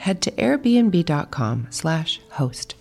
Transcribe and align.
head 0.00 0.22
to 0.22 0.30
airbnb.com 0.32 1.66
slash 1.70 2.20
host. 2.30 2.74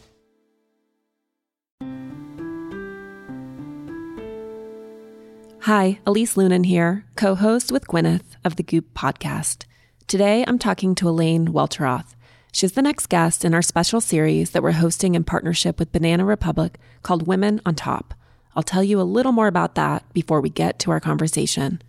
Hi, 5.63 5.99
Elise 6.07 6.35
Loehnen 6.35 6.65
here, 6.65 7.03
co-host 7.15 7.71
with 7.71 7.85
Gwyneth 7.85 8.38
of 8.45 8.55
the 8.55 8.63
Goop 8.63 8.94
podcast. 8.94 9.66
Today 10.07 10.45
I'm 10.47 10.57
talking 10.57 10.95
to 10.95 11.09
Elaine 11.09 11.49
Welteroth. 11.49 12.16
She's 12.53 12.71
the 12.71 12.81
next 12.81 13.07
guest 13.07 13.44
in 13.45 13.53
our 13.53 13.61
special 13.61 14.01
series 14.01 14.51
that 14.51 14.63
we're 14.63 14.72
hosting 14.72 15.13
in 15.13 15.25
partnership 15.25 15.77
with 15.77 15.91
Banana 15.91 16.23
Republic 16.23 16.79
called 17.03 17.27
Women 17.27 17.61
on 17.66 17.75
Top. 17.75 18.13
I'll 18.55 18.63
tell 18.63 18.83
you 18.83 18.99
a 18.99 19.03
little 19.03 19.33
more 19.33 19.47
about 19.47 19.75
that 19.75 20.11
before 20.13 20.41
we 20.41 20.49
get 20.49 20.79
to 20.79 20.91
our 20.91 20.99
conversation. 20.99 21.81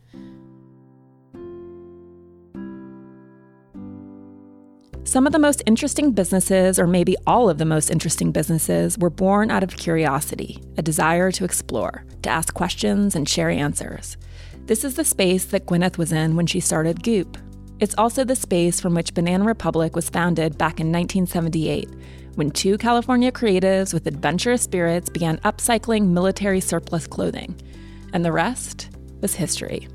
Some 5.11 5.27
of 5.27 5.33
the 5.33 5.41
most 5.41 5.65
interesting 5.67 6.13
businesses, 6.13 6.79
or 6.79 6.87
maybe 6.87 7.17
all 7.27 7.51
of 7.51 7.59
the 7.59 7.65
most 7.65 7.91
interesting 7.91 8.31
businesses, 8.31 8.97
were 8.97 9.11
born 9.11 9.51
out 9.51 9.65
of 9.65 9.77
curiosity, 9.77 10.63
a 10.79 10.83
desire 10.83 11.33
to 11.33 11.45
explore, 11.45 12.05
to 12.23 12.31
ask 12.31 12.55
questions 12.55 13.17
and 13.17 13.29
share 13.29 13.51
answers. 13.51 14.17
This 14.67 14.85
is 14.85 14.95
the 14.95 15.05
space 15.05 15.47
that 15.47 15.67
Gwyneth 15.67 15.99
was 15.99 16.13
in 16.13 16.37
when 16.37 16.47
she 16.47 16.61
started 16.61 17.03
Goop. 17.03 17.37
It's 17.81 17.97
also 17.99 18.23
the 18.23 18.37
space 18.37 18.81
from 18.81 18.95
which 18.95 19.13
Banana 19.13 19.43
Republic 19.43 19.97
was 19.97 20.09
founded 20.09 20.57
back 20.57 20.79
in 20.79 20.93
1978, 20.93 21.89
when 22.37 22.53
two 22.53 22.79
California 22.79 23.33
creatives 23.33 23.93
with 23.93 24.07
adventurous 24.07 24.63
spirits 24.63 25.11
began 25.11 25.39
upcycling 25.39 26.11
military 26.11 26.61
surplus 26.61 27.09
clothing. 27.09 27.61
And 28.13 28.25
the 28.25 28.31
rest 28.31 28.91
was 29.21 29.35
history. 29.35 29.89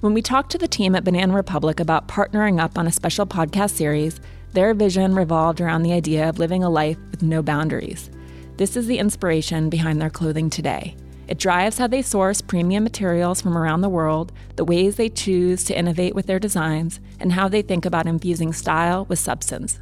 When 0.00 0.14
we 0.14 0.22
talked 0.22 0.50
to 0.52 0.58
the 0.58 0.66
team 0.66 0.94
at 0.94 1.04
Banana 1.04 1.34
Republic 1.34 1.78
about 1.78 2.08
partnering 2.08 2.58
up 2.58 2.78
on 2.78 2.86
a 2.86 2.92
special 2.92 3.26
podcast 3.26 3.72
series, 3.72 4.18
their 4.54 4.72
vision 4.72 5.14
revolved 5.14 5.60
around 5.60 5.82
the 5.82 5.92
idea 5.92 6.26
of 6.26 6.38
living 6.38 6.64
a 6.64 6.70
life 6.70 6.96
with 7.10 7.22
no 7.22 7.42
boundaries. 7.42 8.10
This 8.56 8.78
is 8.78 8.86
the 8.86 8.96
inspiration 8.96 9.68
behind 9.68 10.00
their 10.00 10.08
clothing 10.08 10.48
today. 10.48 10.96
It 11.28 11.36
drives 11.36 11.76
how 11.76 11.86
they 11.86 12.00
source 12.00 12.40
premium 12.40 12.82
materials 12.82 13.42
from 13.42 13.58
around 13.58 13.82
the 13.82 13.90
world, 13.90 14.32
the 14.56 14.64
ways 14.64 14.96
they 14.96 15.10
choose 15.10 15.64
to 15.64 15.78
innovate 15.78 16.14
with 16.14 16.24
their 16.24 16.38
designs, 16.38 16.98
and 17.20 17.32
how 17.32 17.48
they 17.48 17.60
think 17.60 17.84
about 17.84 18.06
infusing 18.06 18.54
style 18.54 19.04
with 19.04 19.18
substance. 19.18 19.80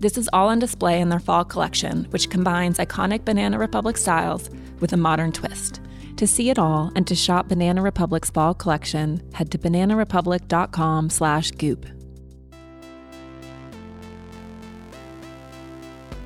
This 0.00 0.16
is 0.16 0.30
all 0.32 0.48
on 0.48 0.58
display 0.58 1.02
in 1.02 1.10
their 1.10 1.20
fall 1.20 1.44
collection, 1.44 2.06
which 2.12 2.30
combines 2.30 2.78
iconic 2.78 3.26
Banana 3.26 3.58
Republic 3.58 3.98
styles 3.98 4.48
with 4.80 4.94
a 4.94 4.96
modern 4.96 5.32
twist. 5.32 5.82
To 6.18 6.26
see 6.26 6.50
it 6.50 6.58
all 6.58 6.90
and 6.96 7.06
to 7.06 7.14
shop 7.14 7.46
Banana 7.46 7.80
Republic's 7.80 8.28
fall 8.28 8.52
collection, 8.52 9.22
head 9.34 9.52
to 9.52 9.58
bananarepublic.com 9.58 11.10
slash 11.10 11.52
goop. 11.52 11.86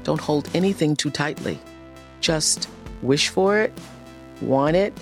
Don't 0.03 0.21
hold 0.21 0.49
anything 0.55 0.97
too 0.97 1.11
tightly. 1.11 1.59
Just 2.23 2.71
wish 3.03 3.29
for 3.29 3.61
it, 3.61 3.71
want 4.41 4.77
it, 4.77 4.97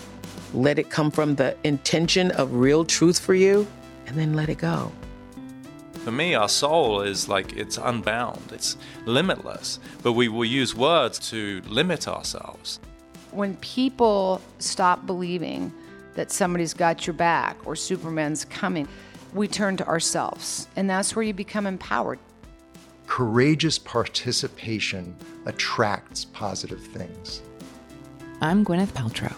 let 0.55 0.77
it 0.77 0.91
come 0.91 1.13
from 1.13 1.37
the 1.37 1.57
intention 1.63 2.33
of 2.33 2.53
real 2.53 2.85
truth 2.85 3.21
for 3.21 3.35
you, 3.35 3.69
and 4.09 4.17
then 4.17 4.35
let 4.35 4.49
it 4.49 4.59
go. 4.59 4.91
For 6.03 6.11
me, 6.11 6.35
our 6.35 6.49
soul 6.49 7.03
is 7.03 7.29
like 7.29 7.57
it's 7.57 7.79
unbound, 7.79 8.51
it's 8.51 8.77
limitless, 9.07 9.79
but 10.03 10.15
we 10.15 10.27
will 10.27 10.45
use 10.45 10.75
words 10.75 11.21
to 11.31 11.63
limit 11.69 12.09
ourselves 12.09 12.81
when 13.33 13.57
people 13.57 14.41
stop 14.59 15.07
believing 15.07 15.73
that 16.15 16.31
somebody's 16.31 16.75
got 16.75 17.07
your 17.07 17.15
back 17.15 17.57
or 17.65 17.77
Superman's 17.77 18.45
coming, 18.45 18.89
we 19.33 19.47
turn 19.47 19.77
to 19.77 19.87
ourselves. 19.87 20.69
And 20.77 20.91
that's 20.91 21.15
where 21.15 21.23
you 21.23 21.33
become 21.33 21.67
empowered. 21.67 22.19
Courageous 23.07 23.79
participation 23.79 25.17
attracts 25.47 26.25
positive 26.25 26.81
things. 26.81 27.43
I'm 28.41 28.65
Gwyneth 28.65 28.93
Paltrow. 28.93 29.35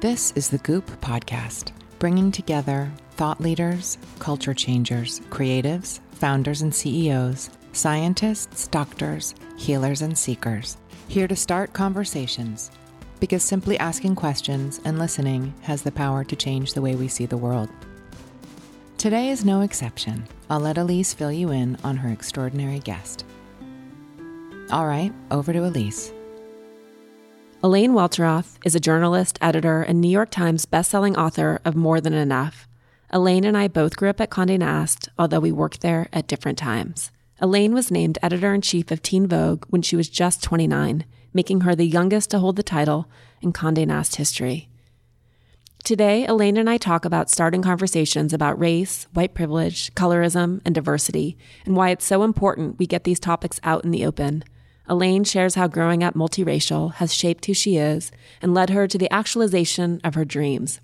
This 0.00 0.32
is 0.32 0.48
the 0.48 0.58
Goop 0.58 0.86
Podcast, 1.00 1.72
bringing 1.98 2.32
together 2.32 2.90
thought 3.12 3.40
leaders, 3.40 3.98
culture 4.18 4.54
changers, 4.54 5.20
creatives, 5.30 6.00
founders 6.12 6.62
and 6.62 6.74
CEOs, 6.74 7.50
scientists, 7.72 8.66
doctors, 8.68 9.34
healers, 9.56 10.02
and 10.02 10.16
seekers, 10.16 10.76
here 11.08 11.28
to 11.28 11.36
start 11.36 11.72
conversations 11.72 12.70
because 13.22 13.44
simply 13.44 13.78
asking 13.78 14.16
questions 14.16 14.80
and 14.84 14.98
listening 14.98 15.54
has 15.60 15.82
the 15.82 15.92
power 15.92 16.24
to 16.24 16.34
change 16.34 16.74
the 16.74 16.82
way 16.82 16.96
we 16.96 17.06
see 17.06 17.24
the 17.24 17.36
world. 17.36 17.68
Today 18.98 19.28
is 19.28 19.44
no 19.44 19.60
exception. 19.60 20.26
I'll 20.50 20.58
let 20.58 20.76
Elise 20.76 21.14
fill 21.14 21.30
you 21.30 21.52
in 21.52 21.78
on 21.84 21.98
her 21.98 22.08
extraordinary 22.08 22.80
guest. 22.80 23.24
All 24.72 24.88
right, 24.88 25.12
over 25.30 25.52
to 25.52 25.64
Elise. 25.64 26.12
Elaine 27.62 27.92
Welteroth 27.92 28.58
is 28.64 28.74
a 28.74 28.80
journalist, 28.80 29.38
editor, 29.40 29.82
and 29.82 30.00
New 30.00 30.10
York 30.10 30.30
Times 30.30 30.66
bestselling 30.66 31.16
author 31.16 31.60
of 31.64 31.76
More 31.76 32.00
Than 32.00 32.14
Enough. 32.14 32.66
Elaine 33.10 33.44
and 33.44 33.56
I 33.56 33.68
both 33.68 33.96
grew 33.96 34.10
up 34.10 34.20
at 34.20 34.30
Condé 34.30 34.58
Nast, 34.58 35.08
although 35.16 35.38
we 35.38 35.52
worked 35.52 35.80
there 35.80 36.08
at 36.12 36.26
different 36.26 36.58
times. 36.58 37.12
Elaine 37.40 37.72
was 37.72 37.92
named 37.92 38.18
editor 38.20 38.52
in 38.52 38.62
chief 38.62 38.90
of 38.90 39.00
Teen 39.00 39.28
Vogue 39.28 39.64
when 39.68 39.82
she 39.82 39.94
was 39.94 40.08
just 40.08 40.42
29 40.42 41.04
making 41.32 41.62
her 41.62 41.74
the 41.74 41.86
youngest 41.86 42.30
to 42.30 42.38
hold 42.38 42.56
the 42.56 42.62
title 42.62 43.08
in 43.40 43.52
Condé 43.52 43.86
Nast 43.86 44.16
history. 44.16 44.68
Today, 45.84 46.24
Elaine 46.26 46.56
and 46.56 46.70
I 46.70 46.76
talk 46.76 47.04
about 47.04 47.28
starting 47.28 47.60
conversations 47.60 48.32
about 48.32 48.58
race, 48.58 49.08
white 49.14 49.34
privilege, 49.34 49.92
colorism, 49.94 50.60
and 50.64 50.74
diversity, 50.74 51.36
and 51.66 51.74
why 51.74 51.90
it's 51.90 52.04
so 52.04 52.22
important 52.22 52.78
we 52.78 52.86
get 52.86 53.02
these 53.02 53.18
topics 53.18 53.58
out 53.64 53.84
in 53.84 53.90
the 53.90 54.06
open. 54.06 54.44
Elaine 54.88 55.24
shares 55.24 55.56
how 55.56 55.66
growing 55.66 56.04
up 56.04 56.14
multiracial 56.14 56.94
has 56.94 57.12
shaped 57.12 57.46
who 57.46 57.54
she 57.54 57.78
is 57.78 58.12
and 58.40 58.54
led 58.54 58.70
her 58.70 58.86
to 58.86 58.96
the 58.96 59.12
actualization 59.12 60.00
of 60.04 60.14
her 60.14 60.24
dreams. 60.24 60.80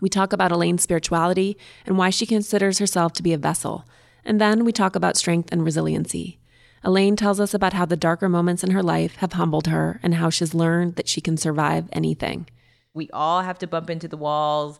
We 0.00 0.08
talk 0.08 0.32
about 0.32 0.52
Elaine's 0.52 0.82
spirituality 0.82 1.56
and 1.86 1.98
why 1.98 2.10
she 2.10 2.26
considers 2.26 2.78
herself 2.78 3.12
to 3.14 3.22
be 3.22 3.32
a 3.32 3.38
vessel. 3.38 3.84
And 4.24 4.40
then 4.40 4.64
we 4.64 4.72
talk 4.72 4.96
about 4.96 5.16
strength 5.16 5.50
and 5.52 5.64
resiliency. 5.64 6.38
Elaine 6.86 7.16
tells 7.16 7.40
us 7.40 7.54
about 7.54 7.72
how 7.72 7.86
the 7.86 7.96
darker 7.96 8.28
moments 8.28 8.62
in 8.62 8.72
her 8.72 8.82
life 8.82 9.16
have 9.16 9.32
humbled 9.32 9.68
her 9.68 9.98
and 10.02 10.16
how 10.16 10.28
she's 10.28 10.52
learned 10.52 10.96
that 10.96 11.08
she 11.08 11.22
can 11.22 11.38
survive 11.38 11.88
anything. 11.92 12.46
We 12.92 13.08
all 13.10 13.40
have 13.40 13.58
to 13.60 13.66
bump 13.66 13.88
into 13.88 14.06
the 14.06 14.18
walls 14.18 14.78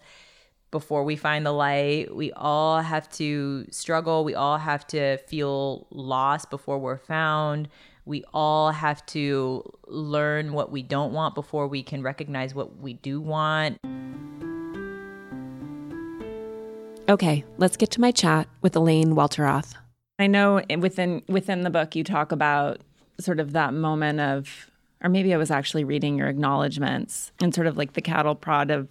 before 0.71 1.03
we 1.03 1.17
find 1.17 1.47
the 1.47 1.53
light. 1.53 2.15
We 2.15 2.31
all 2.33 2.83
have 2.83 3.09
to 3.13 3.67
struggle. 3.71 4.23
We 4.23 4.35
all 4.35 4.59
have 4.59 4.87
to 4.89 5.17
feel 5.17 5.87
lost 5.91 6.51
before 6.51 6.79
we're 6.79 6.99
found. 6.99 7.69
We 8.05 8.23
all 8.35 8.71
have 8.71 9.07
to 9.07 9.63
learn 9.87 10.53
what 10.53 10.71
we 10.71 10.83
don't 10.83 11.15
want 11.15 11.35
before 11.35 11.67
we 11.69 11.83
can 11.83 12.03
recognize 12.03 12.55
what 12.55 12.77
we 12.81 12.93
do 12.93 13.19
want. 13.19 13.79
Okay, 17.09 17.45
let's 17.57 17.79
get 17.79 17.91
to 17.93 18.01
my 18.03 18.11
chat 18.11 18.47
with 18.61 18.77
Elaine 18.77 19.15
Welteroth. 19.15 19.75
I 20.19 20.27
know 20.27 20.63
within 20.79 21.23
within 21.29 21.63
the 21.63 21.71
book 21.71 21.97
you 21.97 22.05
talk 22.05 22.33
about 22.33 22.81
sort 23.21 23.41
of 23.41 23.53
that 23.53 23.75
moment 23.75 24.21
of 24.21 24.71
or 25.03 25.11
maybe 25.11 25.35
I 25.35 25.37
was 25.37 25.51
actually 25.51 25.85
reading 25.85 26.17
your 26.17 26.29
acknowledgments 26.29 27.33
and 27.41 27.55
sort 27.55 27.67
of 27.67 27.77
like 27.77 27.93
the 27.93 28.01
cattle 28.01 28.35
prod 28.35 28.71
of 28.71 28.89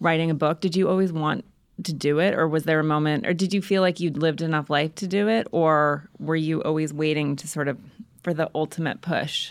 writing 0.00 0.30
a 0.30 0.34
book. 0.34 0.60
Did 0.60 0.76
you 0.76 0.88
always 0.88 1.12
want 1.12 1.44
to 1.82 1.92
do 1.92 2.20
it 2.20 2.34
or 2.34 2.46
was 2.46 2.64
there 2.64 2.78
a 2.78 2.84
moment 2.84 3.26
or 3.26 3.34
did 3.34 3.52
you 3.52 3.60
feel 3.60 3.82
like 3.82 3.98
you'd 3.98 4.16
lived 4.16 4.42
enough 4.42 4.70
life 4.70 4.94
to 4.96 5.06
do 5.08 5.28
it 5.28 5.48
or 5.50 6.08
were 6.18 6.36
you 6.36 6.62
always 6.62 6.92
waiting 6.92 7.36
to 7.36 7.48
sort 7.48 7.68
of 7.68 7.78
for 8.22 8.32
the 8.32 8.50
ultimate 8.54 9.00
push? 9.00 9.50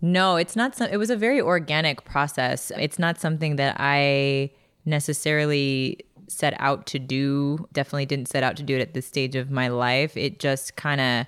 No, 0.00 0.36
it's 0.36 0.56
not. 0.56 0.74
Some, 0.76 0.88
it 0.90 0.96
was 0.96 1.10
a 1.10 1.16
very 1.16 1.40
organic 1.40 2.04
process. 2.04 2.72
It's 2.78 2.98
not 2.98 3.20
something 3.20 3.56
that 3.56 3.76
I 3.78 4.50
necessarily 4.86 5.98
set 6.30 6.54
out 6.58 6.86
to 6.86 6.98
do. 6.98 7.68
Definitely 7.72 8.06
didn't 8.06 8.28
set 8.28 8.42
out 8.42 8.56
to 8.56 8.62
do 8.62 8.76
it 8.76 8.80
at 8.80 8.94
this 8.94 9.06
stage 9.06 9.36
of 9.36 9.50
my 9.50 9.68
life. 9.68 10.16
It 10.16 10.38
just 10.38 10.76
kind 10.76 11.00
of 11.00 11.26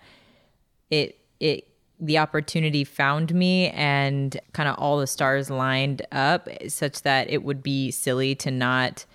it 0.90 1.18
it 1.40 1.68
the 2.00 2.18
opportunity 2.18 2.82
found 2.82 3.32
me 3.32 3.68
and 3.70 4.38
kind 4.52 4.68
of 4.68 4.76
all 4.76 4.98
the 4.98 5.06
stars 5.06 5.50
lined 5.50 6.02
up 6.10 6.48
such 6.68 7.02
that 7.02 7.30
it 7.30 7.44
would 7.44 7.62
be 7.62 7.90
silly 7.90 8.34
to 8.34 8.50
not 8.50 9.06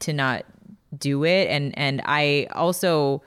to 0.00 0.12
not 0.12 0.44
do 0.98 1.24
it 1.24 1.48
and 1.48 1.76
and 1.78 2.02
I 2.04 2.48
also 2.52 3.22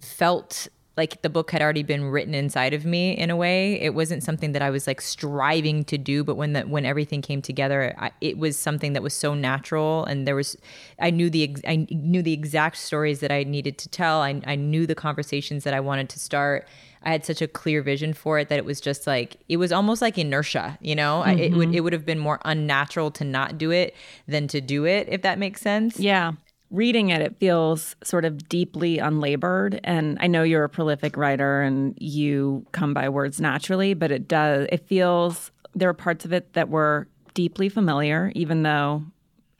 felt 0.00 0.68
like 0.96 1.22
the 1.22 1.30
book 1.30 1.50
had 1.50 1.62
already 1.62 1.82
been 1.82 2.04
written 2.04 2.34
inside 2.34 2.74
of 2.74 2.84
me 2.84 3.16
in 3.16 3.30
a 3.30 3.36
way. 3.36 3.80
It 3.80 3.94
wasn't 3.94 4.22
something 4.22 4.52
that 4.52 4.60
I 4.60 4.70
was 4.70 4.86
like 4.86 5.00
striving 5.00 5.84
to 5.84 5.96
do, 5.96 6.22
but 6.22 6.34
when 6.34 6.52
that 6.52 6.68
when 6.68 6.84
everything 6.84 7.22
came 7.22 7.40
together, 7.40 7.94
I, 7.98 8.10
it 8.20 8.36
was 8.36 8.58
something 8.58 8.92
that 8.92 9.02
was 9.02 9.14
so 9.14 9.32
natural, 9.34 10.04
and 10.04 10.26
there 10.26 10.36
was 10.36 10.56
I 10.98 11.10
knew 11.10 11.30
the 11.30 11.56
I 11.66 11.86
knew 11.90 12.22
the 12.22 12.34
exact 12.34 12.76
stories 12.76 13.20
that 13.20 13.32
I 13.32 13.42
needed 13.44 13.78
to 13.78 13.88
tell. 13.88 14.20
I 14.20 14.40
I 14.46 14.54
knew 14.56 14.86
the 14.86 14.94
conversations 14.94 15.64
that 15.64 15.74
I 15.74 15.80
wanted 15.80 16.08
to 16.10 16.18
start. 16.18 16.68
I 17.04 17.10
had 17.10 17.24
such 17.24 17.42
a 17.42 17.48
clear 17.48 17.82
vision 17.82 18.12
for 18.12 18.38
it 18.38 18.48
that 18.48 18.58
it 18.58 18.64
was 18.64 18.80
just 18.80 19.06
like 19.06 19.38
it 19.48 19.56
was 19.56 19.72
almost 19.72 20.02
like 20.02 20.18
inertia, 20.18 20.78
you 20.80 20.94
know. 20.94 21.22
I, 21.22 21.32
it 21.32 21.52
would 21.54 21.68
mm-hmm. 21.68 21.76
it 21.76 21.80
would 21.80 21.92
have 21.94 22.04
been 22.04 22.18
more 22.18 22.38
unnatural 22.44 23.10
to 23.12 23.24
not 23.24 23.56
do 23.56 23.70
it 23.70 23.94
than 24.28 24.46
to 24.48 24.60
do 24.60 24.84
it, 24.84 25.08
if 25.08 25.22
that 25.22 25.38
makes 25.38 25.62
sense. 25.62 25.98
Yeah. 25.98 26.32
Reading 26.72 27.10
it, 27.10 27.20
it 27.20 27.36
feels 27.38 27.94
sort 28.02 28.24
of 28.24 28.48
deeply 28.48 28.98
unlabored. 28.98 29.78
And 29.84 30.16
I 30.20 30.26
know 30.26 30.42
you're 30.42 30.64
a 30.64 30.68
prolific 30.68 31.16
writer 31.18 31.60
and 31.62 31.94
you 32.00 32.66
come 32.72 32.94
by 32.94 33.08
words 33.10 33.40
naturally, 33.40 33.92
but 33.94 34.10
it 34.10 34.26
does, 34.26 34.66
it 34.72 34.86
feels, 34.88 35.50
there 35.74 35.88
are 35.90 35.94
parts 35.94 36.24
of 36.24 36.32
it 36.32 36.54
that 36.54 36.70
were 36.70 37.06
deeply 37.34 37.68
familiar, 37.68 38.32
even 38.34 38.62
though 38.62 39.04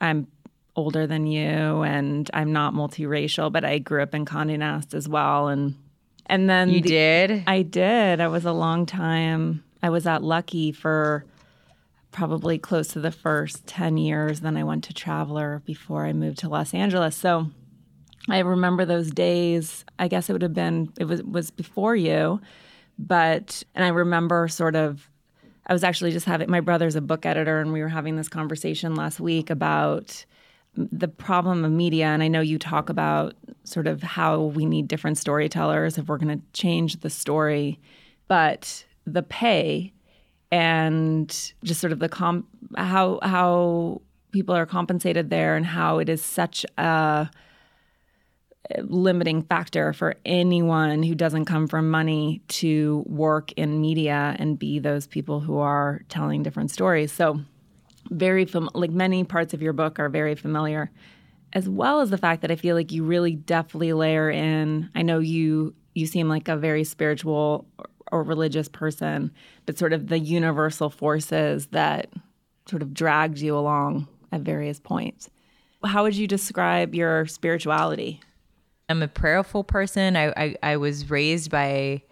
I'm 0.00 0.26
older 0.75 1.06
than 1.06 1.26
you 1.26 1.82
and 1.82 2.31
I'm 2.32 2.50
not 2.53 2.73
multiracial, 2.73 3.53
but 3.53 3.62
I 3.62 3.79
grew 3.79 4.03
up 4.03 4.15
in 4.15 4.25
Condé 4.25 4.58
Nast 4.58 4.94
as 4.94 5.06
well. 5.06 5.49
And, 5.49 5.75
and 6.26 6.49
then 6.49 6.70
You 6.70 6.81
the- 6.81 6.88
did. 6.88 7.44
I 7.47 7.61
did. 7.61 8.23
I 8.23 8.29
was 8.29 8.47
a 8.47 8.53
long 8.53 8.87
time. 8.87 9.62
I 9.82 9.91
was 9.91 10.06
at 10.06 10.23
Lucky 10.23 10.73
for 10.73 11.26
probably 12.12 12.59
close 12.59 12.88
to 12.88 13.00
the 13.00 13.11
first 13.11 13.67
10 13.67 13.97
years. 13.97 14.41
Then 14.41 14.56
I 14.56 14.64
went 14.64 14.85
to 14.85 14.94
Traveler 14.94 15.62
before 15.64 16.06
I 16.06 16.12
moved 16.12 16.38
to 16.38 16.49
Los 16.49 16.75
Angeles. 16.75 17.17
So 17.17 17.49
I 18.29 18.41
remember 18.41 18.85
those 18.85 19.11
days. 19.11 19.85
I 19.99 20.09
guess 20.09 20.29
it 20.31 20.32
would 20.32 20.43
have 20.43 20.55
been, 20.55 20.93
it 21.00 21.05
was, 21.05 21.23
was 21.23 21.50
before 21.50 21.97
you. 21.97 22.41
But, 22.99 23.62
and 23.75 23.85
I 23.85 23.88
remember 23.88 24.47
sort 24.49 24.76
of, 24.76 25.09
I 25.67 25.73
was 25.73 25.82
actually 25.82 26.12
just 26.12 26.26
having, 26.26 26.50
my 26.50 26.61
brother's 26.61 26.97
a 26.97 27.00
book 27.00 27.25
editor, 27.25 27.61
and 27.61 27.73
we 27.73 27.81
were 27.81 27.88
having 27.88 28.17
this 28.17 28.29
conversation 28.29 28.94
last 28.94 29.19
week 29.19 29.49
about 29.49 30.25
the 30.75 31.08
problem 31.08 31.65
of 31.65 31.73
media. 31.73 32.06
And 32.06 32.23
I 32.23 32.29
know 32.29 32.41
you 32.41 32.58
talk 32.58 32.88
about 32.88 33.35
sort 33.65 33.87
of 33.87 34.03
how 34.03 34.43
we 34.43 34.67
need 34.67 34.88
different 34.88 35.19
storytellers 35.19 35.99
if 35.99 36.06
we're 36.06 36.19
going 36.19 36.38
to 36.38 36.44
change 36.53 37.00
the 37.00 37.11
story, 37.11 37.81
but 38.29 38.85
the 39.06 39.23
pay 39.23 39.93
and 40.53 41.55
just 41.65 41.81
sort 41.81 41.93
of 41.93 41.99
the 41.99 42.09
comp 42.09 42.47
how 42.77 43.19
how 43.23 44.01
people 44.33 44.55
are 44.55 44.67
compensated 44.67 45.31
there 45.31 45.57
and 45.57 45.67
how 45.67 45.99
it 45.99 46.09
is 46.09 46.23
such 46.23 46.65
a 46.79 47.29
limiting 48.85 49.43
factor 49.43 49.93
for 49.93 50.15
anyone 50.25 51.03
who 51.03 51.15
doesn't 51.15 51.47
come 51.47 51.67
from 51.67 51.91
money 51.91 52.41
to 52.49 53.03
work 53.07 53.53
in 53.53 53.81
media 53.81 54.37
and 54.39 54.59
be 54.59 54.79
those 54.79 55.07
people 55.07 55.41
who 55.41 55.59
are 55.59 56.03
telling 56.09 56.43
different 56.43 56.71
stories. 56.71 57.13
So 57.13 57.41
very 58.11 58.45
fam- 58.45 58.71
like 58.75 58.91
many 58.91 59.25
parts 59.25 59.53
of 59.53 59.63
your 59.63 59.73
book 59.73 59.99
are 59.99 60.09
very 60.09 60.35
familiar 60.35 60.91
as 61.55 61.69
well 61.69 62.01
as 62.01 62.11
the 62.11 62.19
fact 62.19 62.41
that 62.43 62.51
I 62.51 62.57
feel 62.57 62.75
like 62.75 62.93
you 62.93 63.05
really 63.05 63.35
deftly 63.35 63.93
layer 63.93 64.31
in 64.31 64.91
I 64.95 65.03
know 65.03 65.19
you 65.19 65.75
you 65.95 66.07
seem 66.07 66.29
like 66.29 66.49
a 66.49 66.57
very 66.57 66.85
spiritual 66.85 67.67
or, 68.12 68.23
religious 68.23 68.69
person 68.69 69.32
but 69.67 69.79
sort 69.79 69.93
of 69.93 70.09
the 70.09 70.19
universal 70.19 70.91
forces 70.91 71.67
that 71.67 72.11
sort 72.69 72.82
of 72.82 72.94
dragged 72.94 73.38
you 73.38 73.56
along 73.56 74.06
at 74.31 74.43
various 74.43 74.79
points. 74.79 75.29
How 75.85 76.05
would 76.05 76.14
you 76.14 76.29
describe 76.29 76.94
your 76.94 77.26
spirituality? 77.26 78.20
I'm 78.88 79.03
a 79.03 79.09
prayerful 79.09 79.64
person. 79.64 80.17
I 80.17 80.32
I, 80.37 80.56
I 80.62 80.76
was 80.76 81.11
raised 81.11 81.50
by 81.50 82.03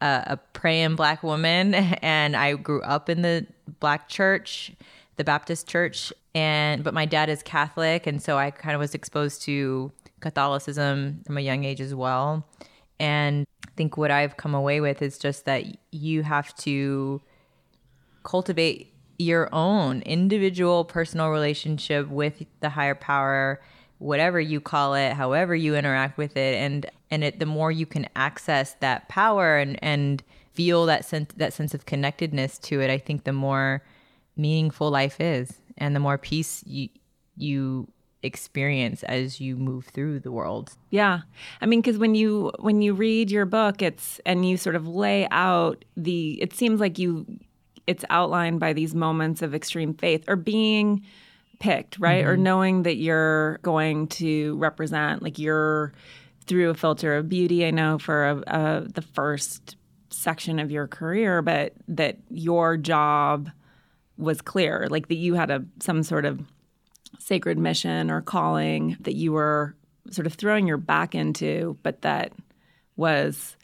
a, 0.00 0.22
a 0.26 0.36
praying 0.52 0.96
black 0.96 1.22
woman, 1.22 1.74
and 1.74 2.36
I 2.36 2.54
grew 2.54 2.82
up 2.82 3.08
in 3.08 3.22
the 3.22 3.46
black 3.80 4.08
church, 4.08 4.72
the 5.16 5.24
Baptist 5.24 5.66
church, 5.66 6.12
and 6.34 6.84
but 6.84 6.94
my 6.94 7.06
dad 7.06 7.28
is 7.28 7.42
Catholic, 7.42 8.06
and 8.06 8.22
so 8.22 8.36
I 8.36 8.50
kind 8.50 8.74
of 8.74 8.80
was 8.80 8.94
exposed 8.94 9.42
to 9.42 9.92
Catholicism 10.20 11.22
from 11.26 11.38
a 11.38 11.40
young 11.40 11.64
age 11.64 11.80
as 11.80 11.94
well. 11.94 12.46
And 12.98 13.46
think 13.76 13.96
what 13.96 14.10
I've 14.10 14.36
come 14.36 14.54
away 14.54 14.80
with 14.80 15.02
is 15.02 15.18
just 15.18 15.44
that 15.44 15.64
you 15.92 16.22
have 16.22 16.54
to 16.56 17.20
cultivate 18.22 18.92
your 19.18 19.48
own 19.54 20.02
individual 20.02 20.84
personal 20.84 21.30
relationship 21.30 22.08
with 22.08 22.44
the 22.60 22.70
higher 22.70 22.94
power 22.94 23.60
whatever 23.98 24.38
you 24.38 24.60
call 24.60 24.94
it 24.94 25.14
however 25.14 25.54
you 25.54 25.74
interact 25.74 26.18
with 26.18 26.36
it. 26.36 26.56
And 26.56 26.90
and 27.10 27.24
it 27.24 27.38
the 27.38 27.46
more 27.46 27.70
you 27.70 27.86
can 27.86 28.08
access 28.16 28.74
that 28.80 29.08
power 29.08 29.58
and 29.58 29.78
and 29.82 30.22
feel 30.52 30.86
that 30.86 31.04
sense 31.04 31.32
that 31.36 31.52
sense 31.52 31.74
of 31.74 31.86
connectedness 31.86 32.58
to 32.58 32.80
it 32.80 32.90
i 32.90 32.96
think 32.96 33.24
the 33.24 33.32
more 33.32 33.82
meaningful 34.36 34.90
life 34.90 35.20
is 35.20 35.60
and 35.76 35.94
the 35.94 36.00
more 36.00 36.16
peace 36.16 36.64
you 36.66 36.88
you 37.36 37.86
experience 38.26 39.02
as 39.04 39.40
you 39.40 39.56
move 39.56 39.86
through 39.86 40.20
the 40.20 40.32
world 40.32 40.74
Yeah. 40.90 41.20
I 41.60 41.66
mean 41.66 41.82
cuz 41.82 41.96
when 41.96 42.14
you 42.14 42.52
when 42.58 42.82
you 42.82 42.92
read 42.92 43.30
your 43.30 43.46
book 43.46 43.80
it's 43.80 44.20
and 44.26 44.46
you 44.48 44.56
sort 44.56 44.76
of 44.76 44.86
lay 44.86 45.26
out 45.30 45.84
the 45.96 46.38
it 46.42 46.52
seems 46.52 46.80
like 46.80 46.98
you 46.98 47.38
it's 47.86 48.04
outlined 48.10 48.60
by 48.60 48.72
these 48.72 48.94
moments 48.94 49.42
of 49.42 49.54
extreme 49.54 49.94
faith 49.94 50.24
or 50.28 50.36
being 50.36 51.04
picked, 51.58 51.98
right? 51.98 52.24
Or 52.24 52.34
mm-hmm. 52.34 52.42
knowing 52.42 52.82
that 52.82 52.96
you're 52.96 53.58
going 53.58 54.08
to 54.08 54.56
represent 54.56 55.22
like 55.22 55.38
you're 55.38 55.92
through 56.46 56.70
a 56.70 56.74
filter 56.74 57.16
of 57.16 57.28
beauty. 57.28 57.66
I 57.66 57.70
know 57.70 57.98
for 57.98 58.28
a, 58.28 58.36
a, 58.46 58.80
the 58.88 59.02
first 59.02 59.76
section 60.10 60.58
of 60.58 60.70
your 60.70 60.86
career, 60.86 61.42
but 61.42 61.72
that 61.88 62.18
your 62.30 62.76
job 62.76 63.50
was 64.16 64.40
clear, 64.40 64.86
like 64.90 65.08
that 65.08 65.16
you 65.16 65.34
had 65.34 65.50
a 65.50 65.64
some 65.80 66.02
sort 66.02 66.24
of 66.24 66.40
sacred 67.18 67.58
mission 67.58 68.10
or 68.10 68.20
calling 68.20 68.96
that 69.00 69.14
you 69.14 69.32
were 69.32 69.74
sort 70.10 70.26
of 70.26 70.34
throwing 70.34 70.66
your 70.66 70.76
back 70.76 71.14
into, 71.14 71.76
but 71.82 72.02
that 72.02 72.32
was 72.96 73.56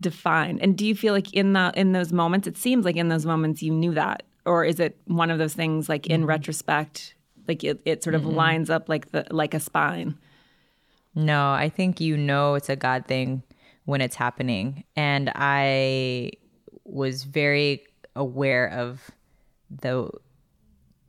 defined. 0.00 0.60
And 0.60 0.76
do 0.76 0.86
you 0.86 0.94
feel 0.94 1.14
like 1.14 1.32
in 1.32 1.52
the 1.52 1.72
in 1.74 1.92
those 1.92 2.12
moments, 2.12 2.46
it 2.46 2.56
seems 2.56 2.84
like 2.84 2.96
in 2.96 3.08
those 3.08 3.26
moments 3.26 3.62
you 3.62 3.72
knew 3.72 3.92
that, 3.94 4.24
or 4.44 4.64
is 4.64 4.80
it 4.80 4.98
one 5.06 5.30
of 5.30 5.38
those 5.38 5.54
things 5.54 5.88
like 5.88 6.06
in 6.06 6.22
mm-hmm. 6.22 6.28
retrospect, 6.28 7.14
like 7.48 7.64
it, 7.64 7.80
it 7.84 8.02
sort 8.02 8.14
of 8.14 8.22
mm-hmm. 8.22 8.36
lines 8.36 8.70
up 8.70 8.88
like 8.88 9.10
the 9.12 9.26
like 9.30 9.54
a 9.54 9.60
spine? 9.60 10.18
No, 11.14 11.52
I 11.52 11.68
think 11.68 12.00
you 12.00 12.16
know 12.16 12.54
it's 12.54 12.68
a 12.68 12.76
God 12.76 13.06
thing 13.06 13.42
when 13.84 14.00
it's 14.00 14.16
happening. 14.16 14.84
And 14.96 15.30
I 15.34 16.32
was 16.84 17.24
very 17.24 17.84
aware 18.14 18.68
of 18.68 19.10
the 19.70 20.10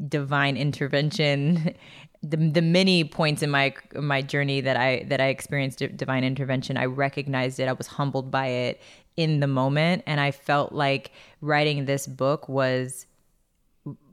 divine 0.07 0.57
intervention 0.57 1.75
the, 2.23 2.37
the 2.37 2.61
many 2.61 3.03
points 3.03 3.43
in 3.43 3.49
my 3.49 3.73
my 3.95 4.21
journey 4.21 4.61
that 4.61 4.77
I 4.77 5.03
that 5.09 5.19
I 5.19 5.27
experienced 5.27 5.79
divine 5.97 6.23
intervention 6.23 6.77
I 6.77 6.85
recognized 6.85 7.59
it 7.59 7.67
I 7.67 7.73
was 7.73 7.87
humbled 7.87 8.31
by 8.31 8.47
it 8.47 8.81
in 9.17 9.41
the 9.41 9.47
moment 9.47 10.03
and 10.07 10.19
I 10.19 10.31
felt 10.31 10.71
like 10.71 11.11
writing 11.41 11.85
this 11.85 12.07
book 12.07 12.47
was 12.47 13.05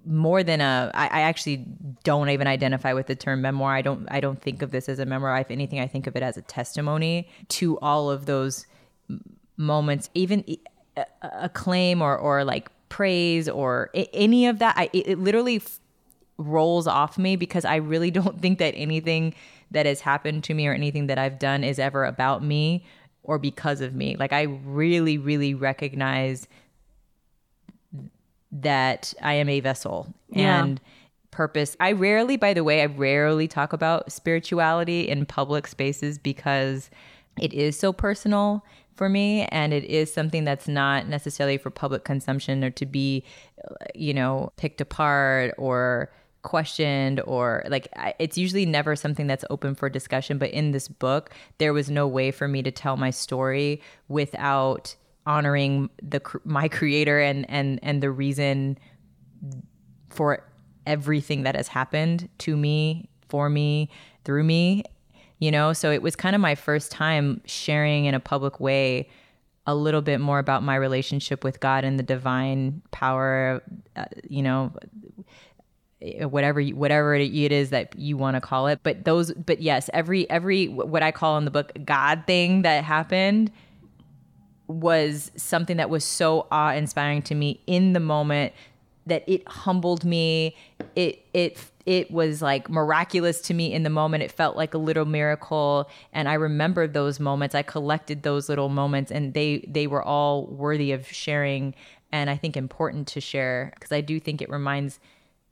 more 0.05 0.43
than 0.43 0.61
a 0.61 0.91
I, 0.93 1.07
I 1.07 1.21
actually 1.23 1.65
don't 2.03 2.29
even 2.31 2.49
identify 2.49 2.93
with 2.95 3.07
the 3.07 3.15
term 3.15 3.43
memoir. 3.43 3.75
I 3.75 3.83
don't 3.83 4.09
i 4.11 4.19
don't 4.19 4.43
think 4.43 4.63
of 4.63 4.73
this 4.73 4.89
as 4.89 4.99
a 4.99 5.07
memoir. 5.07 5.39
If 5.39 5.51
anything 5.51 5.79
i 5.79 5.87
think 5.87 6.09
of 6.09 6.17
it 6.17 6.23
as 6.23 6.37
a 6.37 6.43
testimony 6.43 7.29
to 7.49 7.79
all 7.79 8.11
of 8.11 8.27
those 8.27 8.67
moments 9.57 10.11
even 10.15 10.45
a 11.23 11.49
claim 11.49 12.03
or 12.03 12.19
or 12.19 12.45
like 12.45 12.71
praise 12.91 13.49
or 13.49 13.91
any 13.95 14.47
of 14.47 14.59
that 14.59 14.77
I, 14.77 14.91
it, 14.93 15.07
it 15.09 15.19
literally 15.19 15.57
f- 15.57 15.81
rolls 16.37 16.87
off 16.87 17.17
me 17.17 17.37
because 17.37 17.65
i 17.65 17.77
really 17.77 18.11
don't 18.19 18.41
think 18.43 18.59
that 18.59 18.75
anything 18.77 19.35
that 19.71 19.87
has 19.87 20.01
happened 20.01 20.45
to 20.45 20.55
me 20.55 20.67
or 20.67 20.75
anything 20.75 21.07
that 21.07 21.17
i've 21.19 21.39
done 21.39 21.65
is 21.65 21.79
ever 21.79 22.05
about 22.05 22.45
me 22.45 22.85
or 23.23 23.39
because 23.39 23.81
of 23.81 23.95
me 23.95 24.17
like 24.19 24.33
i 24.33 24.43
really 24.43 25.17
really 25.17 25.55
recognize 25.55 26.47
that 28.53 29.15
I 29.23 29.35
am 29.35 29.49
a 29.49 29.61
vessel 29.61 30.13
Yeah. 30.31 30.63
and 30.65 30.81
purpose. 31.31 31.77
I 31.79 31.93
rarely, 31.93 32.37
by 32.37 32.53
the 32.55 32.65
way, 32.65 32.83
I 32.83 32.87
rarely 32.87 33.47
talk 33.47 33.73
about 33.73 34.11
spirituality 34.11 35.09
in 35.09 35.27
public 35.27 35.67
spaces 35.67 36.19
because 36.19 36.91
it 37.41 37.53
is 37.53 37.79
so 37.79 37.93
personal 37.93 38.65
for 39.01 39.09
me 39.09 39.47
and 39.47 39.73
it 39.73 39.83
is 39.85 40.13
something 40.13 40.45
that's 40.45 40.69
not 40.69 41.09
necessarily 41.09 41.57
for 41.57 41.71
public 41.71 42.05
consumption 42.05 42.63
or 42.63 42.69
to 42.69 42.85
be 42.85 43.25
uh, 43.65 43.75
you 43.95 44.13
know 44.13 44.53
picked 44.59 44.79
apart 44.79 45.55
or 45.57 46.13
questioned 46.43 47.19
or 47.21 47.65
like 47.71 47.89
it's 48.19 48.37
usually 48.37 48.67
never 48.67 48.95
something 48.95 49.27
that's 49.27 49.43
open 49.49 49.75
for 49.75 49.89
discussion 49.89 50.37
but 50.37 50.51
in 50.51 50.73
this 50.73 50.87
book 50.87 51.31
there 51.57 51.73
was 51.73 51.89
no 51.89 52.07
way 52.07 52.31
for 52.31 52.47
me 52.47 52.63
to 52.63 52.71
tell 52.71 52.99
my 52.99 53.09
story 53.09 53.81
without 54.09 54.95
honoring 55.25 55.89
the 56.03 56.21
my 56.45 56.69
creator 56.69 57.19
and 57.21 57.49
and 57.49 57.81
and 57.83 58.03
the 58.03 58.11
reason 58.11 58.77
for 60.11 60.45
everything 60.87 61.45
that 61.45 61.55
has 61.55 61.69
happened 61.69 62.29
to 62.37 62.55
me 62.55 63.09
for 63.31 63.49
me 63.49 63.89
through 64.25 64.45
me 64.45 64.85
you 65.41 65.51
know? 65.51 65.73
So 65.73 65.91
it 65.91 66.03
was 66.03 66.15
kind 66.15 66.37
of 66.37 66.41
my 66.41 66.55
first 66.55 66.93
time 66.93 67.41
sharing 67.45 68.05
in 68.05 68.15
a 68.15 68.21
public 68.21 68.61
way 68.61 69.09
a 69.67 69.75
little 69.75 70.03
bit 70.03 70.21
more 70.21 70.39
about 70.39 70.63
my 70.63 70.77
relationship 70.77 71.45
with 71.45 71.61
God 71.61 71.85
and 71.85 71.99
the 71.99 72.03
divine 72.03 72.83
power 72.93 73.63
uh, 73.97 74.05
you 74.29 74.43
know 74.43 74.73
whatever 76.23 76.63
whatever 76.63 77.15
it 77.15 77.53
is 77.53 77.71
that 77.71 77.95
you 77.99 78.17
want 78.17 78.37
to 78.37 78.41
call 78.41 78.69
it. 78.69 78.81
But 78.83 79.05
those 79.05 79.33
but 79.33 79.61
yes 79.61 79.91
every 79.93 80.29
every 80.31 80.69
what 80.69 81.03
i 81.03 81.11
call 81.11 81.37
in 81.37 81.45
the 81.45 81.51
book 81.51 81.73
god 81.85 82.25
thing 82.27 82.63
that 82.63 82.85
happened 82.85 83.51
was 84.67 85.31
something 85.37 85.77
that 85.77 85.91
was 85.91 86.05
so 86.05 86.47
awe 86.51 86.73
inspiring 86.73 87.23
to 87.23 87.35
me 87.35 87.61
in 87.67 87.93
the 87.93 88.01
moment 88.01 88.53
that 89.07 89.25
it 89.29 89.47
humbled 89.49 90.05
me. 90.05 90.57
It 90.97 91.25
it 91.35 91.59
it 91.91 92.09
was 92.09 92.41
like 92.41 92.71
miraculous 92.71 93.41
to 93.41 93.53
me 93.53 93.73
in 93.73 93.83
the 93.83 93.91
moment. 93.91 94.23
It 94.23 94.31
felt 94.31 94.57
like 94.57 94.75
a 94.75 94.79
little 94.79 95.07
miracle. 95.07 95.91
And 96.13 96.29
i 96.29 96.35
remembered 96.35 96.95
those 96.95 97.19
moments. 97.19 97.53
I 97.53 97.63
collected 97.63 98.23
those 98.23 98.49
little 98.49 98.69
moments 98.69 99.11
and 99.11 99.35
they 99.35 99.65
they 99.67 99.89
were 99.89 100.03
all 100.03 100.47
worthy 100.47 100.93
of 100.93 101.09
sharing 101.09 101.75
and 102.13 102.31
i 102.31 102.37
think 102.37 102.57
important 102.57 103.09
to 103.09 103.21
share. 103.21 103.73
Because 103.75 103.91
i 103.91 104.01
do 104.01 104.21
think 104.21 104.41
it 104.41 104.49
reminds 104.49 105.01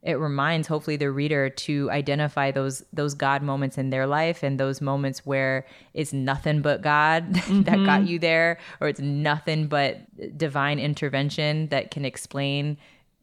it 0.01 0.13
reminds 0.13 0.69
hopefully 0.69 0.95
the 0.95 1.11
reader 1.11 1.49
to 1.49 1.91
identify 1.91 2.51
those 2.51 2.85
those 2.93 3.15
God 3.15 3.41
moments 3.41 3.77
in 3.77 3.89
their 3.89 4.07
life 4.07 4.41
and 4.41 4.57
those 4.57 4.79
moments 4.79 5.25
where 5.25 5.65
it's 5.93 6.13
nothing 6.13 6.61
but 6.61 6.81
God 6.81 7.25
mm-hmm. 7.33 7.63
that 7.63 7.85
got 7.85 8.07
you 8.07 8.17
there 8.17 8.59
or 8.79 8.87
it's 8.87 9.01
nothing 9.01 9.67
but 9.67 9.97
divine 10.37 10.79
intervention 10.79 11.67
that 11.67 11.91
can 11.91 12.05
explain 12.05 12.77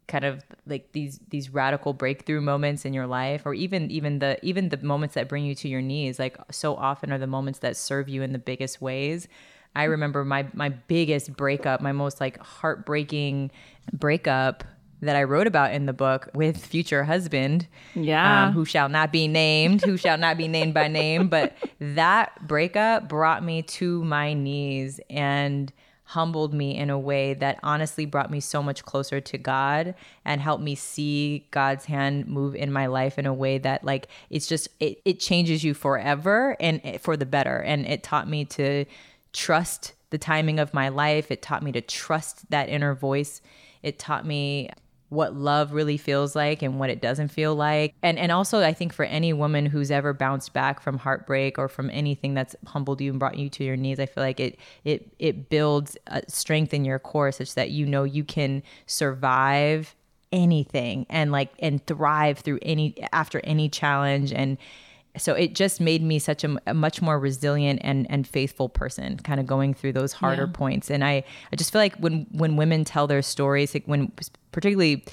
kind 0.09 0.25
of 0.25 0.45
like 0.67 0.93
these 0.93 1.19
these 1.31 1.51
radical 1.51 1.93
breakthrough 1.93 2.41
moments 2.41 2.85
in 2.85 2.93
your 2.93 3.07
life 3.07 3.43
or 3.45 3.55
even 3.55 3.91
even 3.91 4.21
the 4.21 4.39
even 4.43 4.69
the 4.69 4.77
moments 4.79 5.15
that 5.15 5.29
bring 5.29 5.45
you 5.45 5.55
to 5.55 5.69
your 5.69 5.83
knees 5.83 6.19
like 6.19 6.37
so 6.51 6.77
often 6.77 7.13
are 7.13 7.19
the 7.19 7.27
moments 7.27 7.59
that 7.59 7.77
serve 7.77 8.09
you 8.09 8.23
in 8.23 8.33
the 8.33 8.39
biggest 8.39 8.81
ways. 8.81 9.29
I 9.75 9.85
remember 9.85 10.25
my 10.25 10.47
my 10.55 10.71
biggest 10.71 11.37
breakup, 11.37 11.81
my 11.81 11.93
most 11.93 12.21
like 12.21 12.39
heartbreaking 12.39 13.51
breakup 13.93 14.65
that 15.03 15.17
I 15.17 15.25
wrote 15.25 15.47
about 15.47 15.73
in 15.73 15.87
the 15.87 15.93
book 15.93 16.31
with 16.35 16.65
future 16.65 17.05
husband, 17.05 17.67
yeah, 17.95 18.47
um, 18.47 18.53
who 18.53 18.65
shall 18.65 18.89
not 18.89 19.13
be 19.13 19.29
named, 19.29 19.83
who 19.83 19.97
shall 19.97 20.17
not 20.17 20.39
be 20.39 20.49
named 20.49 20.73
by 20.73 20.89
name. 20.89 21.29
But 21.29 21.57
that 21.81 22.47
breakup 22.47 23.09
brought 23.09 23.45
me 23.45 23.63
to 23.63 24.03
my 24.05 24.33
knees. 24.33 25.01
And 25.11 25.73
humbled 26.07 26.55
me 26.55 26.77
in 26.77 26.89
a 26.89 26.99
way 26.99 27.35
that 27.35 27.59
honestly 27.65 28.07
brought 28.07 28.31
me 28.31 28.39
so 28.39 28.63
much 28.63 28.85
closer 28.85 29.21
to 29.21 29.37
God 29.37 29.95
and 30.25 30.41
helped 30.41 30.63
me 30.63 30.77
see 30.77 31.47
God's 31.51 31.87
hand 31.87 32.29
move 32.29 32.55
in 32.55 32.73
my 32.73 32.87
life 32.87 33.19
in 33.19 33.27
a 33.27 33.35
way 33.35 33.59
that 33.59 33.83
like 33.83 34.07
it's 34.31 34.47
just 34.47 34.69
it, 34.79 35.01
it 35.05 35.19
changes 35.19 35.65
you 35.65 35.75
forever 35.75 36.57
and 36.61 37.01
for 37.01 37.17
the 37.17 37.27
better. 37.27 37.57
And 37.57 37.87
it 37.87 38.05
taught 38.05 38.29
me 38.29 38.45
to 38.47 38.85
trust 39.33 39.95
the 40.11 40.19
timing 40.19 40.61
of 40.61 40.73
my 40.73 40.91
life. 40.91 41.33
It 41.33 41.43
taught 41.43 41.65
me 41.65 41.73
to 41.73 41.81
trust 41.81 42.51
that 42.51 42.69
inner 42.69 42.95
voice. 42.95 43.43
It 43.83 43.99
taught 43.99 44.25
me 44.25 44.71
what 45.09 45.35
love 45.35 45.73
really 45.73 45.97
feels 45.97 46.35
like 46.35 46.63
and 46.63 46.79
what 46.79 46.91
it 46.91 47.01
doesn't 47.01 47.29
feel 47.29 47.55
like. 47.55 47.95
And 48.03 48.19
and 48.19 48.33
also 48.33 48.61
I 48.61 48.73
think 48.73 48.93
for 48.93 49.05
any 49.05 49.33
woman 49.33 49.67
who's 49.67 49.91
ever 49.91 50.13
bounced 50.13 50.53
back 50.53 50.81
from 50.81 50.99
heartbreak 50.99 51.59
or 51.59 51.69
from 51.69 51.91
anything 51.91 52.35
that's 52.35 52.57
humbled 52.67 53.01
you 53.01 53.11
and 53.11 53.21
brought 53.21 53.39
you 53.39 53.49
to 53.51 53.65
your 53.65 53.77
knees, 53.77 54.01
I 54.01 54.07
feel 54.07 54.25
like 54.25 54.41
it 54.41 54.59
it 54.85 55.13
it 55.19 55.49
builds 55.49 55.97
strength 56.29 56.75
in 56.75 56.85
your 56.85 56.99
core 56.99 57.33
such 57.33 57.55
that 57.55 57.71
you 57.71 57.87
know 57.87 58.05
you 58.05 58.25
can 58.25 58.63
survive 58.87 59.95
anything 60.33 61.07
and 61.09 61.31
like 61.31 61.51
and 61.61 61.87
thrive 61.87 62.41
through 62.41 62.59
any 62.63 62.97
after 63.13 63.41
any 63.45 63.69
challenge 63.69 64.33
and 64.33 64.59
so 65.19 65.35
it 65.35 65.55
just 65.55 65.81
made 65.81 66.03
me 66.03 66.19
such 66.19 66.45
a, 66.45 66.57
a, 66.67 66.75
much 66.75 67.01
more 67.03 67.19
resilient 67.19 67.81
and 67.83 68.07
and 68.11 68.27
faithful 68.27 68.69
person 68.69 69.17
kind 69.19 69.41
of 69.41 69.47
going 69.47 69.75
through 69.75 69.93
those 69.93 70.13
harder 70.13 70.45
yeah. 70.45 70.53
points 70.53 70.91
and 70.91 71.05
i 71.05 71.23
i 71.53 71.57
just 71.57 71.73
feel 71.73 71.81
like 71.81 71.97
when 71.97 72.27
when 72.31 72.57
women 72.57 72.85
tell 72.85 73.07
their 73.07 73.23
stories 73.23 73.75
like 73.75 73.85
when 73.87 74.13
particularly 74.53 75.05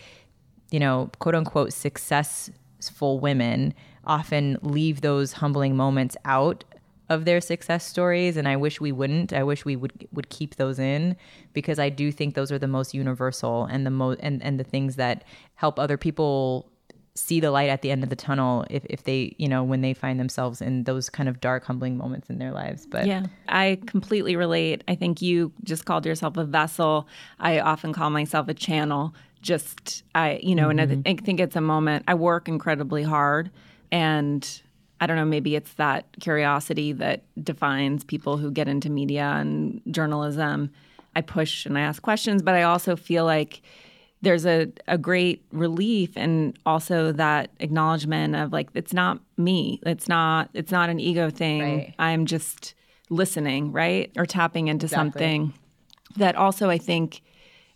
you 0.72 0.80
know 0.80 1.10
quote 1.20 1.36
unquote 1.36 1.74
successful 1.74 3.20
women 3.20 3.74
often 4.06 4.58
leave 4.62 5.02
those 5.02 5.34
humbling 5.34 5.76
moments 5.76 6.18
out 6.26 6.64
of 7.10 7.26
their 7.26 7.42
success 7.42 7.86
stories 7.86 8.38
and 8.38 8.48
I 8.48 8.56
wish 8.56 8.80
we 8.80 8.92
wouldn't. 8.92 9.34
I 9.34 9.44
wish 9.44 9.66
we 9.66 9.76
would 9.76 10.08
would 10.12 10.30
keep 10.30 10.56
those 10.56 10.80
in 10.80 11.16
because 11.54 11.80
I 11.80 11.90
do 11.90 12.12
think 12.12 12.34
those 12.34 12.52
are 12.52 12.60
the 12.60 12.68
most 12.68 12.94
universal 12.94 13.66
and 13.66 13.86
the 13.86 13.92
most 13.92 14.20
and, 14.22 14.42
and 14.42 14.60
the 14.60 14.64
things 14.64 14.96
that 14.96 15.24
help 15.56 15.80
other 15.80 15.98
people 15.98 16.72
see 17.16 17.40
the 17.40 17.52
light 17.52 17.70
at 17.70 17.84
the 17.84 17.92
end 17.92 18.04
of 18.04 18.10
the 18.10 18.16
tunnel 18.16 18.66
if, 18.70 18.84
if 18.90 19.04
they 19.04 19.36
you 19.38 19.48
know 19.48 19.64
when 19.64 19.82
they 19.82 19.94
find 19.94 20.20
themselves 20.20 20.62
in 20.62 20.84
those 20.84 21.10
kind 21.10 21.30
of 21.30 21.40
dark 21.40 21.64
humbling 21.64 21.98
moments 21.98 22.30
in 22.30 22.40
their 22.40 22.52
lives. 22.52 22.88
But 22.88 23.06
yeah. 23.06 23.28
I 23.48 23.80
completely 23.86 24.36
relate. 24.36 24.84
I 24.88 24.96
think 24.96 25.22
you 25.22 25.52
just 25.64 25.86
called 25.86 26.06
yourself 26.06 26.38
a 26.38 26.44
vessel. 26.44 27.08
I 27.40 27.60
often 27.60 27.94
call 27.94 28.10
myself 28.10 28.48
a 28.48 28.54
channel. 28.54 29.14
Just 29.42 30.04
i 30.16 30.40
you 30.42 30.56
know 30.56 30.70
mm-hmm. 30.70 30.80
and 30.80 31.08
I, 31.08 31.16
think 31.16 31.40
it's 31.40 31.56
a 31.56 31.62
moment. 31.62 32.06
I 32.08 32.16
work 32.16 32.48
incredibly 32.48 33.04
hard 33.04 33.52
and 33.92 34.62
i 35.02 35.06
don't 35.06 35.18
know 35.18 35.26
maybe 35.26 35.56
it's 35.56 35.74
that 35.74 36.06
curiosity 36.20 36.94
that 36.94 37.24
defines 37.44 38.04
people 38.04 38.38
who 38.38 38.50
get 38.50 38.68
into 38.68 38.90
media 38.90 39.36
and 39.38 39.82
journalism. 39.92 40.72
I 41.16 41.22
push 41.22 41.68
and 41.68 41.78
i 41.78 41.82
ask 41.82 42.02
questions 42.02 42.42
but 42.42 42.56
i 42.56 42.64
also 42.64 42.96
feel 42.96 43.24
like 43.24 43.62
there's 44.24 44.46
a, 44.46 44.72
a 44.88 44.98
great 44.98 45.44
relief 45.52 46.14
and 46.16 46.58
also 46.66 47.12
that 47.12 47.52
acknowledgement 47.60 48.38
of 48.38 48.54
like 48.54 48.70
it's 48.74 48.94
not 48.94 49.20
me. 49.38 49.82
It's 49.86 50.08
not 50.08 50.50
it's 50.54 50.72
not 50.72 50.90
an 50.90 51.00
ego 51.00 51.30
thing. 51.30 51.62
Right. 51.62 51.96
i'm 52.00 52.26
just 52.26 52.74
listening 53.10 53.72
right? 53.74 54.12
Or 54.18 54.26
tapping 54.26 54.70
into 54.70 54.86
exactly. 54.86 55.12
something 55.12 55.54
that 56.16 56.36
also 56.36 56.70
i 56.70 56.78
think 56.78 57.22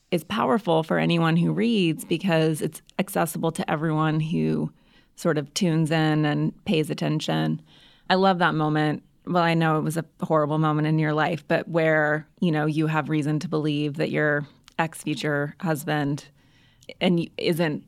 is 0.09 0.23
powerful 0.23 0.83
for 0.83 0.99
anyone 0.99 1.35
who 1.35 1.51
reads 1.51 2.05
because 2.05 2.61
it's 2.61 2.81
accessible 2.97 3.51
to 3.51 3.69
everyone 3.69 4.21
who 4.21 4.71
sort 5.17 5.37
of 5.37 5.53
tunes 5.53 5.91
in 5.91 6.23
and 6.23 6.53
pays 6.63 6.89
attention. 6.89 7.61
I 8.09 8.15
love 8.15 8.39
that 8.39 8.55
moment. 8.55 9.03
Well 9.25 9.43
i 9.43 9.53
know 9.53 9.77
it 9.79 9.83
was 9.83 9.97
a 9.97 10.05
horrible 10.21 10.59
moment 10.59 10.87
in 10.87 10.97
your 10.97 11.11
life 11.11 11.43
but 11.49 11.67
where 11.67 12.25
you 12.39 12.53
know 12.53 12.65
you 12.65 12.87
have 12.87 13.09
reason 13.09 13.39
to 13.39 13.49
believe 13.49 13.97
that 13.97 14.11
your 14.11 14.47
ex 14.79 15.03
future 15.03 15.53
husband 15.59 16.29
and 17.01 17.29
isn't 17.37 17.83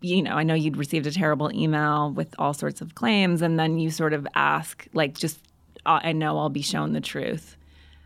you 0.00 0.22
know, 0.22 0.32
I 0.32 0.42
know 0.42 0.54
you'd 0.54 0.76
received 0.76 1.06
a 1.06 1.10
terrible 1.10 1.52
email 1.52 2.12
with 2.12 2.34
all 2.38 2.54
sorts 2.54 2.80
of 2.80 2.94
claims, 2.94 3.42
and 3.42 3.58
then 3.58 3.78
you 3.78 3.90
sort 3.90 4.12
of 4.12 4.26
ask, 4.34 4.86
like, 4.92 5.14
just, 5.14 5.40
I 5.84 6.12
know 6.12 6.38
I'll 6.38 6.48
be 6.48 6.62
shown 6.62 6.92
the 6.92 7.00
truth. 7.00 7.56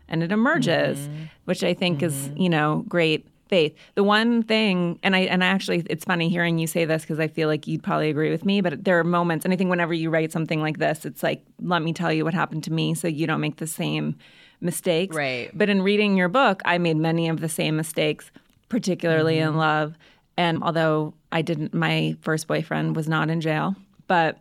And 0.07 0.23
it 0.23 0.31
emerges, 0.31 0.99
mm-hmm. 0.99 1.23
which 1.45 1.63
I 1.63 1.73
think 1.73 1.97
mm-hmm. 1.97 2.05
is, 2.05 2.31
you 2.35 2.49
know, 2.49 2.83
great 2.87 3.27
faith. 3.47 3.75
The 3.95 4.03
one 4.03 4.43
thing, 4.43 4.99
and 5.03 5.15
I, 5.15 5.19
and 5.19 5.43
I 5.43 5.47
actually, 5.47 5.83
it's 5.89 6.05
funny 6.05 6.29
hearing 6.29 6.57
you 6.57 6.67
say 6.67 6.85
this 6.85 7.03
because 7.03 7.19
I 7.19 7.27
feel 7.27 7.47
like 7.47 7.67
you'd 7.67 7.83
probably 7.83 8.09
agree 8.09 8.31
with 8.31 8.45
me, 8.45 8.61
but 8.61 8.83
there 8.83 8.99
are 8.99 9.03
moments, 9.03 9.45
and 9.45 9.53
I 9.53 9.57
think 9.57 9.69
whenever 9.69 9.93
you 9.93 10.09
write 10.09 10.31
something 10.31 10.61
like 10.61 10.79
this, 10.79 11.05
it's 11.05 11.23
like, 11.23 11.43
let 11.61 11.81
me 11.81 11.93
tell 11.93 12.11
you 12.11 12.25
what 12.25 12.33
happened 12.33 12.63
to 12.65 12.73
me 12.73 12.93
so 12.93 13.07
you 13.07 13.27
don't 13.27 13.41
make 13.41 13.57
the 13.57 13.67
same 13.67 14.15
mistakes. 14.59 15.15
Right. 15.15 15.49
But 15.53 15.69
in 15.69 15.81
reading 15.81 16.17
your 16.17 16.29
book, 16.29 16.61
I 16.65 16.77
made 16.77 16.97
many 16.97 17.29
of 17.29 17.41
the 17.41 17.49
same 17.49 17.75
mistakes, 17.75 18.31
particularly 18.69 19.37
mm-hmm. 19.37 19.49
in 19.49 19.57
love. 19.57 19.97
And 20.37 20.63
although 20.63 21.13
I 21.31 21.41
didn't, 21.41 21.73
my 21.73 22.15
first 22.21 22.47
boyfriend 22.47 22.95
was 22.95 23.07
not 23.07 23.29
in 23.29 23.41
jail, 23.41 23.75
but 24.07 24.39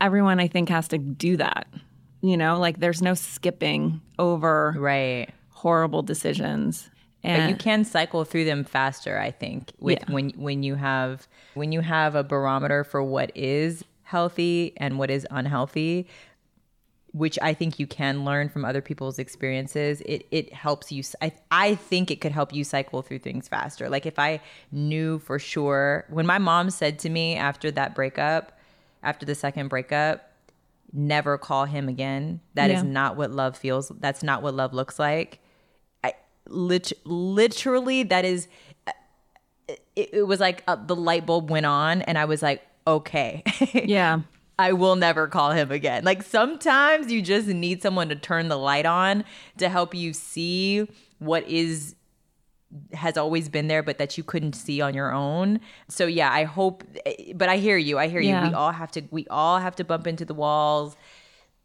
everyone 0.00 0.40
I 0.40 0.48
think 0.48 0.68
has 0.68 0.88
to 0.88 0.98
do 0.98 1.36
that. 1.36 1.66
You 2.20 2.36
know, 2.36 2.58
like 2.58 2.80
there's 2.80 3.02
no 3.02 3.14
skipping 3.14 4.00
over 4.18 4.74
right 4.78 5.28
horrible 5.50 6.02
decisions. 6.02 6.90
And 7.22 7.42
but 7.42 7.50
you 7.50 7.56
can 7.56 7.84
cycle 7.84 8.24
through 8.24 8.44
them 8.44 8.64
faster, 8.64 9.18
I 9.18 9.30
think, 9.30 9.72
with 9.78 9.98
yeah. 10.00 10.12
when 10.12 10.30
when 10.30 10.62
you 10.62 10.74
have 10.74 11.26
when 11.54 11.72
you 11.72 11.80
have 11.80 12.14
a 12.14 12.22
barometer 12.22 12.84
for 12.84 13.02
what 13.02 13.30
is 13.34 13.82
healthy 14.02 14.74
and 14.76 14.98
what 14.98 15.10
is 15.10 15.26
unhealthy 15.30 16.06
which 17.14 17.38
I 17.40 17.54
think 17.54 17.78
you 17.78 17.86
can 17.86 18.24
learn 18.24 18.48
from 18.48 18.64
other 18.64 18.82
people's 18.82 19.20
experiences, 19.20 20.02
it 20.04 20.26
it 20.32 20.52
helps 20.52 20.90
you. 20.90 21.04
I 21.22 21.32
I 21.50 21.76
think 21.76 22.10
it 22.10 22.20
could 22.20 22.32
help 22.32 22.52
you 22.52 22.64
cycle 22.64 23.02
through 23.02 23.20
things 23.20 23.46
faster. 23.46 23.88
Like 23.88 24.04
if 24.04 24.18
I 24.18 24.40
knew 24.72 25.20
for 25.20 25.38
sure 25.38 26.04
when 26.10 26.26
my 26.26 26.38
mom 26.38 26.70
said 26.70 26.98
to 27.00 27.08
me 27.08 27.36
after 27.36 27.70
that 27.70 27.94
breakup, 27.94 28.58
after 29.04 29.24
the 29.24 29.36
second 29.36 29.68
breakup, 29.68 30.28
never 30.92 31.38
call 31.38 31.66
him 31.66 31.88
again. 31.88 32.40
That 32.54 32.70
yeah. 32.70 32.78
is 32.78 32.82
not 32.82 33.16
what 33.16 33.30
love 33.30 33.56
feels. 33.56 33.90
That's 34.00 34.24
not 34.24 34.42
what 34.42 34.54
love 34.54 34.74
looks 34.74 34.98
like. 34.98 35.38
lit- 36.46 36.92
literally 37.04 38.02
that 38.02 38.24
is 38.24 38.48
it, 39.66 40.10
it 40.12 40.26
was 40.26 40.40
like 40.40 40.64
uh, 40.66 40.76
the 40.76 40.96
light 40.96 41.26
bulb 41.26 41.48
went 41.48 41.64
on 41.64 42.02
and 42.02 42.18
I 42.18 42.24
was 42.24 42.42
like, 42.42 42.60
okay. 42.86 43.44
Yeah. 43.72 44.22
I 44.58 44.72
will 44.72 44.96
never 44.96 45.26
call 45.26 45.50
him 45.50 45.70
again. 45.70 46.04
Like 46.04 46.22
sometimes 46.22 47.10
you 47.10 47.22
just 47.22 47.48
need 47.48 47.82
someone 47.82 48.08
to 48.10 48.16
turn 48.16 48.48
the 48.48 48.56
light 48.56 48.86
on 48.86 49.24
to 49.58 49.68
help 49.68 49.94
you 49.94 50.12
see 50.12 50.88
what 51.18 51.48
is 51.48 51.96
has 52.92 53.16
always 53.16 53.48
been 53.48 53.68
there 53.68 53.84
but 53.84 53.98
that 53.98 54.18
you 54.18 54.24
couldn't 54.24 54.54
see 54.54 54.80
on 54.80 54.94
your 54.94 55.12
own. 55.12 55.60
So 55.88 56.06
yeah, 56.06 56.32
I 56.32 56.44
hope 56.44 56.82
but 57.34 57.48
I 57.48 57.56
hear 57.58 57.76
you. 57.76 57.98
I 57.98 58.08
hear 58.08 58.20
Yeah. 58.20 58.42
you. 58.44 58.48
We 58.50 58.54
all 58.54 58.72
have 58.72 58.90
to 58.92 59.02
we 59.10 59.26
all 59.28 59.58
have 59.58 59.76
to 59.76 59.84
bump 59.84 60.06
into 60.06 60.24
the 60.24 60.34
walls 60.34 60.96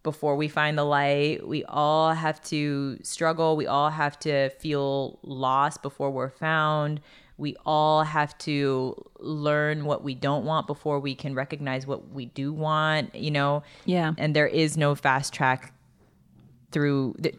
before 0.03 0.36
we 0.36 0.48
find 0.48 0.77
the 0.77 0.84
light. 0.86 1.48
We 1.48 1.63
all 1.65 2.13
have 2.13 2.41
to 2.46 2.98
struggle. 3.03 3.55
We 3.58 3.67
all 3.67 3.89
have 3.89 4.17
to 4.19 4.50
feel 4.51 5.19
lost 5.24 5.81
before 5.81 6.10
we're 6.12 6.29
found. 6.29 7.01
We 7.39 7.55
all 7.65 8.03
have 8.03 8.38
to 8.39 9.01
learn 9.19 9.86
what 9.86 10.03
we 10.03 10.13
don't 10.13 10.46
want 10.46 10.67
before 10.67 11.00
we 11.00 11.15
can 11.15 11.34
recognize 11.34 11.88
what 11.88 12.10
we 12.12 12.25
do 12.25 12.51
want, 12.51 13.15
you 13.15 13.31
know? 13.31 13.63
Yeah. 13.86 14.13
And 14.17 14.36
there 14.36 14.48
is 14.48 14.77
no 14.77 14.93
fast 14.93 15.34
track 15.34 15.74
through 16.72 17.15
the 17.17 17.34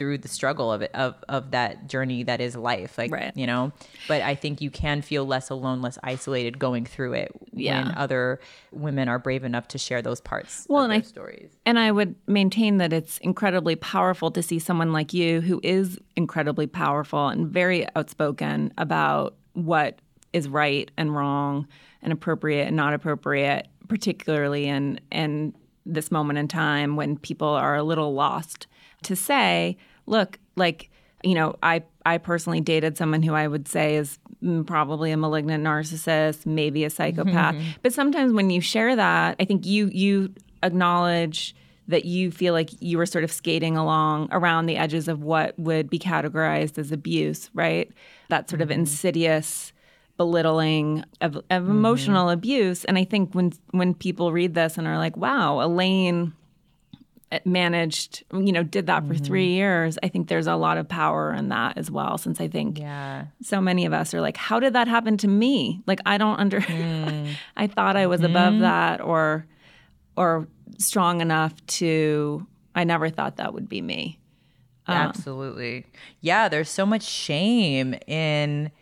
through 0.00 0.16
the 0.16 0.28
struggle 0.28 0.72
of 0.72 0.80
it 0.80 0.90
of 0.94 1.14
of 1.28 1.50
that 1.50 1.86
journey 1.86 2.22
that 2.22 2.40
is 2.40 2.56
life 2.56 2.96
like 2.96 3.12
Right. 3.12 3.36
you 3.36 3.46
know 3.46 3.70
but 4.08 4.22
i 4.22 4.34
think 4.34 4.62
you 4.62 4.70
can 4.70 5.02
feel 5.02 5.26
less 5.26 5.50
alone 5.50 5.82
less 5.82 5.98
isolated 6.02 6.58
going 6.58 6.86
through 6.86 7.12
it 7.12 7.30
Yeah. 7.52 7.82
when 7.84 7.94
other 7.94 8.40
women 8.72 9.08
are 9.10 9.18
brave 9.18 9.44
enough 9.44 9.68
to 9.68 9.78
share 9.78 10.00
those 10.00 10.18
parts 10.22 10.64
Well, 10.70 10.80
of 10.80 10.84
and 10.84 10.92
their 10.92 10.98
I- 11.00 11.02
stories 11.02 11.50
And 11.66 11.78
I 11.78 11.92
would 11.92 12.14
maintain 12.26 12.78
that 12.78 12.94
it's 12.94 13.18
incredibly 13.18 13.76
powerful 13.76 14.30
to 14.30 14.42
see 14.42 14.58
someone 14.58 14.90
like 14.90 15.12
you 15.12 15.42
who 15.42 15.60
is 15.62 15.98
incredibly 16.16 16.66
powerful 16.66 17.28
and 17.28 17.46
very 17.48 17.86
outspoken 17.94 18.72
about 18.78 19.36
what 19.52 19.98
is 20.32 20.48
right 20.48 20.90
and 20.96 21.14
wrong 21.14 21.66
and 22.00 22.10
appropriate 22.10 22.66
and 22.68 22.74
not 22.76 22.94
appropriate, 22.94 23.68
particularly 23.88 24.66
in 24.66 24.98
in 25.12 25.52
this 25.84 26.10
moment 26.10 26.38
in 26.38 26.48
time 26.48 26.96
when 26.96 27.18
people 27.18 27.48
are 27.48 27.74
a 27.76 27.82
little 27.82 28.14
lost. 28.14 28.66
To 29.04 29.16
say, 29.16 29.76
look, 30.06 30.38
like, 30.56 30.90
you 31.22 31.34
know, 31.34 31.56
I 31.62 31.82
I 32.04 32.18
personally 32.18 32.60
dated 32.60 32.96
someone 32.96 33.22
who 33.22 33.34
I 33.34 33.46
would 33.46 33.68
say 33.68 33.96
is 33.96 34.18
probably 34.66 35.12
a 35.12 35.16
malignant 35.16 35.62
narcissist, 35.64 36.46
maybe 36.46 36.84
a 36.84 36.90
psychopath. 36.90 37.54
Mm-hmm. 37.54 37.70
But 37.82 37.92
sometimes 37.92 38.32
when 38.32 38.50
you 38.50 38.60
share 38.60 38.96
that, 38.96 39.36
I 39.38 39.44
think 39.44 39.66
you 39.66 39.90
you 39.92 40.34
acknowledge 40.62 41.54
that 41.88 42.04
you 42.04 42.30
feel 42.30 42.54
like 42.54 42.70
you 42.80 42.96
were 42.96 43.06
sort 43.06 43.24
of 43.24 43.32
skating 43.32 43.76
along 43.76 44.28
around 44.30 44.66
the 44.66 44.76
edges 44.76 45.08
of 45.08 45.22
what 45.22 45.58
would 45.58 45.90
be 45.90 45.98
categorized 45.98 46.78
as 46.78 46.92
abuse, 46.92 47.50
right? 47.52 47.90
That 48.28 48.48
sort 48.48 48.62
of 48.62 48.68
mm-hmm. 48.68 48.80
insidious 48.80 49.72
belittling 50.16 51.04
of, 51.20 51.36
of 51.36 51.42
mm-hmm. 51.44 51.70
emotional 51.70 52.30
abuse. 52.30 52.84
And 52.84 52.96
I 52.96 53.04
think 53.04 53.34
when 53.34 53.52
when 53.72 53.94
people 53.94 54.32
read 54.32 54.54
this 54.54 54.78
and 54.78 54.86
are 54.86 54.98
like, 54.98 55.16
"Wow, 55.16 55.60
Elaine 55.60 56.32
managed, 57.44 58.24
you 58.32 58.52
know, 58.52 58.62
did 58.62 58.86
that 58.86 59.06
for 59.06 59.14
mm-hmm. 59.14 59.24
three 59.24 59.48
years," 59.48 59.98
I 60.02 60.08
think 60.08 60.28
there's 60.28 60.46
a 60.46 60.56
lot 60.56 60.78
of 60.78 60.88
power 60.88 61.32
in 61.32 61.48
that 61.50 61.78
as 61.78 61.90
well. 61.90 62.18
Since 62.18 62.40
I 62.40 62.48
think 62.48 62.78
yeah 62.78 63.26
so 63.42 63.60
many 63.60 63.86
of 63.86 63.92
us 63.92 64.14
are 64.14 64.20
like, 64.20 64.36
how 64.36 64.60
did 64.60 64.74
that 64.74 64.88
happen 64.88 65.16
to 65.18 65.28
me? 65.28 65.82
Like, 65.86 66.00
I 66.06 66.18
don't 66.18 66.38
under, 66.38 66.60
mm. 66.60 67.34
I 67.56 67.66
thought 67.66 67.96
I 67.96 68.06
was 68.06 68.22
above 68.22 68.54
mm-hmm. 68.54 68.62
that 68.62 69.00
or, 69.00 69.46
or 70.16 70.48
strong 70.78 71.20
enough 71.20 71.54
to, 71.66 72.46
I 72.74 72.84
never 72.84 73.10
thought 73.10 73.36
that 73.36 73.54
would 73.54 73.68
be 73.68 73.80
me. 73.82 74.18
Um, 74.86 74.96
absolutely 74.96 75.86
yeah 76.20 76.48
there's 76.48 76.70
so 76.70 76.84
much 76.84 77.02
shame 77.02 77.94
in 78.08 78.72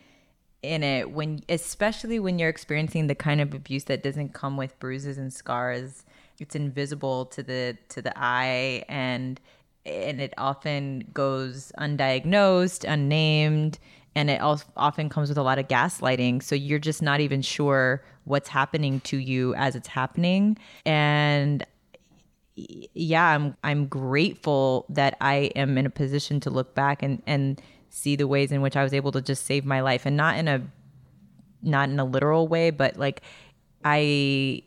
in 0.62 0.83
it 0.83 1.11
when 1.11 1.40
especially 1.50 2.19
when 2.19 2.38
you're 2.38 2.49
experiencing 2.49 3.09
the 3.09 3.14
kind 3.17 3.40
of 3.43 3.52
abuse 3.52 3.85
that 3.85 4.02
doesn't 4.02 4.33
come 4.33 4.57
with 4.57 4.78
bruises 4.78 5.19
and 5.19 5.33
scars 5.33 6.05
it's 6.40 6.54
invisible 6.54 7.26
to 7.26 7.42
the 7.42 7.77
to 7.90 8.03
the 8.03 8.12
eye 8.16 8.85
and 8.88 9.40
and 9.87 10.20
it 10.20 10.35
often 10.37 11.09
goes 11.12 11.72
undiagnosed 11.79 12.85
unnamed 12.87 13.79
and 14.14 14.31
it 14.31 14.40
also 14.40 14.64
often 14.77 15.09
comes 15.09 15.29
with 15.29 15.38
a 15.38 15.42
lot 15.42 15.59
of 15.59 15.68
gaslighting. 15.68 16.42
So 16.42 16.55
you're 16.55 16.81
just 16.81 17.03
not 17.03 17.20
even 17.20 17.40
sure 17.40 18.03
what's 18.24 18.48
happening 18.48 19.01
to 19.01 19.16
you 19.16 19.55
as 19.55 19.77
it's 19.77 19.87
happening. 19.87 20.59
And 20.85 21.64
yeah, 22.57 23.29
I'm 23.29 23.57
I'm 23.62 23.87
grateful 23.87 24.87
that 24.88 25.16
I 25.20 25.53
am 25.55 25.79
in 25.79 25.87
a 25.87 25.90
position 25.90 26.40
to 26.40 26.51
look 26.51 26.74
back 26.74 27.03
and 27.03 27.22
and 27.27 27.62
see 27.90 28.16
the 28.16 28.27
ways 28.27 28.51
in 28.51 28.61
which 28.61 28.77
I 28.77 28.83
was 28.83 28.92
able 28.92 29.12
to 29.12 29.22
just 29.22 29.46
save 29.46 29.64
my 29.64 29.81
life 29.81 30.05
and 30.05 30.16
not 30.16 30.37
in 30.37 30.48
a 30.48 30.62
not 31.62 31.88
in 31.88 31.98
a 31.98 32.05
literal 32.05 32.48
way, 32.48 32.70
but 32.70 32.96
like 32.96 33.22
I, 33.85 34.62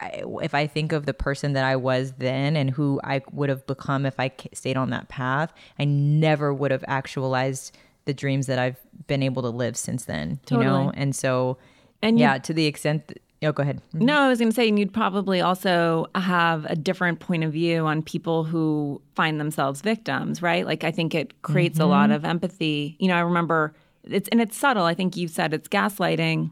I 0.00 0.22
if 0.42 0.54
I 0.54 0.66
think 0.66 0.92
of 0.92 1.06
the 1.06 1.14
person 1.14 1.52
that 1.54 1.64
I 1.64 1.76
was 1.76 2.12
then 2.18 2.56
and 2.56 2.70
who 2.70 3.00
I 3.02 3.22
would 3.32 3.48
have 3.48 3.66
become 3.66 4.06
if 4.06 4.20
I 4.20 4.30
stayed 4.52 4.76
on 4.76 4.90
that 4.90 5.08
path, 5.08 5.52
I 5.78 5.84
never 5.84 6.52
would 6.52 6.70
have 6.70 6.84
actualized 6.88 7.76
the 8.04 8.14
dreams 8.14 8.46
that 8.46 8.58
I've 8.58 8.80
been 9.06 9.22
able 9.22 9.42
to 9.42 9.48
live 9.48 9.76
since 9.76 10.04
then, 10.04 10.38
you 10.50 10.58
know? 10.58 10.62
Totally. 10.62 10.94
And 10.96 11.16
so 11.16 11.58
And 12.02 12.18
yeah, 12.18 12.38
to 12.38 12.52
the 12.52 12.66
extent 12.66 13.08
that, 13.08 13.20
oh, 13.42 13.52
go 13.52 13.62
ahead. 13.62 13.80
Mm-hmm. 13.94 14.04
No, 14.04 14.20
I 14.20 14.28
was 14.28 14.38
going 14.38 14.50
to 14.50 14.54
say, 14.54 14.68
and 14.68 14.78
you'd 14.78 14.92
probably 14.92 15.40
also 15.40 16.06
have 16.14 16.64
a 16.66 16.76
different 16.76 17.20
point 17.20 17.44
of 17.44 17.52
view 17.52 17.86
on 17.86 18.02
people 18.02 18.44
who 18.44 19.00
find 19.14 19.40
themselves 19.40 19.80
victims, 19.80 20.42
right? 20.42 20.66
Like, 20.66 20.84
I 20.84 20.90
think 20.90 21.14
it 21.14 21.42
creates 21.42 21.78
a 21.78 21.86
lot 21.86 22.10
mm-hmm. 22.10 22.16
of 22.16 22.24
empathy. 22.24 22.96
You 22.98 23.08
know, 23.08 23.16
I 23.16 23.20
remember 23.20 23.74
it's, 24.04 24.28
and 24.28 24.40
it's 24.40 24.56
subtle. 24.56 24.84
I 24.84 24.94
think 24.94 25.16
you 25.16 25.28
said 25.28 25.52
it's 25.52 25.68
gaslighting 25.68 26.50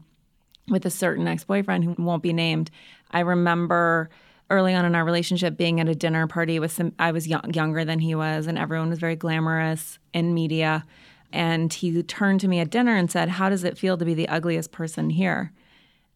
with 0.67 0.85
a 0.85 0.89
certain 0.89 1.27
ex 1.27 1.43
boyfriend 1.43 1.83
who 1.83 1.95
won't 1.97 2.23
be 2.23 2.33
named. 2.33 2.71
I 3.11 3.21
remember 3.21 4.09
early 4.49 4.73
on 4.73 4.85
in 4.85 4.95
our 4.95 5.03
relationship 5.03 5.57
being 5.57 5.79
at 5.79 5.89
a 5.89 5.95
dinner 5.95 6.27
party 6.27 6.59
with 6.59 6.71
some, 6.71 6.93
I 6.99 7.11
was 7.11 7.27
young, 7.27 7.51
younger 7.53 7.83
than 7.83 7.99
he 7.99 8.13
was, 8.13 8.47
and 8.47 8.57
everyone 8.57 8.89
was 8.89 8.99
very 8.99 9.15
glamorous 9.15 9.97
in 10.13 10.33
media. 10.33 10.85
And 11.33 11.73
he 11.73 12.01
turned 12.03 12.41
to 12.41 12.47
me 12.47 12.59
at 12.59 12.69
dinner 12.69 12.95
and 12.95 13.09
said, 13.09 13.29
How 13.29 13.49
does 13.49 13.63
it 13.63 13.77
feel 13.77 13.97
to 13.97 14.05
be 14.05 14.13
the 14.13 14.29
ugliest 14.29 14.71
person 14.71 15.09
here? 15.09 15.51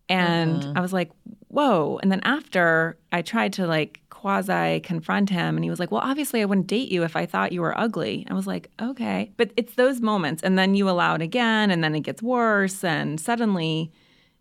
And 0.10 0.64
uh-huh. 0.64 0.74
I 0.76 0.82
was 0.82 0.92
like, 0.92 1.12
whoa. 1.50 2.00
And 2.02 2.12
then 2.12 2.22
after 2.24 2.98
I 3.12 3.22
tried 3.22 3.54
to 3.54 3.68
like 3.68 4.02
quasi 4.10 4.80
confront 4.80 5.30
him, 5.30 5.56
and 5.56 5.64
he 5.64 5.70
was 5.70 5.80
like, 5.80 5.92
well, 5.92 6.02
obviously 6.04 6.42
I 6.42 6.46
wouldn't 6.46 6.68
date 6.68 6.90
you 6.90 7.04
if 7.04 7.16
I 7.16 7.26
thought 7.26 7.52
you 7.52 7.62
were 7.62 7.78
ugly. 7.78 8.26
I 8.30 8.34
was 8.34 8.48
like, 8.48 8.70
okay. 8.82 9.32
But 9.38 9.52
it's 9.56 9.76
those 9.76 10.02
moments. 10.02 10.42
And 10.42 10.58
then 10.58 10.74
you 10.76 10.90
allow 10.90 11.16
it 11.16 11.22
again, 11.22 11.70
and 11.70 11.84
then 11.84 11.96
it 11.96 12.02
gets 12.02 12.22
worse. 12.22 12.84
And 12.84 13.20
suddenly 13.20 13.92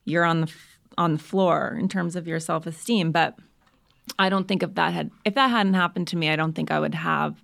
you're 0.08 0.24
on 0.24 0.42
the, 0.42 0.52
on 0.96 1.12
the 1.14 1.18
floor 1.18 1.76
in 1.78 1.88
terms 1.88 2.16
of 2.16 2.26
your 2.26 2.40
self 2.40 2.66
esteem. 2.66 3.12
But 3.12 3.36
I 4.18 4.28
don't 4.28 4.48
think 4.48 4.62
if 4.62 4.74
that 4.74 4.92
had, 4.92 5.10
if 5.24 5.34
that 5.34 5.48
hadn't 5.50 5.74
happened 5.74 6.08
to 6.08 6.16
me, 6.16 6.30
I 6.30 6.36
don't 6.36 6.54
think 6.54 6.70
I 6.70 6.80
would 6.80 6.94
have 6.94 7.42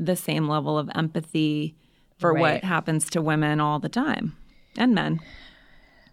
the 0.00 0.16
same 0.16 0.48
level 0.48 0.78
of 0.78 0.88
empathy 0.94 1.74
for 2.18 2.32
Right. 2.32 2.40
what 2.40 2.64
happens 2.64 3.10
to 3.10 3.22
women 3.22 3.60
all 3.60 3.78
the 3.78 3.88
time 3.88 4.36
and 4.76 4.94
men. 4.94 5.20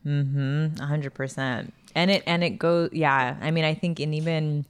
Mm-hmm. 0.06 0.82
A 0.82 0.86
hundred 0.86 1.14
percent. 1.14 1.74
And 1.96 2.12
it 2.12 2.24
and 2.28 2.44
it 2.44 2.60
goes. 2.60 2.90
Yeah, 2.92 3.38
I 3.42 3.52
mean, 3.52 3.64
I 3.64 3.74
think, 3.74 4.00
and 4.00 4.14
even 4.14 4.66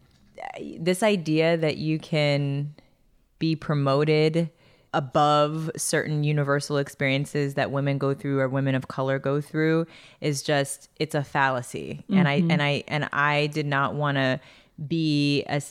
this 0.79 1.03
idea 1.03 1.57
that 1.57 1.77
you 1.77 1.99
can 1.99 2.73
be 3.39 3.55
promoted 3.55 4.49
above 4.95 5.69
certain 5.75 6.23
universal 6.23 6.77
experiences 6.77 7.55
that 7.55 7.69
women 7.69 7.97
go 7.97 8.13
through 8.13 8.39
or 8.39 8.47
women 8.47 8.73
of 8.73 8.87
color 8.87 9.19
go 9.19 9.41
through 9.41 9.85
is 10.21 10.41
just 10.41 10.89
it's 10.95 11.13
a 11.13 11.23
fallacy. 11.23 12.03
And 12.09 12.27
I 12.27 12.33
and 12.33 12.49
mm-hmm. 12.49 12.61
I 12.61 12.83
and 12.87 13.09
I 13.11 13.47
did 13.47 13.67
not 13.67 13.93
want 13.93 14.15
to 14.17 14.39
be 14.87 15.43
a. 15.47 15.61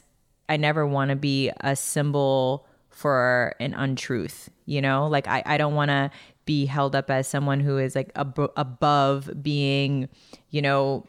I 0.47 0.59
never 0.59 0.87
want 0.87 1.09
to 1.09 1.17
be 1.17 1.51
a 1.63 1.75
symbol 1.75 2.67
for 2.91 3.55
an 3.59 3.73
untruth. 3.73 4.51
You 4.67 4.83
know, 4.83 5.09
like 5.09 5.27
I 5.27 5.43
I 5.47 5.57
don't 5.57 5.75
want 5.75 5.89
to 5.89 6.11
be 6.45 6.67
held 6.67 6.95
up 6.95 7.11
as 7.11 7.27
someone 7.27 7.61
who 7.61 7.79
is 7.79 7.97
like 7.97 8.11
ab- 8.15 8.53
above 8.57 9.31
being, 9.43 10.11
you 10.51 10.61
know, 10.61 11.07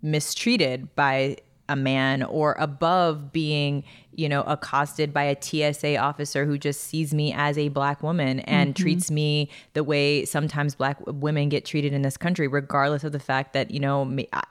mistreated 0.00 0.94
by 0.96 1.36
a 1.70 1.76
man 1.76 2.22
or 2.24 2.56
above 2.58 3.32
being, 3.32 3.84
you 4.12 4.28
know, 4.28 4.42
accosted 4.42 5.14
by 5.14 5.22
a 5.22 5.40
TSA 5.40 5.96
officer 5.96 6.44
who 6.44 6.58
just 6.58 6.82
sees 6.82 7.14
me 7.14 7.32
as 7.32 7.56
a 7.56 7.68
black 7.68 8.02
woman 8.02 8.40
and 8.40 8.74
mm-hmm. 8.74 8.82
treats 8.82 9.10
me 9.10 9.48
the 9.72 9.84
way 9.84 10.24
sometimes 10.24 10.74
black 10.74 10.98
women 11.06 11.48
get 11.48 11.64
treated 11.64 11.92
in 11.92 12.02
this 12.02 12.16
country, 12.16 12.48
regardless 12.48 13.04
of 13.04 13.12
the 13.12 13.20
fact 13.20 13.52
that, 13.52 13.70
you 13.70 13.78
know, 13.78 14.04
me, 14.04 14.28
I, 14.32 14.42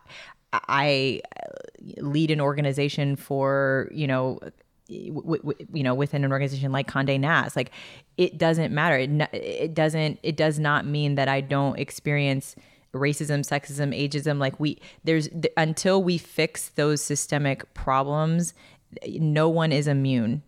I 0.53 1.21
lead 1.97 2.31
an 2.31 2.39
organization 2.39 3.17
for, 3.17 3.89
you 3.91 4.07
know, 4.07 4.39
w- 4.87 5.37
w- 5.37 5.67
you 5.71 5.83
know 5.83 5.93
within 5.93 6.23
an 6.23 6.31
organization 6.31 6.71
like 6.71 6.87
Condé 6.87 7.19
Nast. 7.19 7.55
Like 7.55 7.71
it 8.17 8.37
doesn't 8.37 8.73
matter. 8.73 8.97
It, 8.97 9.09
n- 9.09 9.27
it 9.33 9.73
doesn't 9.73 10.19
it 10.23 10.35
does 10.35 10.57
not 10.57 10.85
mean 10.85 11.15
that 11.15 11.27
I 11.27 11.41
don't 11.41 11.77
experience 11.77 12.55
racism 12.93 13.41
sexism 13.45 13.95
ageism 13.95 14.39
like 14.39 14.59
we 14.59 14.79
there's 15.03 15.27
th- 15.29 15.53
until 15.57 16.01
we 16.01 16.17
fix 16.17 16.69
those 16.69 17.01
systemic 17.01 17.71
problems 17.73 18.53
no 19.07 19.47
one 19.47 19.71
is 19.71 19.87
immune 19.87 20.41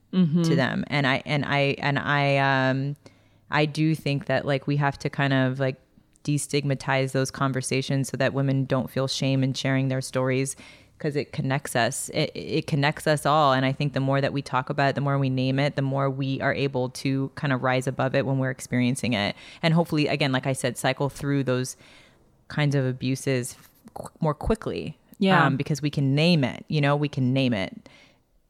to 0.43 0.55
them 0.55 0.83
and 0.87 1.05
I 1.07 1.21
and 1.25 1.45
I 1.45 1.75
and 1.77 1.99
I 1.99 2.37
um 2.37 2.95
I 3.51 3.65
do 3.65 3.93
think 3.95 4.25
that 4.25 4.45
like 4.45 4.65
we 4.67 4.77
have 4.77 4.97
to 4.99 5.09
kind 5.09 5.33
of 5.33 5.59
like 5.59 5.79
destigmatize 6.23 7.11
those 7.11 7.31
conversations 7.31 8.09
so 8.09 8.17
that 8.17 8.33
women 8.33 8.65
don't 8.65 8.89
feel 8.89 9.07
shame 9.07 9.43
in 9.43 9.53
sharing 9.53 9.87
their 9.87 10.01
stories 10.01 10.55
because 10.97 11.15
it 11.15 11.31
connects 11.31 11.75
us. 11.75 12.09
It, 12.13 12.31
it 12.35 12.67
connects 12.67 13.07
us 13.07 13.25
all. 13.25 13.53
And 13.53 13.65
I 13.65 13.71
think 13.71 13.93
the 13.93 13.99
more 13.99 14.21
that 14.21 14.33
we 14.33 14.43
talk 14.43 14.69
about 14.69 14.89
it, 14.89 14.95
the 14.95 15.01
more 15.01 15.17
we 15.17 15.31
name 15.31 15.57
it, 15.57 15.75
the 15.75 15.81
more 15.81 16.11
we 16.11 16.39
are 16.41 16.53
able 16.53 16.89
to 16.89 17.31
kind 17.33 17.51
of 17.51 17.63
rise 17.63 17.87
above 17.87 18.13
it 18.13 18.23
when 18.25 18.37
we're 18.37 18.51
experiencing 18.51 19.13
it. 19.13 19.35
And 19.63 19.73
hopefully, 19.73 20.07
again, 20.07 20.31
like 20.31 20.45
I 20.45 20.53
said, 20.53 20.77
cycle 20.77 21.09
through 21.09 21.43
those 21.45 21.75
kinds 22.51 22.75
of 22.75 22.85
abuses 22.85 23.55
qu- 23.95 24.09
more 24.19 24.33
quickly. 24.35 24.97
Yeah. 25.19 25.45
Um, 25.45 25.55
because 25.57 25.81
we 25.81 25.89
can 25.89 26.15
name 26.15 26.43
it, 26.43 26.65
you 26.67 26.81
know, 26.81 26.95
we 26.95 27.07
can 27.07 27.31
name 27.33 27.53
it 27.53 27.71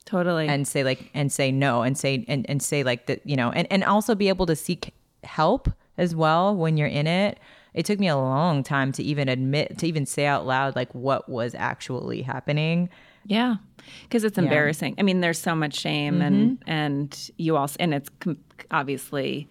Totally. 0.06 0.48
and 0.48 0.68
say 0.68 0.84
like 0.84 1.10
and 1.14 1.32
say 1.32 1.52
no 1.52 1.82
and 1.84 1.98
say 1.98 2.26
and, 2.28 2.46
and 2.50 2.62
say 2.62 2.84
like 2.84 3.06
that 3.08 3.20
you 3.26 3.36
know 3.36 3.52
and, 3.52 3.68
and 3.72 3.84
also 3.84 4.16
be 4.16 4.30
able 4.30 4.46
to 4.48 4.56
seek 4.56 4.94
help 5.24 5.70
as 5.98 6.16
well 6.16 6.56
when 6.56 6.78
you're 6.78 6.88
in 7.02 7.08
it 7.08 7.40
it 7.74 7.86
took 7.86 8.00
me 8.00 8.08
a 8.08 8.18
long 8.18 8.64
time 8.64 8.92
to 8.94 9.04
even 9.04 9.30
admit 9.30 9.78
to 9.80 9.86
even 9.88 10.06
say 10.06 10.26
out 10.26 10.46
loud 10.46 10.76
like 10.76 10.94
what 10.96 11.30
was 11.30 11.54
actually 11.56 12.22
happening 12.24 12.90
Yeah, 13.26 13.56
because 14.04 14.24
it's 14.24 14.38
embarrassing. 14.38 14.96
I 14.98 15.04
mean, 15.04 15.22
there's 15.22 15.40
so 15.40 15.56
much 15.56 15.76
shame, 15.78 16.22
and 16.22 16.58
and 16.66 17.32
you 17.38 17.56
also, 17.56 17.78
and 17.80 17.94
it's 17.94 18.10
com- 18.20 18.40
obviously 18.72 19.48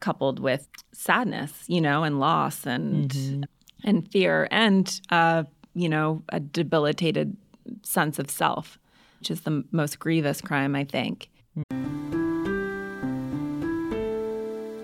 coupled 0.00 0.40
with 0.40 0.66
sadness, 0.92 1.52
you 1.68 1.80
know, 1.80 2.02
and 2.02 2.18
loss, 2.18 2.66
and 2.66 3.46
and 3.84 4.10
fear, 4.10 4.48
and 4.50 5.00
uh, 5.10 5.44
you 5.74 5.88
know, 5.88 6.22
a 6.30 6.40
debilitated 6.40 7.36
sense 7.82 8.18
of 8.18 8.30
self, 8.30 8.78
which 9.18 9.30
is 9.30 9.42
the 9.42 9.64
most 9.70 9.98
grievous 9.98 10.40
crime, 10.40 10.74
I 10.74 10.84
think. 10.84 11.28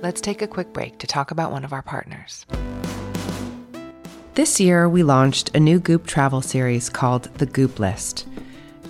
Let's 0.00 0.20
take 0.20 0.42
a 0.42 0.46
quick 0.46 0.72
break 0.72 0.98
to 0.98 1.06
talk 1.06 1.30
about 1.30 1.50
one 1.50 1.64
of 1.64 1.72
our 1.72 1.82
partners. 1.82 2.46
This 4.34 4.60
year, 4.60 4.88
we 4.88 5.02
launched 5.02 5.54
a 5.56 5.60
new 5.60 5.80
Goop 5.80 6.06
travel 6.06 6.40
series 6.40 6.88
called 6.88 7.24
The 7.38 7.46
Goop 7.46 7.80
List. 7.80 8.26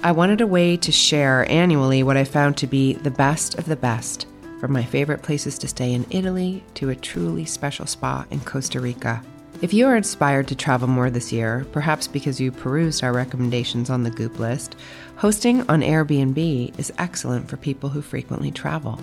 I 0.03 0.13
wanted 0.13 0.43
a 0.43 0.47
way 0.47 0.77
to 0.77 0.93
share 0.93 1.51
annually 1.51 2.03
what 2.03 2.19
I 2.19 2.25
found 2.25 2.59
to 2.59 2.67
be 2.67 2.93
the 2.93 3.11
best 3.11 3.55
of 3.57 3.65
the 3.65 3.75
best, 3.75 4.27
from 4.61 4.73
my 4.73 4.85
favorite 4.85 5.23
places 5.23 5.59
to 5.61 5.69
stay 5.69 5.95
in 5.95 6.05
Italy 6.11 6.63
to 6.75 6.91
a 6.91 6.95
truly 6.95 7.47
special 7.47 7.87
spa 7.87 8.27
in 8.31 8.41
Costa 8.41 8.79
Rica. 8.79 9.23
If 9.61 9.75
you 9.75 9.89
are 9.89 9.97
inspired 9.97 10.47
to 10.49 10.55
travel 10.55 10.87
more 10.87 11.11
this 11.11 11.33
year, 11.33 11.67
perhaps 11.73 12.07
because 12.07 12.41
you 12.41 12.53
perused 12.53 13.03
our 13.03 13.13
recommendations 13.13 13.91
on 13.91 14.05
the 14.05 14.11
Goop 14.11 14.39
list, 14.39 14.77
hosting 15.17 15.69
on 15.69 15.81
Airbnb 15.81 16.79
is 16.79 16.93
excellent 16.99 17.49
for 17.49 17.57
people 17.57 17.89
who 17.89 18.01
frequently 18.01 18.53
travel. 18.53 19.01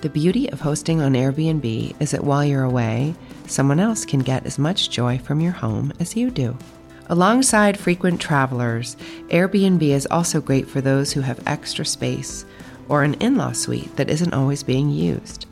The 0.00 0.08
beauty 0.08 0.50
of 0.52 0.60
hosting 0.62 1.02
on 1.02 1.12
Airbnb 1.12 2.00
is 2.00 2.12
that 2.12 2.24
while 2.24 2.42
you're 2.42 2.64
away, 2.64 3.14
someone 3.46 3.78
else 3.78 4.06
can 4.06 4.20
get 4.20 4.46
as 4.46 4.58
much 4.58 4.88
joy 4.88 5.18
from 5.18 5.38
your 5.38 5.52
home 5.52 5.92
as 6.00 6.16
you 6.16 6.30
do. 6.30 6.56
Alongside 7.10 7.78
frequent 7.78 8.22
travelers, 8.22 8.96
Airbnb 9.28 9.82
is 9.82 10.08
also 10.10 10.40
great 10.40 10.66
for 10.66 10.80
those 10.80 11.12
who 11.12 11.20
have 11.20 11.46
extra 11.46 11.84
space 11.84 12.46
or 12.88 13.02
an 13.02 13.14
in 13.14 13.36
law 13.36 13.52
suite 13.52 13.94
that 13.96 14.08
isn't 14.08 14.32
always 14.32 14.62
being 14.62 14.88
used. 14.88 15.44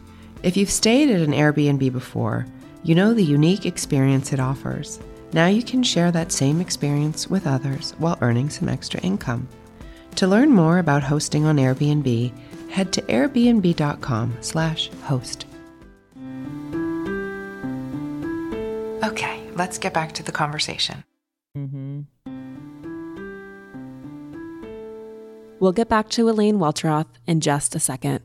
If 0.43 0.57
you've 0.57 0.71
stayed 0.71 1.11
at 1.11 1.21
an 1.21 1.33
Airbnb 1.33 1.93
before, 1.93 2.47
you 2.83 2.95
know 2.95 3.15
the 3.15 3.25
unique 3.25 3.67
experience 3.67 4.33
it 4.33 4.41
offers. 4.41 4.99
Now 5.33 5.47
you 5.47 5.63
can 5.63 5.83
share 5.83 6.11
that 6.13 6.33
same 6.33 6.61
experience 6.61 7.29
with 7.29 7.47
others 7.47 7.93
while 7.99 8.19
earning 8.21 8.51
some 8.51 8.69
extra 8.69 9.01
income. 9.01 9.49
To 10.17 10.27
learn 10.27 10.51
more 10.51 10.79
about 10.79 11.03
hosting 11.03 11.45
on 11.45 11.57
Airbnb, 11.57 12.33
head 12.71 12.93
to 12.93 13.03
airbnb.com/host. 13.03 15.45
Okay, 19.05 19.41
let's 19.55 19.79
get 19.79 19.95
back 19.95 20.13
to 20.13 20.23
the 20.23 20.33
conversation. 20.33 21.05
Mm-hmm. 21.57 22.01
We'll 25.61 25.73
get 25.73 25.89
back 25.89 26.09
to 26.11 26.31
Elaine 26.31 26.59
Welteroth 26.59 27.09
in 27.27 27.41
just 27.41 27.75
a 27.75 27.81
second. 27.81 28.21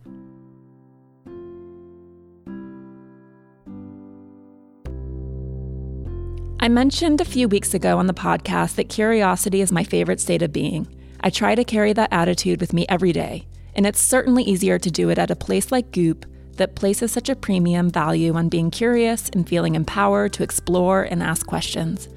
I 6.64 6.70
mentioned 6.70 7.20
a 7.20 7.26
few 7.26 7.50
weeks 7.50 7.74
ago 7.74 7.98
on 7.98 8.08
the 8.08 8.14
podcast 8.14 8.76
that 8.76 8.88
curiosity 8.88 9.60
is 9.60 9.70
my 9.70 9.84
favorite 9.84 10.22
state 10.22 10.42
of 10.42 10.54
being. 10.54 10.88
I 11.20 11.30
try 11.30 11.56
to 11.56 11.66
carry 11.66 11.92
that 11.92 12.14
attitude 12.14 12.62
with 12.62 12.72
me 12.72 12.86
every 12.88 13.12
day, 13.12 13.46
and 13.76 13.86
it's 13.86 14.00
certainly 14.00 14.44
easier 14.44 14.80
to 14.80 14.90
do 14.90 15.10
it 15.10 15.18
at 15.18 15.30
a 15.30 15.36
place 15.36 15.74
like 15.74 15.92
Goop 15.92 16.26
that 16.56 16.76
places 16.76 17.12
such 17.12 17.28
a 17.28 17.36
premium 17.36 17.90
value 17.90 18.34
on 18.36 18.48
being 18.48 18.72
curious 18.72 19.28
and 19.34 19.46
feeling 19.46 19.76
empowered 19.76 20.32
to 20.32 20.44
explore 20.44 21.04
and 21.04 21.22
ask 21.22 21.46
questions. 21.46 22.08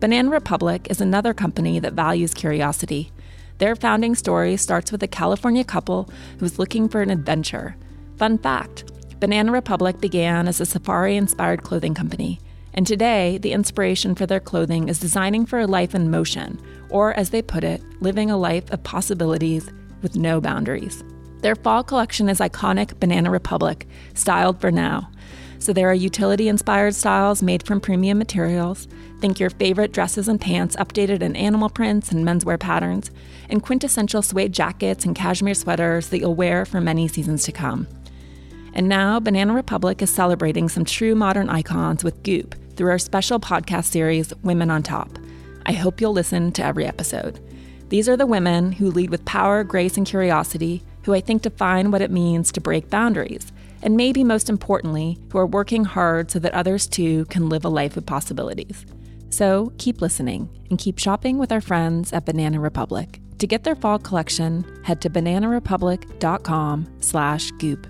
Banana 0.00 0.28
Republic 0.28 0.88
is 0.90 1.00
another 1.00 1.32
company 1.32 1.78
that 1.78 1.94
values 1.94 2.34
curiosity. 2.34 3.10
Their 3.56 3.74
founding 3.74 4.14
story 4.14 4.58
starts 4.58 4.92
with 4.92 5.02
a 5.02 5.08
California 5.08 5.64
couple 5.64 6.10
who's 6.40 6.58
looking 6.58 6.90
for 6.90 7.00
an 7.00 7.08
adventure. 7.08 7.74
Fun 8.18 8.36
fact 8.36 8.92
Banana 9.18 9.50
Republic 9.50 9.98
began 9.98 10.46
as 10.46 10.60
a 10.60 10.66
safari 10.66 11.16
inspired 11.16 11.62
clothing 11.62 11.94
company, 11.94 12.38
and 12.78 12.86
today 12.86 13.38
the 13.38 13.50
inspiration 13.50 14.14
for 14.14 14.24
their 14.24 14.38
clothing 14.38 14.88
is 14.88 15.00
designing 15.00 15.44
for 15.44 15.58
a 15.58 15.66
life 15.66 15.96
in 15.96 16.12
motion, 16.12 16.60
or 16.90 17.12
as 17.14 17.30
they 17.30 17.42
put 17.42 17.64
it, 17.64 17.82
living 18.00 18.30
a 18.30 18.36
life 18.36 18.70
of 18.70 18.84
possibilities 18.84 19.68
with 20.00 20.14
no 20.14 20.40
boundaries. 20.40 21.02
Their 21.40 21.56
fall 21.56 21.82
collection 21.82 22.28
is 22.28 22.38
iconic 22.38 23.00
Banana 23.00 23.32
Republic, 23.32 23.88
styled 24.14 24.60
for 24.60 24.70
now. 24.70 25.10
So 25.58 25.72
there 25.72 25.90
are 25.90 25.94
utility 25.94 26.46
inspired 26.46 26.94
styles 26.94 27.42
made 27.42 27.64
from 27.64 27.80
premium 27.80 28.16
materials. 28.16 28.86
Think 29.20 29.40
your 29.40 29.50
favorite 29.50 29.90
dresses 29.90 30.28
and 30.28 30.40
pants 30.40 30.76
updated 30.76 31.20
in 31.20 31.34
animal 31.34 31.70
prints 31.70 32.12
and 32.12 32.24
menswear 32.24 32.60
patterns, 32.60 33.10
and 33.50 33.60
quintessential 33.60 34.22
suede 34.22 34.52
jackets 34.52 35.04
and 35.04 35.16
cashmere 35.16 35.54
sweaters 35.54 36.10
that 36.10 36.20
you'll 36.20 36.36
wear 36.36 36.64
for 36.64 36.80
many 36.80 37.08
seasons 37.08 37.42
to 37.42 37.50
come. 37.50 37.88
And 38.72 38.88
now, 38.88 39.18
Banana 39.18 39.52
Republic 39.54 40.00
is 40.00 40.10
celebrating 40.10 40.68
some 40.68 40.84
true 40.84 41.16
modern 41.16 41.50
icons 41.50 42.04
with 42.04 42.22
Goop 42.22 42.54
through 42.78 42.90
our 42.90 42.98
special 42.98 43.40
podcast 43.40 43.86
series, 43.86 44.32
Women 44.36 44.70
on 44.70 44.82
Top. 44.82 45.18
I 45.66 45.72
hope 45.72 46.00
you'll 46.00 46.12
listen 46.12 46.52
to 46.52 46.64
every 46.64 46.86
episode. 46.86 47.40
These 47.88 48.08
are 48.08 48.16
the 48.16 48.24
women 48.24 48.72
who 48.72 48.90
lead 48.90 49.10
with 49.10 49.24
power, 49.24 49.64
grace, 49.64 49.96
and 49.96 50.06
curiosity, 50.06 50.82
who 51.04 51.12
I 51.12 51.20
think 51.20 51.42
define 51.42 51.90
what 51.90 52.02
it 52.02 52.10
means 52.10 52.52
to 52.52 52.60
break 52.60 52.88
boundaries, 52.88 53.52
and 53.82 53.96
maybe 53.96 54.22
most 54.22 54.48
importantly, 54.48 55.18
who 55.32 55.38
are 55.38 55.46
working 55.46 55.84
hard 55.84 56.30
so 56.30 56.38
that 56.38 56.54
others 56.54 56.86
too 56.86 57.24
can 57.26 57.48
live 57.48 57.64
a 57.64 57.68
life 57.68 57.96
of 57.96 58.06
possibilities. 58.06 58.86
So 59.30 59.72
keep 59.78 60.00
listening 60.00 60.48
and 60.70 60.78
keep 60.78 60.98
shopping 60.98 61.38
with 61.38 61.50
our 61.50 61.60
friends 61.60 62.12
at 62.12 62.24
Banana 62.24 62.60
Republic. 62.60 63.20
To 63.38 63.46
get 63.46 63.64
their 63.64 63.76
fall 63.76 63.98
collection, 63.98 64.64
head 64.84 65.00
to 65.02 65.10
bananarepublic.com 65.10 66.96
slash 67.00 67.50
goop. 67.52 67.86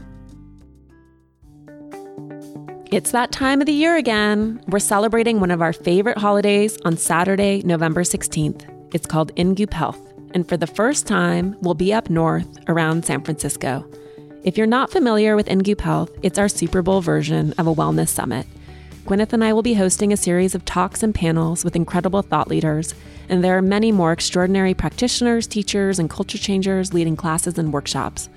It's 2.90 3.10
that 3.10 3.32
time 3.32 3.60
of 3.60 3.66
the 3.66 3.72
year 3.74 3.96
again. 3.96 4.62
We're 4.66 4.78
celebrating 4.78 5.40
one 5.40 5.50
of 5.50 5.60
our 5.60 5.74
favorite 5.74 6.16
holidays 6.16 6.78
on 6.86 6.96
Saturday, 6.96 7.60
November 7.62 8.02
16th. 8.02 8.64
It's 8.94 9.04
called 9.04 9.30
In 9.36 9.54
Goop 9.54 9.74
Health, 9.74 10.00
and 10.30 10.48
for 10.48 10.56
the 10.56 10.66
first 10.66 11.06
time, 11.06 11.54
we'll 11.60 11.74
be 11.74 11.92
up 11.92 12.08
north 12.08 12.48
around 12.66 13.04
San 13.04 13.22
Francisco. 13.22 13.84
If 14.42 14.56
you're 14.56 14.66
not 14.66 14.90
familiar 14.90 15.36
with 15.36 15.48
In 15.48 15.58
Goop 15.58 15.82
Health, 15.82 16.10
it's 16.22 16.38
our 16.38 16.48
Super 16.48 16.80
Bowl 16.80 17.02
version 17.02 17.52
of 17.58 17.66
a 17.66 17.74
wellness 17.74 18.08
summit. 18.08 18.46
Gwyneth 19.04 19.34
and 19.34 19.44
I 19.44 19.52
will 19.52 19.62
be 19.62 19.74
hosting 19.74 20.10
a 20.10 20.16
series 20.16 20.54
of 20.54 20.64
talks 20.64 21.02
and 21.02 21.14
panels 21.14 21.66
with 21.66 21.76
incredible 21.76 22.22
thought 22.22 22.48
leaders, 22.48 22.94
and 23.28 23.44
there 23.44 23.58
are 23.58 23.62
many 23.62 23.92
more 23.92 24.12
extraordinary 24.12 24.72
practitioners, 24.72 25.46
teachers, 25.46 25.98
and 25.98 26.08
culture 26.08 26.38
changers 26.38 26.94
leading 26.94 27.16
classes 27.16 27.58
and 27.58 27.70
workshops. 27.70 28.30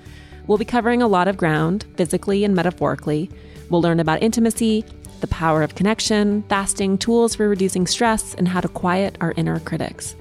We'll 0.46 0.58
be 0.58 0.66
covering 0.66 1.00
a 1.00 1.08
lot 1.08 1.26
of 1.26 1.38
ground, 1.38 1.86
physically 1.96 2.44
and 2.44 2.54
metaphorically. 2.54 3.30
We'll 3.72 3.80
learn 3.80 4.00
about 4.00 4.22
intimacy, 4.22 4.84
the 5.22 5.26
power 5.28 5.62
of 5.62 5.74
connection, 5.74 6.42
fasting, 6.42 6.98
tools 6.98 7.34
for 7.34 7.48
reducing 7.48 7.86
stress, 7.86 8.34
and 8.34 8.46
how 8.46 8.60
to 8.60 8.68
quiet 8.68 9.16
our 9.22 9.32
inner 9.38 9.58
critics. 9.60 10.14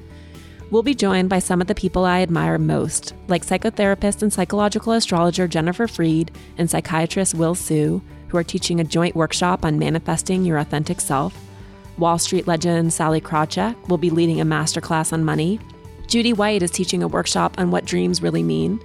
We'll 0.69 0.83
be 0.83 0.95
joined 0.95 1.27
by 1.27 1.39
some 1.39 1.59
of 1.59 1.67
the 1.67 1.75
people 1.75 2.05
I 2.05 2.21
admire 2.21 2.57
most, 2.57 3.13
like 3.27 3.45
psychotherapist 3.45 4.21
and 4.21 4.31
psychological 4.31 4.93
astrologer 4.93 5.49
Jennifer 5.49 5.85
Freed 5.85 6.31
and 6.57 6.69
psychiatrist 6.69 7.33
Will 7.35 7.53
Siu, 7.53 8.01
who 8.29 8.37
are 8.37 8.43
teaching 8.43 8.79
a 8.79 8.85
joint 8.85 9.17
workshop 9.17 9.65
on 9.65 9.77
manifesting 9.77 10.45
your 10.45 10.57
authentic 10.57 11.01
self. 11.01 11.37
Wall 11.97 12.17
Street 12.19 12.47
legend 12.47 12.93
Sallie 12.93 13.19
Krawcheck 13.19 13.75
will 13.89 13.97
be 13.97 14.09
leading 14.09 14.39
a 14.39 14.45
masterclass 14.45 15.11
on 15.11 15.25
money. 15.25 15.59
Judy 16.07 16.31
White 16.31 16.63
is 16.63 16.71
teaching 16.71 17.03
a 17.03 17.07
workshop 17.09 17.59
on 17.59 17.69
what 17.69 17.83
dreams 17.83 18.21
really 18.21 18.43
mean. 18.43 18.79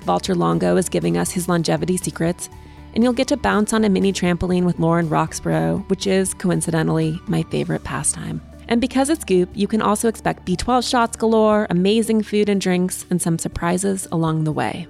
Valter 0.00 0.36
Longo 0.36 0.76
is 0.76 0.88
giving 0.88 1.16
us 1.16 1.30
his 1.30 1.48
longevity 1.48 1.96
secrets. 1.96 2.50
And 2.94 3.04
you'll 3.04 3.12
get 3.12 3.28
to 3.28 3.36
bounce 3.36 3.72
on 3.72 3.84
a 3.84 3.88
mini 3.88 4.12
trampoline 4.12 4.64
with 4.64 4.78
Lauren 4.78 5.08
Roxburgh, 5.08 5.88
which 5.88 6.06
is, 6.06 6.34
coincidentally, 6.34 7.20
my 7.26 7.42
favorite 7.44 7.84
pastime. 7.84 8.40
And 8.68 8.80
because 8.80 9.08
it's 9.08 9.24
Goop, 9.24 9.48
you 9.54 9.66
can 9.66 9.80
also 9.80 10.08
expect 10.08 10.46
B12 10.46 10.88
shots 10.88 11.16
galore, 11.16 11.66
amazing 11.70 12.22
food 12.22 12.48
and 12.48 12.60
drinks, 12.60 13.06
and 13.10 13.20
some 13.20 13.38
surprises 13.38 14.06
along 14.12 14.44
the 14.44 14.52
way. 14.52 14.86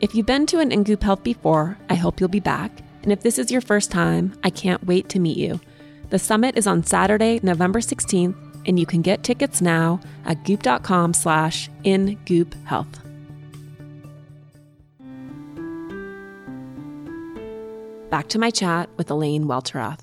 If 0.00 0.14
you've 0.14 0.26
been 0.26 0.46
to 0.46 0.60
an 0.60 0.72
In 0.72 0.82
Goop 0.82 1.02
Health 1.02 1.22
before, 1.22 1.76
I 1.90 1.94
hope 1.94 2.20
you'll 2.20 2.30
be 2.30 2.40
back. 2.40 2.72
And 3.02 3.12
if 3.12 3.22
this 3.22 3.38
is 3.38 3.50
your 3.50 3.60
first 3.60 3.90
time, 3.90 4.38
I 4.42 4.50
can't 4.50 4.86
wait 4.86 5.08
to 5.10 5.18
meet 5.18 5.36
you. 5.36 5.60
The 6.08 6.18
summit 6.18 6.56
is 6.56 6.66
on 6.66 6.84
Saturday, 6.84 7.40
November 7.42 7.80
16th, 7.80 8.34
and 8.66 8.78
you 8.78 8.86
can 8.86 9.02
get 9.02 9.22
tickets 9.22 9.60
now 9.60 10.00
at 10.24 10.44
goop.com 10.44 11.14
slash 11.14 11.70
in 11.84 12.18
Back 18.10 18.26
to 18.30 18.40
my 18.40 18.50
chat 18.50 18.90
with 18.96 19.08
Elaine 19.08 19.44
Welteroth. 19.44 20.00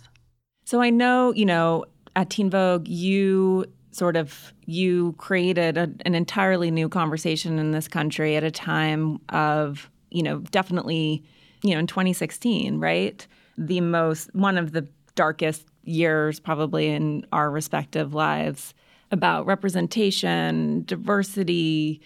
So 0.64 0.82
I 0.82 0.90
know, 0.90 1.34
you 1.34 1.46
know, 1.46 1.84
at 2.16 2.30
Teen 2.30 2.50
Vogue, 2.50 2.88
you 2.88 3.66
sort 3.92 4.16
of 4.16 4.54
you 4.66 5.14
created 5.18 5.78
a, 5.78 5.92
an 6.06 6.16
entirely 6.16 6.72
new 6.72 6.88
conversation 6.88 7.60
in 7.60 7.72
this 7.72 7.90
country 7.90 8.38
at 8.38 8.46
a 8.46 8.52
time 8.52 9.20
of, 9.28 9.90
you 10.10 10.24
know, 10.24 10.40
definitely, 10.40 11.22
you 11.64 11.74
know, 11.74 11.80
in 11.80 11.88
2016, 11.88 12.80
right? 12.80 13.28
The 13.58 13.82
most 13.82 14.34
one 14.34 14.58
of 14.58 14.72
the 14.72 14.88
darkest 15.16 15.66
years 15.84 16.40
probably 16.40 16.88
in 16.88 17.26
our 17.34 17.52
respective 17.52 18.14
lives 18.14 18.74
about 19.12 19.46
representation, 19.46 20.84
diversity, 20.86 22.00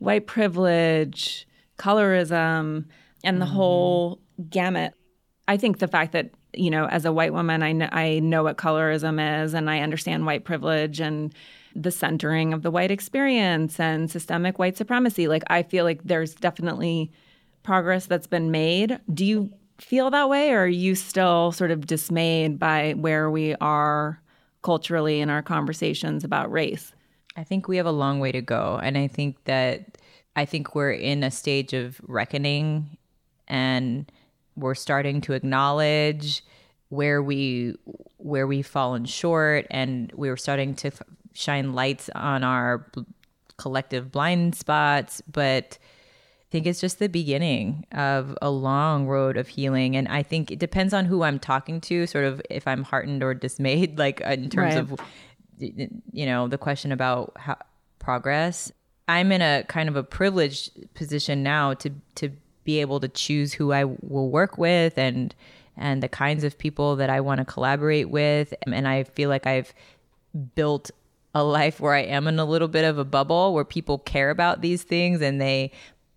white 0.00 0.26
privilege, 0.26 1.46
colorism, 1.78 2.86
and 3.22 3.40
the 3.40 3.46
mm-hmm. 3.46 3.54
whole 3.54 4.20
gamut. 4.50 4.92
I 5.48 5.56
think 5.56 5.78
the 5.78 5.88
fact 5.88 6.12
that 6.12 6.30
you 6.56 6.70
know, 6.70 6.86
as 6.86 7.04
a 7.04 7.12
white 7.12 7.32
woman, 7.32 7.62
I 7.62 7.72
know, 7.72 7.88
I 7.92 8.18
know 8.18 8.42
what 8.42 8.56
colorism 8.56 9.44
is, 9.44 9.54
and 9.54 9.70
I 9.70 9.80
understand 9.80 10.26
white 10.26 10.44
privilege 10.44 11.00
and 11.00 11.34
the 11.74 11.90
centering 11.90 12.54
of 12.54 12.62
the 12.62 12.70
white 12.70 12.90
experience 12.90 13.78
and 13.78 14.10
systemic 14.10 14.58
white 14.58 14.76
supremacy. 14.76 15.28
Like, 15.28 15.44
I 15.48 15.62
feel 15.62 15.84
like 15.84 16.02
there's 16.04 16.34
definitely 16.34 17.12
progress 17.62 18.06
that's 18.06 18.26
been 18.26 18.50
made. 18.50 18.98
Do 19.12 19.24
you 19.24 19.52
feel 19.78 20.10
that 20.10 20.28
way, 20.28 20.50
or 20.50 20.64
are 20.64 20.66
you 20.66 20.94
still 20.94 21.52
sort 21.52 21.70
of 21.70 21.86
dismayed 21.86 22.58
by 22.58 22.94
where 22.94 23.30
we 23.30 23.54
are 23.56 24.20
culturally 24.62 25.20
in 25.20 25.28
our 25.28 25.42
conversations 25.42 26.24
about 26.24 26.50
race? 26.50 26.92
I 27.36 27.44
think 27.44 27.68
we 27.68 27.76
have 27.76 27.86
a 27.86 27.92
long 27.92 28.18
way 28.18 28.32
to 28.32 28.40
go. 28.40 28.80
And 28.82 28.96
I 28.96 29.08
think 29.08 29.44
that 29.44 29.98
I 30.34 30.46
think 30.46 30.74
we're 30.74 30.92
in 30.92 31.22
a 31.22 31.30
stage 31.30 31.74
of 31.74 32.00
reckoning 32.06 32.96
and 33.46 34.10
we're 34.56 34.74
starting 34.74 35.20
to 35.22 35.32
acknowledge 35.32 36.44
where 36.88 37.22
we 37.22 37.74
where 38.16 38.46
we've 38.46 38.66
fallen 38.66 39.04
short 39.04 39.66
and 39.70 40.12
we 40.14 40.28
are 40.28 40.36
starting 40.36 40.74
to 40.74 40.88
f- 40.88 41.02
shine 41.32 41.72
lights 41.74 42.08
on 42.14 42.44
our 42.44 42.90
b- 42.94 43.04
collective 43.56 44.10
blind 44.12 44.54
spots 44.54 45.22
but 45.30 45.78
I 45.80 46.52
think 46.52 46.66
it's 46.66 46.80
just 46.80 47.00
the 47.00 47.08
beginning 47.08 47.86
of 47.90 48.38
a 48.40 48.50
long 48.50 49.08
road 49.08 49.36
of 49.36 49.48
healing. 49.48 49.96
And 49.96 50.06
I 50.06 50.22
think 50.22 50.52
it 50.52 50.60
depends 50.60 50.94
on 50.94 51.04
who 51.04 51.24
I'm 51.24 51.40
talking 51.40 51.80
to, 51.82 52.06
sort 52.06 52.24
of 52.24 52.40
if 52.48 52.68
I'm 52.68 52.84
heartened 52.84 53.24
or 53.24 53.34
dismayed, 53.34 53.98
like 53.98 54.20
in 54.20 54.48
terms 54.48 54.76
right. 54.76 54.78
of, 54.78 55.00
you 55.58 56.24
know, 56.24 56.46
the 56.46 56.56
question 56.56 56.92
about 56.92 57.32
how, 57.36 57.56
progress. 57.98 58.70
I'm 59.08 59.32
in 59.32 59.42
a 59.42 59.64
kind 59.64 59.88
of 59.88 59.96
a 59.96 60.04
privileged 60.04 60.94
position 60.94 61.42
now 61.42 61.74
to, 61.74 61.90
to 62.16 62.30
be 62.66 62.82
able 62.82 63.00
to 63.00 63.08
choose 63.08 63.54
who 63.54 63.72
I 63.72 63.84
will 63.84 64.28
work 64.28 64.58
with 64.58 64.98
and, 64.98 65.34
and 65.76 66.02
the 66.02 66.08
kinds 66.08 66.44
of 66.44 66.58
people 66.58 66.96
that 66.96 67.08
I 67.08 67.20
want 67.20 67.38
to 67.38 67.46
collaborate 67.46 68.10
with. 68.10 68.52
And 68.66 68.86
I 68.86 69.04
feel 69.04 69.30
like 69.30 69.46
I've 69.46 69.72
built 70.54 70.90
a 71.34 71.44
life 71.44 71.80
where 71.80 71.94
I 71.94 72.00
am 72.00 72.28
in 72.28 72.38
a 72.38 72.44
little 72.44 72.68
bit 72.68 72.84
of 72.84 72.98
a 72.98 73.04
bubble 73.04 73.54
where 73.54 73.64
people 73.64 73.98
care 73.98 74.30
about 74.30 74.60
these 74.60 74.82
things 74.82 75.22
and 75.22 75.40
they 75.40 75.72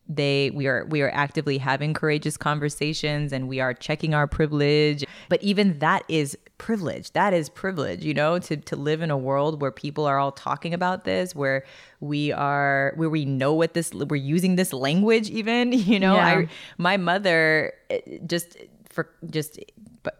they 0.09 0.49
we 0.49 0.67
are 0.67 0.85
we 0.85 1.01
are 1.01 1.11
actively 1.11 1.59
having 1.59 1.93
courageous 1.93 2.35
conversations 2.35 3.31
and 3.31 3.47
we 3.47 3.59
are 3.59 3.73
checking 3.73 4.13
our 4.13 4.27
privilege. 4.27 5.05
But 5.29 5.41
even 5.43 5.79
that 5.79 6.03
is 6.07 6.37
privilege. 6.57 7.11
That 7.13 7.33
is 7.33 7.47
privilege 7.47 8.03
you 8.03 8.13
know 8.13 8.39
to 8.39 8.57
to 8.57 8.75
live 8.75 9.01
in 9.01 9.11
a 9.11 9.17
world 9.17 9.61
where 9.61 9.71
people 9.71 10.05
are 10.05 10.17
all 10.17 10.31
talking 10.31 10.73
about 10.73 11.05
this 11.05 11.35
where 11.35 11.63
we 11.99 12.31
are 12.31 12.93
where 12.95 13.09
we 13.09 13.25
know 13.25 13.53
what 13.53 13.73
this 13.73 13.93
we're 13.93 14.15
using 14.15 14.55
this 14.55 14.73
language 14.73 15.29
even 15.29 15.71
you 15.91 15.99
know? 15.99 16.15
Yeah. 16.15 16.27
i 16.27 16.47
my 16.77 16.97
mother 16.97 17.73
eh, 17.89 17.99
just 18.25 18.57
for 18.89 19.09
just 19.29 19.59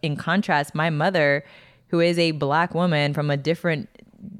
in 0.01 0.15
contrast 0.15 0.75
my 0.75 0.89
mother 0.89 1.43
who 1.87 1.99
is 1.99 2.19
a 2.19 2.31
black 2.31 2.73
woman 2.75 3.13
from 3.13 3.29
a 3.29 3.37
different 3.37 3.89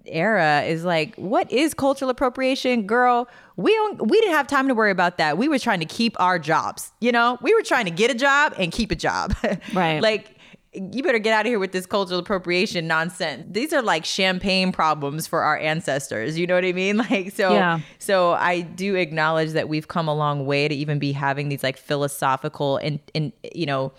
era 0.05 0.63
is 0.63 0.83
like, 0.83 1.15
what 1.15 1.51
is 1.51 1.73
cultural 1.73 2.09
appropriation, 2.09 2.87
girl? 2.87 3.27
We 3.55 3.73
don't, 3.73 4.07
we 4.07 4.19
didn't 4.19 4.35
have 4.35 4.47
time 4.47 4.67
to 4.67 4.73
worry 4.73 4.91
about 4.91 5.17
that. 5.17 5.37
We 5.37 5.47
were 5.47 5.59
trying 5.59 5.79
to 5.79 5.85
keep 5.85 6.19
our 6.19 6.39
jobs. 6.39 6.91
You 7.01 7.11
know, 7.11 7.37
we 7.41 7.53
were 7.53 7.61
trying 7.61 7.85
to 7.85 7.91
get 7.91 8.09
a 8.11 8.15
job 8.15 8.53
and 8.57 8.71
keep 8.71 8.91
a 8.91 8.95
job. 8.95 9.35
Right. 9.73 10.01
like 10.01 10.35
you 10.73 11.01
better 11.01 11.19
get 11.19 11.33
out 11.33 11.45
of 11.45 11.49
here 11.49 11.59
with 11.59 11.71
this 11.71 11.85
cultural 11.85 12.19
appropriation 12.19 12.87
nonsense. 12.87 13.45
These 13.49 13.73
are 13.73 13.81
like 13.81 14.05
champagne 14.05 14.71
problems 14.71 15.25
for 15.25 15.41
our 15.41 15.57
ancestors. 15.57 16.37
You 16.37 16.45
know 16.45 16.55
what 16.55 16.65
I 16.65 16.73
mean? 16.73 16.97
Like 17.09 17.31
so 17.31 17.53
yeah. 17.53 17.79
so 17.97 18.33
I 18.33 18.61
do 18.61 18.95
acknowledge 18.95 19.51
that 19.51 19.67
we've 19.67 19.87
come 19.87 20.07
a 20.07 20.13
long 20.13 20.45
way 20.45 20.67
to 20.67 20.75
even 20.75 20.99
be 20.99 21.11
having 21.11 21.49
these 21.49 21.63
like 21.63 21.77
philosophical 21.77 22.77
and 22.77 22.99
and 23.15 23.31
you 23.55 23.65
know 23.65 23.93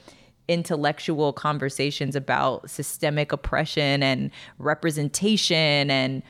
intellectual 0.50 1.32
conversations 1.32 2.16
about 2.16 2.68
systemic 2.68 3.30
oppression 3.30 4.02
and 4.02 4.32
representation 4.58 5.88
and 5.92 6.24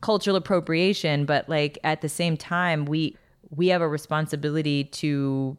cultural 0.00 0.36
appropriation 0.36 1.24
but 1.24 1.48
like 1.48 1.76
at 1.82 2.00
the 2.00 2.08
same 2.08 2.36
time 2.36 2.84
we 2.84 3.16
we 3.50 3.66
have 3.66 3.82
a 3.82 3.88
responsibility 3.88 4.84
to 4.84 5.56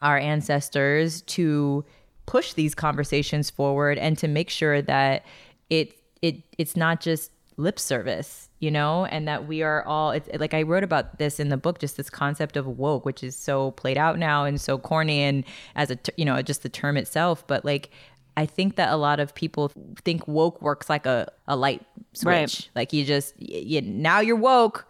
our 0.00 0.16
ancestors 0.16 1.20
to 1.22 1.84
push 2.24 2.54
these 2.54 2.74
conversations 2.74 3.50
forward 3.50 3.98
and 3.98 4.16
to 4.16 4.28
make 4.28 4.48
sure 4.48 4.80
that 4.80 5.22
it 5.68 5.92
it 6.22 6.36
it's 6.56 6.74
not 6.74 7.02
just 7.02 7.30
lip 7.58 7.78
service 7.78 8.45
you 8.58 8.70
know 8.70 9.04
and 9.06 9.28
that 9.28 9.46
we 9.46 9.62
are 9.62 9.84
all 9.84 10.10
it's 10.10 10.28
like 10.38 10.54
i 10.54 10.62
wrote 10.62 10.84
about 10.84 11.18
this 11.18 11.38
in 11.38 11.48
the 11.48 11.56
book 11.56 11.78
just 11.78 11.96
this 11.96 12.08
concept 12.08 12.56
of 12.56 12.66
woke 12.66 13.04
which 13.04 13.22
is 13.22 13.36
so 13.36 13.70
played 13.72 13.98
out 13.98 14.18
now 14.18 14.44
and 14.44 14.60
so 14.60 14.78
corny 14.78 15.20
and 15.20 15.44
as 15.74 15.90
a 15.90 15.98
you 16.16 16.24
know 16.24 16.40
just 16.42 16.62
the 16.62 16.68
term 16.68 16.96
itself 16.96 17.46
but 17.46 17.64
like 17.64 17.90
I 18.38 18.44
think 18.44 18.76
that 18.76 18.92
a 18.92 18.96
lot 18.96 19.18
of 19.18 19.34
people 19.34 19.72
think 20.04 20.28
woke 20.28 20.60
works 20.60 20.90
like 20.90 21.06
a, 21.06 21.32
a 21.48 21.56
light 21.56 21.82
switch. 22.12 22.26
Right. 22.26 22.70
Like 22.74 22.92
you 22.92 23.04
just 23.04 23.34
you, 23.40 23.80
now 23.80 24.20
you're 24.20 24.36
woke. 24.36 24.86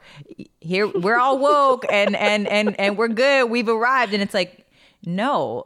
Here 0.60 0.88
we're 0.88 1.18
all 1.18 1.38
woke 1.38 1.84
and 1.92 2.16
and 2.16 2.48
and 2.48 2.78
and 2.80 2.98
we're 2.98 3.08
good. 3.08 3.48
We've 3.48 3.68
arrived 3.68 4.12
and 4.12 4.22
it's 4.22 4.34
like 4.34 4.66
no. 5.04 5.62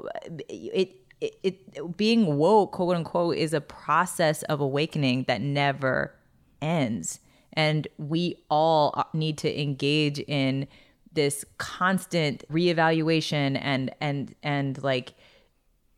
It 0.50 0.94
it, 1.22 1.34
it 1.42 1.96
being 1.96 2.36
woke, 2.36 2.72
quote 2.72 2.96
unquote, 2.96 3.36
is 3.36 3.54
a 3.54 3.60
process 3.60 4.42
of 4.44 4.60
awakening 4.60 5.24
that 5.24 5.40
never 5.40 6.14
ends. 6.60 7.20
And 7.54 7.88
we 7.98 8.36
all 8.50 8.92
uh, 8.96 9.04
need 9.12 9.38
to 9.38 9.60
engage 9.60 10.18
in 10.20 10.68
this 11.12 11.44
constant 11.58 12.44
reevaluation 12.50 13.58
and 13.60 13.92
and 14.00 14.34
and 14.42 14.80
like 14.82 15.14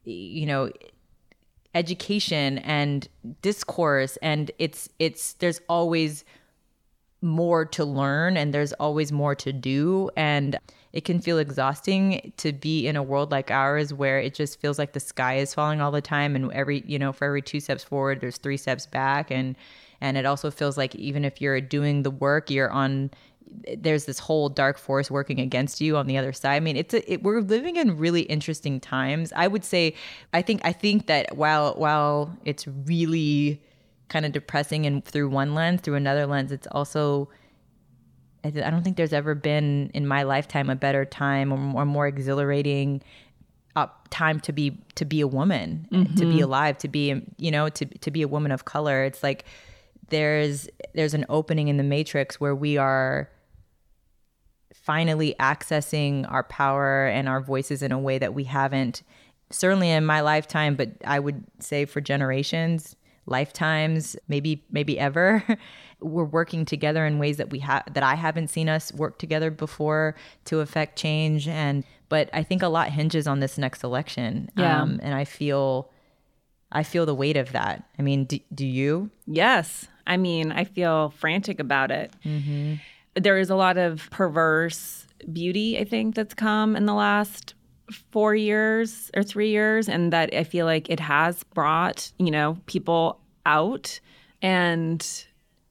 you 0.05 0.47
know 0.47 0.71
education 1.75 2.59
and 2.59 3.09
discourse. 3.41 4.17
And 4.23 4.51
it's 4.59 4.89
it's 4.99 5.35
there's 5.35 5.61
always 5.69 6.25
more 7.21 7.65
to 7.65 7.85
learn 7.85 8.37
and 8.37 8.53
there's 8.53 8.73
always 8.75 9.13
more 9.13 9.35
to 9.37 9.53
do. 9.53 10.11
And 10.17 10.59
it 10.93 11.05
can 11.05 11.21
feel 11.21 11.39
exhausting 11.39 12.33
to 12.37 12.53
be 12.53 12.87
in 12.87 12.97
a 12.97 13.03
world 13.03 13.31
like 13.31 13.51
ours 13.51 13.95
where 13.95 14.19
it 14.19 14.35
just 14.35 14.61
feels 14.61 14.79
like 14.79 14.93
the 14.93 15.01
sky 15.01 15.37
is 15.37 15.55
falling 15.55 15.81
all 15.81 15.91
the 15.91 16.03
time 16.03 16.37
and 16.37 16.53
every 16.53 16.83
you 16.87 16.99
know 16.99 17.13
for 17.13 17.27
every 17.27 17.43
two 17.43 17.61
steps 17.61 17.83
forward 17.85 18.21
there's 18.21 18.39
three 18.39 18.57
steps 18.57 18.87
back 18.87 19.31
and 19.31 19.57
and 20.01 20.17
it 20.17 20.27
also 20.27 20.51
feels 20.51 20.77
like 20.77 20.95
even 20.97 21.25
if 21.25 21.41
you're 21.41 21.61
doing 21.61 22.03
the 22.03 22.11
work 22.11 22.51
you're 22.51 22.71
on 22.71 23.11
there's 23.77 24.05
this 24.05 24.19
whole 24.19 24.49
dark 24.49 24.79
force 24.79 25.11
working 25.11 25.41
against 25.41 25.81
you 25.81 25.97
on 25.97 26.07
the 26.07 26.17
other 26.17 26.33
side. 26.33 26.57
I 26.57 26.61
mean, 26.61 26.77
it's 26.77 26.95
a, 26.95 27.13
it, 27.13 27.23
we're 27.23 27.41
living 27.41 27.77
in 27.77 27.97
really 27.97 28.23
interesting 28.23 28.81
times. 28.81 29.33
I 29.37 29.47
would 29.47 29.65
say, 29.65 29.95
I 30.33 30.43
think, 30.43 30.63
I 30.65 30.73
think 30.73 31.07
that 31.07 31.37
while 31.37 31.75
while 31.75 32.37
it's 32.45 32.67
really 32.67 33.61
kind 34.09 34.27
of 34.27 34.33
depressing 34.33 34.87
and 34.87 35.05
through 35.05 35.29
one 35.29 35.55
lens, 35.55 35.81
through 35.81 35.95
another 35.95 36.27
lens, 36.27 36.53
it's 36.53 36.67
also 36.69 37.29
I 38.45 38.51
don't 38.51 38.83
think 38.83 38.97
there's 38.97 39.13
ever 39.13 39.35
been 39.35 39.91
in 39.95 40.07
my 40.07 40.25
lifetime 40.25 40.69
a 40.69 40.77
better 40.77 41.05
time 41.05 41.53
or, 41.53 41.83
or 41.83 41.85
more 41.85 42.07
exhilarating 42.07 43.03
uh, 43.77 43.87
time 44.11 44.41
to 44.41 44.53
be 44.53 44.79
to 44.97 45.05
be 45.05 45.21
a 45.21 45.27
woman, 45.27 45.87
mm-hmm. 45.91 46.15
to 46.17 46.25
be 46.25 46.35
mm-hmm. 46.35 46.45
alive, 46.45 46.79
to 46.79 46.89
be 46.89 47.23
you 47.39 47.51
know 47.51 47.69
to 47.69 47.85
to 47.87 48.11
be 48.11 48.23
a 48.23 48.29
woman 48.29 48.53
of 48.53 48.65
color. 48.65 49.05
It's 49.05 49.23
like 49.23 49.45
there's 50.09 50.69
there's 50.95 51.15
an 51.15 51.25
opening 51.29 51.69
in 51.69 51.77
the 51.77 51.83
matrix 51.83 52.41
where 52.41 52.55
we 52.55 52.77
are 52.77 53.31
finally 54.75 55.35
accessing 55.39 56.31
our 56.31 56.43
power 56.43 57.07
and 57.07 57.29
our 57.29 57.41
voices 57.41 57.83
in 57.83 57.93
a 57.93 57.99
way 57.99 58.19
that 58.19 58.35
we 58.35 58.45
haven't 58.45 59.03
certainly 59.51 59.91
in 59.91 60.05
my 60.05 60.21
lifetime 60.21 60.75
but 60.75 60.91
i 61.05 61.21
would 61.21 61.45
say 61.61 61.85
for 61.85 62.01
generations 62.01 62.97
lifetimes, 63.27 64.17
maybe 64.29 64.65
maybe 64.71 64.99
ever. 64.99 65.45
We're 66.01 66.25
working 66.25 66.65
together 66.65 67.07
in 67.07 67.19
ways 67.19 67.37
that 67.37 67.51
we 67.51 67.61
have 67.61 67.85
that 67.93 68.03
I 68.03 68.17
haven't 68.17 68.49
seen 68.49 68.69
us 68.69 68.93
work 68.93 69.19
together 69.19 69.51
before 69.51 70.17
to 70.47 70.61
affect 70.61 70.99
change. 70.99 71.47
And 71.47 71.85
but 72.09 72.29
I 72.33 72.43
think 72.43 72.63
a 72.63 72.69
lot 72.69 72.91
hinges 72.91 73.27
on 73.27 73.41
this 73.41 73.57
next 73.57 73.85
election. 73.85 74.51
Yeah. 74.57 74.83
Um, 74.83 74.99
and 75.03 75.15
I 75.15 75.25
feel 75.25 75.91
I 76.73 76.83
feel 76.83 77.07
the 77.07 77.15
weight 77.15 77.37
of 77.37 77.53
that. 77.53 77.85
I 77.99 78.03
mean, 78.03 78.25
do, 78.25 78.41
do 78.55 78.67
you? 78.67 79.11
Yes. 79.27 79.87
I 80.07 80.17
mean, 80.17 80.51
I 80.51 80.65
feel 80.65 81.11
frantic 81.11 81.61
about 81.61 81.91
it. 81.91 82.13
There 83.15 83.39
is 83.39 83.51
a 83.51 83.55
lot 83.55 83.77
of 83.77 84.09
perverse 84.11 85.07
beauty, 85.31 85.79
I 85.79 85.85
think, 85.85 86.15
that's 86.15 86.35
come 86.35 86.75
in 86.75 86.87
the 86.87 86.95
last 86.95 87.55
four 88.11 88.35
years 88.35 89.11
or 89.17 89.23
three 89.23 89.51
years, 89.51 89.89
and 89.89 90.13
that 90.13 90.35
I 90.35 90.45
feel 90.45 90.67
like 90.67 90.91
it 90.91 91.01
has 91.01 91.43
brought, 91.55 92.13
you 92.19 92.31
know, 92.31 92.59
people 92.67 93.21
out. 93.47 94.01
And 94.41 95.07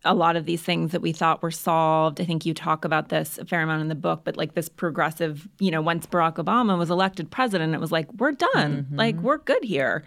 a 0.04 0.16
lot 0.16 0.36
of 0.36 0.46
these 0.46 0.62
things 0.62 0.92
that 0.92 1.02
we 1.02 1.12
thought 1.12 1.44
were 1.44 1.52
solved, 1.52 2.20
I 2.20 2.26
think 2.26 2.46
you 2.46 2.54
talk 2.54 2.86
about 2.86 3.10
this 3.10 3.38
a 3.38 3.46
fair 3.46 3.62
amount 3.62 3.82
in 3.82 3.88
the 3.88 3.96
book, 3.96 4.22
but 4.24 4.38
like 4.38 4.56
this 4.56 4.70
progressive, 4.70 5.48
you 5.60 5.70
know, 5.70 5.82
once 5.82 6.08
Barack 6.08 6.36
Obama 6.36 6.78
was 6.78 6.90
elected 6.90 7.30
president, 7.30 7.76
it 7.76 7.80
was 7.80 7.92
like, 7.92 8.12
we're 8.14 8.32
done. 8.32 8.86
Mm-hmm. 8.86 8.96
Like, 8.96 9.16
we're 9.18 9.38
good 9.38 9.64
here. 9.64 10.04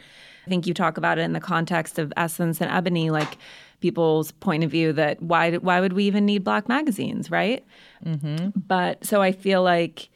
I 0.47 0.51
think 0.51 0.67
you 0.67 0.75
talk 0.75 0.99
about 0.99 1.19
it 1.19 1.23
in 1.23 1.33
the 1.33 1.41
context 1.41 1.99
of 1.99 2.13
Essence 2.17 2.61
and 2.61 2.71
Ebony, 2.71 3.11
like 3.11 3.39
people's 3.81 4.33
point 4.33 4.65
of 4.65 4.71
view 4.71 4.93
that 4.95 5.21
why 5.23 5.55
why 5.57 5.81
would 5.81 5.93
we 5.93 6.05
even 6.05 6.25
need 6.25 6.43
black 6.43 6.69
magazines, 6.69 7.31
right? 7.31 7.65
Mm-hmm. 8.05 8.59
But 8.67 9.05
so 9.05 9.23
I 9.23 9.33
feel 9.33 9.63
like 9.63 10.09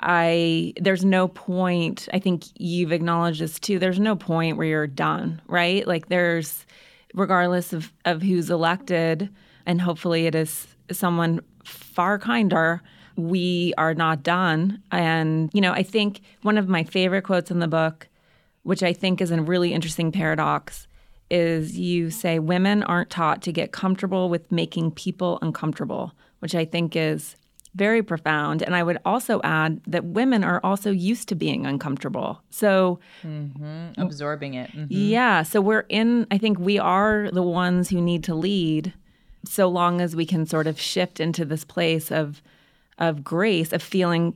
I 0.00 0.72
there's 0.80 1.04
no 1.04 1.28
point. 1.28 2.08
I 2.12 2.18
think 2.18 2.44
you've 2.56 2.92
acknowledged 2.92 3.40
this 3.40 3.58
too. 3.58 3.78
There's 3.78 4.00
no 4.00 4.16
point 4.16 4.56
where 4.56 4.66
you're 4.66 4.86
done, 4.86 5.40
right? 5.46 5.86
Like 5.86 6.08
there's 6.08 6.66
regardless 7.14 7.72
of 7.72 7.92
of 8.04 8.22
who's 8.22 8.50
elected, 8.50 9.28
and 9.66 9.80
hopefully 9.80 10.26
it 10.26 10.34
is 10.34 10.66
someone 10.90 11.40
far 11.64 12.18
kinder. 12.18 12.82
We 13.16 13.74
are 13.76 13.94
not 13.94 14.22
done, 14.22 14.82
and 14.92 15.50
you 15.52 15.60
know 15.60 15.72
I 15.72 15.82
think 15.82 16.20
one 16.42 16.58
of 16.58 16.68
my 16.68 16.84
favorite 16.84 17.22
quotes 17.22 17.50
in 17.50 17.58
the 17.58 17.68
book 17.68 18.08
which 18.68 18.82
I 18.82 18.92
think 18.92 19.22
is 19.22 19.30
a 19.30 19.40
really 19.40 19.72
interesting 19.72 20.12
paradox, 20.12 20.86
is 21.30 21.78
you 21.78 22.10
say 22.10 22.38
women 22.38 22.82
aren't 22.82 23.08
taught 23.08 23.40
to 23.44 23.52
get 23.52 23.72
comfortable 23.72 24.28
with 24.28 24.52
making 24.52 24.90
people 24.90 25.38
uncomfortable, 25.40 26.12
which 26.40 26.54
I 26.54 26.66
think 26.66 26.94
is 26.94 27.34
very 27.74 28.02
profound. 28.02 28.62
And 28.62 28.74
I 28.74 28.82
would 28.82 28.98
also 29.04 29.40
add 29.44 29.80
that 29.86 30.04
women 30.04 30.42
are 30.42 30.60
also 30.64 30.90
used 30.90 31.28
to 31.28 31.34
being 31.34 31.66
uncomfortable. 31.66 32.42
So, 32.50 32.98
mm-hmm. 33.22 34.00
Absorbing 34.00 34.54
it. 34.54 34.70
Mm-hmm. 34.70 34.86
yeah, 34.90 35.42
so 35.42 35.60
we're 35.60 35.86
in, 35.88 36.26
I 36.30 36.38
think 36.38 36.58
we 36.58 36.78
are 36.78 37.30
the 37.32 37.42
ones 37.42 37.88
who 37.88 38.00
need 38.00 38.24
to 38.24 38.34
lead 38.34 38.92
so 39.44 39.68
long 39.68 40.00
as 40.00 40.16
we 40.16 40.26
can 40.26 40.46
sort 40.46 40.66
of 40.66 40.80
shift 40.80 41.20
into 41.20 41.44
this 41.44 41.64
place 41.64 42.10
of 42.10 42.42
of 42.98 43.22
grace, 43.22 43.72
of 43.72 43.80
feeling 43.80 44.34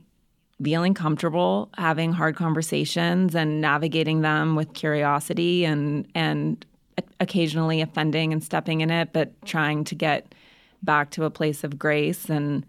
feeling 0.63 0.93
comfortable 0.93 1.69
having 1.77 2.13
hard 2.13 2.35
conversations 2.35 3.35
and 3.35 3.59
navigating 3.59 4.21
them 4.21 4.55
with 4.55 4.73
curiosity 4.73 5.65
and 5.65 6.07
and 6.15 6.65
occasionally 7.19 7.81
offending 7.81 8.31
and 8.31 8.43
stepping 8.43 8.81
in 8.81 8.91
it 8.91 9.11
but 9.13 9.33
trying 9.45 9.83
to 9.83 9.95
get 9.95 10.33
back 10.83 11.09
to 11.09 11.23
a 11.23 11.29
place 11.29 11.63
of 11.63 11.79
grace 11.79 12.29
and 12.29 12.65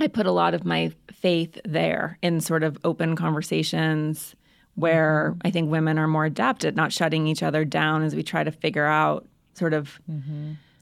I 0.00 0.08
put 0.08 0.26
a 0.26 0.30
lot 0.32 0.54
of 0.54 0.64
my 0.64 0.92
faith 1.12 1.58
there 1.64 2.18
in 2.22 2.40
sort 2.40 2.62
of 2.62 2.76
open 2.84 3.16
conversations 3.16 4.34
where 4.74 5.34
I 5.42 5.50
think 5.50 5.70
women 5.70 5.98
are 5.98 6.06
more 6.06 6.26
adept 6.26 6.64
at 6.64 6.74
not 6.74 6.92
shutting 6.92 7.26
each 7.26 7.42
other 7.42 7.64
down 7.64 8.02
as 8.02 8.14
we 8.14 8.22
try 8.22 8.44
to 8.44 8.50
figure 8.50 8.84
out 8.84 9.26
sort 9.54 9.72
of 9.72 9.98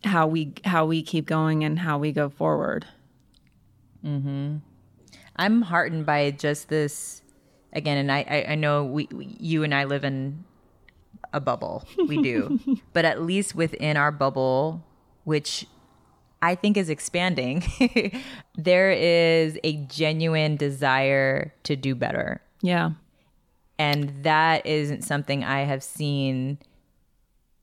how 0.02 0.26
we 0.26 0.52
how 0.64 0.84
we 0.84 1.02
keep 1.02 1.26
going 1.26 1.62
and 1.62 1.78
how 1.78 1.96
we 1.98 2.10
go 2.10 2.28
forward. 2.28 2.86
Mhm. 4.04 4.60
I'm 5.36 5.62
heartened 5.62 6.06
by 6.06 6.30
just 6.32 6.68
this 6.68 7.22
again, 7.72 7.98
and 7.98 8.10
I, 8.12 8.24
I, 8.28 8.52
I 8.52 8.54
know 8.56 8.84
we, 8.84 9.08
we, 9.12 9.36
you 9.40 9.62
and 9.64 9.74
I 9.74 9.84
live 9.84 10.04
in 10.04 10.44
a 11.32 11.40
bubble. 11.40 11.84
We 12.06 12.20
do, 12.22 12.60
but 12.92 13.04
at 13.04 13.22
least 13.22 13.54
within 13.54 13.96
our 13.96 14.12
bubble, 14.12 14.84
which 15.24 15.66
I 16.44 16.54
think 16.54 16.76
is 16.76 16.90
expanding, 16.90 17.64
there 18.56 18.90
is 18.90 19.58
a 19.64 19.76
genuine 19.86 20.56
desire 20.56 21.54
to 21.62 21.74
do 21.74 21.94
better, 21.94 22.42
Yeah. 22.60 22.90
and 23.78 24.12
that 24.24 24.66
isn't 24.66 25.02
something 25.02 25.42
I 25.42 25.60
have 25.60 25.82
seen 25.82 26.58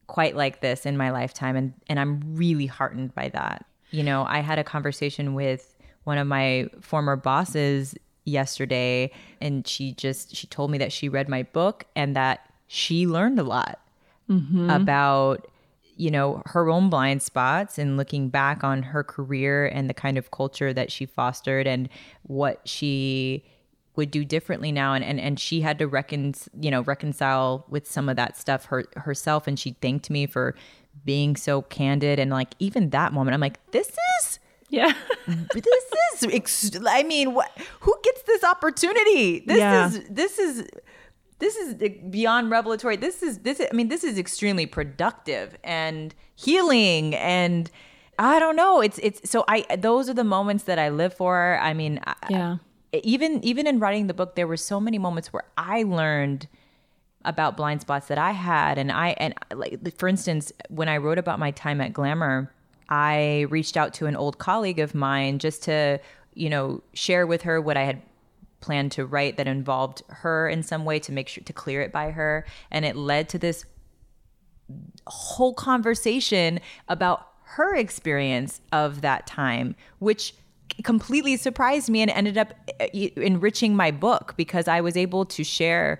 quite 0.07 0.35
like 0.35 0.61
this 0.61 0.85
in 0.85 0.97
my 0.97 1.11
lifetime 1.11 1.55
and 1.55 1.73
and 1.87 1.97
I'm 1.99 2.35
really 2.35 2.65
heartened 2.65 3.13
by 3.15 3.29
that. 3.29 3.65
You 3.91 4.03
know, 4.03 4.25
I 4.27 4.39
had 4.39 4.59
a 4.59 4.63
conversation 4.63 5.35
with 5.35 5.73
one 6.03 6.17
of 6.17 6.27
my 6.27 6.67
former 6.81 7.15
bosses 7.15 7.95
yesterday 8.25 9.11
and 9.39 9.67
she 9.67 9.93
just 9.93 10.35
she 10.35 10.47
told 10.47 10.71
me 10.71 10.79
that 10.79 10.91
she 10.91 11.07
read 11.07 11.29
my 11.29 11.43
book 11.43 11.85
and 11.95 12.15
that 12.15 12.49
she 12.67 13.05
learned 13.05 13.39
a 13.39 13.43
lot 13.43 13.79
mm-hmm. 14.29 14.69
about 14.69 15.47
you 16.01 16.09
know 16.09 16.41
her 16.47 16.67
own 16.69 16.89
blind 16.89 17.21
spots 17.21 17.77
and 17.77 17.95
looking 17.95 18.29
back 18.29 18.63
on 18.63 18.81
her 18.81 19.03
career 19.03 19.67
and 19.67 19.89
the 19.89 19.93
kind 19.93 20.17
of 20.17 20.31
culture 20.31 20.73
that 20.73 20.91
she 20.91 21.05
fostered 21.05 21.67
and 21.67 21.87
what 22.23 22.59
she 22.67 23.43
would 23.95 24.09
do 24.09 24.25
differently 24.25 24.71
now 24.71 24.93
and 24.93 25.03
and, 25.03 25.19
and 25.19 25.39
she 25.39 25.61
had 25.61 25.77
to 25.77 25.87
recon 25.87 26.33
you 26.59 26.71
know 26.71 26.81
reconcile 26.81 27.65
with 27.69 27.85
some 27.87 28.09
of 28.09 28.15
that 28.15 28.35
stuff 28.37 28.65
her, 28.65 28.83
herself 28.95 29.47
and 29.47 29.59
she 29.59 29.71
thanked 29.81 30.09
me 30.09 30.25
for 30.25 30.55
being 31.05 31.35
so 31.35 31.61
candid 31.63 32.17
and 32.19 32.31
like 32.31 32.53
even 32.59 32.89
that 32.89 33.13
moment 33.13 33.33
i'm 33.35 33.41
like 33.41 33.59
this 33.71 33.89
is 34.21 34.39
Yeah. 34.69 34.93
this 35.53 35.85
is 36.23 36.33
ex- 36.33 36.71
i 36.87 37.03
mean 37.03 37.33
what 37.33 37.51
who 37.81 37.93
gets 38.03 38.23
this 38.23 38.43
opportunity 38.43 39.41
this 39.45 39.57
Yeah. 39.57 39.87
is 39.87 40.01
this 40.09 40.39
is 40.39 40.67
this 41.41 41.55
is 41.57 41.73
beyond 42.09 42.49
revelatory. 42.51 42.95
This 42.95 43.21
is 43.21 43.39
this 43.39 43.59
is, 43.59 43.67
i 43.71 43.75
mean 43.75 43.89
this 43.89 44.03
is 44.05 44.17
extremely 44.17 44.65
productive 44.65 45.57
and 45.63 46.15
healing 46.35 47.13
and 47.15 47.69
i 48.17 48.39
don't 48.39 48.55
know. 48.55 48.79
It's 48.81 48.97
it's 48.99 49.29
so 49.29 49.43
i 49.49 49.65
those 49.77 50.09
are 50.09 50.13
the 50.13 50.23
moments 50.23 50.63
that 50.65 50.79
i 50.79 50.87
live 50.89 51.13
for. 51.13 51.59
I 51.61 51.73
mean 51.73 51.99
I- 52.07 52.15
Yeah. 52.29 52.57
even 52.93 53.43
even 53.43 53.67
in 53.67 53.79
writing 53.79 54.07
the 54.07 54.13
book 54.13 54.35
there 54.35 54.47
were 54.47 54.57
so 54.57 54.79
many 54.79 54.97
moments 54.97 55.31
where 55.33 55.43
i 55.57 55.83
learned 55.83 56.47
about 57.23 57.55
blind 57.55 57.79
spots 57.81 58.07
that 58.07 58.17
i 58.17 58.31
had 58.31 58.77
and 58.77 58.91
i 58.91 59.09
and 59.23 59.33
like 59.53 59.73
for 59.99 60.07
instance 60.07 60.51
when 60.69 60.89
i 60.89 60.97
wrote 60.97 61.19
about 61.19 61.37
my 61.39 61.51
time 61.51 61.79
at 61.79 61.93
glamour 61.93 62.51
i 62.89 63.45
reached 63.49 63.77
out 63.77 63.93
to 63.93 64.07
an 64.07 64.15
old 64.15 64.35
colleague 64.39 64.79
of 64.79 64.95
mine 64.95 65.37
just 65.39 65.61
to 65.63 65.99
you 66.33 66.49
know 66.49 66.81
share 66.93 67.25
with 67.27 67.43
her 67.43 67.61
what 67.61 67.77
i 67.77 67.83
had 67.83 68.01
planned 68.61 68.91
to 68.93 69.05
write 69.05 69.37
that 69.37 69.47
involved 69.47 70.01
her 70.07 70.47
in 70.47 70.63
some 70.63 70.85
way 70.85 70.99
to 70.99 71.11
make 71.11 71.27
sure 71.27 71.43
to 71.43 71.53
clear 71.53 71.81
it 71.81 71.91
by 71.91 72.11
her 72.11 72.45
and 72.69 72.85
it 72.85 72.95
led 72.95 73.27
to 73.29 73.37
this 73.37 73.65
whole 75.07 75.53
conversation 75.53 76.59
about 76.87 77.27
her 77.43 77.75
experience 77.75 78.61
of 78.71 79.01
that 79.01 79.27
time, 79.27 79.75
which 79.99 80.33
completely 80.83 81.35
surprised 81.35 81.89
me 81.89 82.01
and 82.01 82.09
ended 82.11 82.37
up 82.37 82.53
uh, 82.79 82.85
enriching 82.93 83.75
my 83.75 83.91
book 83.91 84.33
because 84.37 84.67
I 84.67 84.79
was 84.79 84.95
able 84.95 85.25
to 85.25 85.43
share 85.43 85.99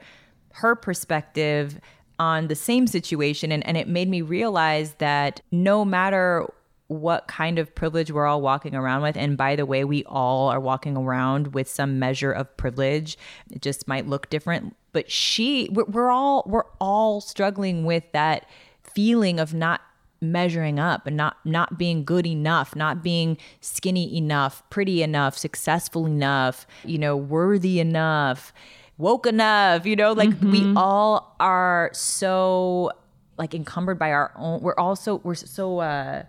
her 0.54 0.76
perspective 0.76 1.80
on 2.20 2.48
the 2.48 2.56
same 2.56 2.88
situation. 2.88 3.52
And, 3.52 3.66
and 3.68 3.76
it 3.76 3.88
made 3.88 4.08
me 4.08 4.22
realize 4.22 4.94
that 5.00 5.42
no 5.52 5.84
matter 5.84 6.48
what 6.92 7.28
kind 7.28 7.58
of 7.58 7.74
privilege 7.74 8.12
we're 8.12 8.26
all 8.26 8.42
walking 8.42 8.76
around 8.76 9.02
with, 9.02 9.16
and 9.16 9.38
by 9.38 9.56
the 9.56 9.66
way, 9.66 9.84
we 9.84 10.04
all 10.06 10.50
are 10.50 10.60
walking 10.60 10.98
around 10.98 11.54
with 11.54 11.70
some 11.70 12.00
measure 12.00 12.32
of 12.32 12.56
privilege, 12.58 13.18
it 13.50 13.62
just 13.62 13.88
might 13.88 14.08
look 14.08 14.30
different. 14.30 14.76
But 14.92 15.10
she, 15.10 15.70
we're, 15.72 15.86
we're 15.86 16.12
all, 16.12 16.44
we're 16.46 16.66
all 16.82 17.22
struggling 17.22 17.86
with 17.86 18.04
that 18.12 18.46
feeling 18.84 19.40
of 19.40 19.54
not 19.54 19.82
measuring 20.24 20.78
up 20.78 21.08
and 21.08 21.18
not 21.18 21.38
not 21.44 21.80
being 21.80 22.04
good 22.06 22.28
enough 22.28 22.76
not 22.76 23.02
being 23.02 23.36
skinny 23.60 24.16
enough 24.16 24.62
pretty 24.70 25.02
enough 25.02 25.36
successful 25.36 26.06
enough 26.06 26.68
you 26.86 27.00
know 27.00 27.18
worthy 27.18 27.80
enough 27.80 28.54
woke 29.00 29.26
enough 29.26 29.84
you 29.84 29.96
know 29.96 30.12
like 30.14 30.30
we 30.44 30.72
all 30.76 31.36
are 31.40 31.90
so 31.92 32.92
like 33.40 33.56
encumbered 33.56 33.98
by 33.98 34.12
our 34.12 34.32
own 34.36 34.62
we're 34.62 34.76
also 34.78 35.16
we're 35.24 35.34
so 35.34 35.80
uh 35.80 36.22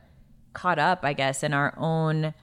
caught 0.52 0.78
up 0.78 1.00
i 1.04 1.12
guess 1.12 1.42
in 1.42 1.52
our 1.54 1.74
own 1.76 2.34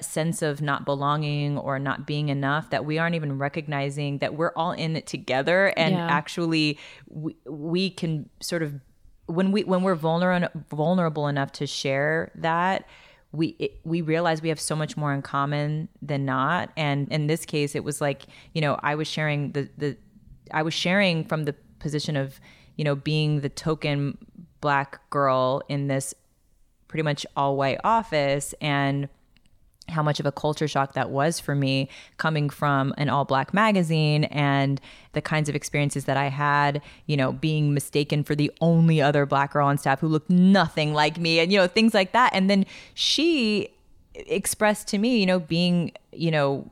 sense 0.00 0.42
of 0.42 0.60
not 0.60 0.84
belonging 0.84 1.56
or 1.56 1.78
not 1.78 2.06
being 2.06 2.28
enough 2.28 2.70
that 2.70 2.84
we 2.84 2.98
aren't 2.98 3.14
even 3.14 3.38
recognizing 3.38 4.18
that 4.18 4.34
we're 4.34 4.52
all 4.56 4.72
in 4.72 4.96
it 4.96 5.06
together 5.06 5.66
and 5.76 5.94
Yeah. 5.94 6.06
actually 6.08 6.78
we, 7.08 7.36
we 7.46 7.90
can 7.90 8.28
sort 8.40 8.62
of 8.64 8.74
when 9.26 9.52
we 9.52 9.62
when 9.62 9.82
we're 9.82 9.94
vulnerable 9.94 10.48
vulnerable 10.70 11.28
enough 11.28 11.52
to 11.52 11.66
share 11.68 12.32
that 12.34 12.84
we 13.30 13.48
it, 13.60 13.78
we 13.84 14.00
realize 14.02 14.42
we 14.42 14.48
have 14.48 14.60
so 14.60 14.74
much 14.74 14.96
more 14.96 15.14
in 15.14 15.22
common 15.22 15.88
than 16.02 16.24
not 16.24 16.70
and 16.76 17.08
in 17.12 17.28
this 17.28 17.44
case 17.46 17.76
it 17.76 17.84
was 17.84 18.00
like 18.00 18.22
you 18.54 18.60
know 18.60 18.78
I 18.82 18.96
was 18.96 19.06
sharing 19.06 19.52
the 19.52 19.68
the 19.78 19.96
I 20.52 20.62
was 20.62 20.74
sharing 20.74 21.24
from 21.24 21.44
the 21.44 21.54
position 21.78 22.16
of 22.16 22.40
you 22.76 22.84
know 22.84 22.96
being 22.96 23.40
the 23.40 23.48
token 23.48 24.18
black 24.60 25.08
girl 25.10 25.62
in 25.68 25.86
this 25.86 26.12
pretty 26.92 27.02
much 27.02 27.24
all 27.34 27.56
white 27.56 27.80
office 27.84 28.54
and 28.60 29.08
how 29.88 30.02
much 30.02 30.20
of 30.20 30.26
a 30.26 30.30
culture 30.30 30.68
shock 30.68 30.92
that 30.92 31.08
was 31.08 31.40
for 31.40 31.54
me 31.54 31.88
coming 32.18 32.50
from 32.50 32.92
an 32.98 33.08
all 33.08 33.24
black 33.24 33.54
magazine 33.54 34.24
and 34.24 34.78
the 35.14 35.22
kinds 35.22 35.48
of 35.48 35.56
experiences 35.56 36.04
that 36.04 36.18
I 36.18 36.28
had, 36.28 36.82
you 37.06 37.16
know, 37.16 37.32
being 37.32 37.72
mistaken 37.72 38.24
for 38.24 38.34
the 38.34 38.52
only 38.60 39.00
other 39.00 39.24
black 39.24 39.54
girl 39.54 39.66
on 39.66 39.78
staff 39.78 40.00
who 40.00 40.06
looked 40.06 40.28
nothing 40.28 40.92
like 40.92 41.18
me 41.18 41.40
and, 41.40 41.50
you 41.50 41.58
know, 41.58 41.66
things 41.66 41.94
like 41.94 42.12
that. 42.12 42.30
And 42.34 42.50
then 42.50 42.66
she 42.92 43.70
expressed 44.14 44.86
to 44.88 44.98
me, 44.98 45.18
you 45.18 45.24
know, 45.24 45.40
being, 45.40 45.92
you 46.12 46.30
know, 46.30 46.70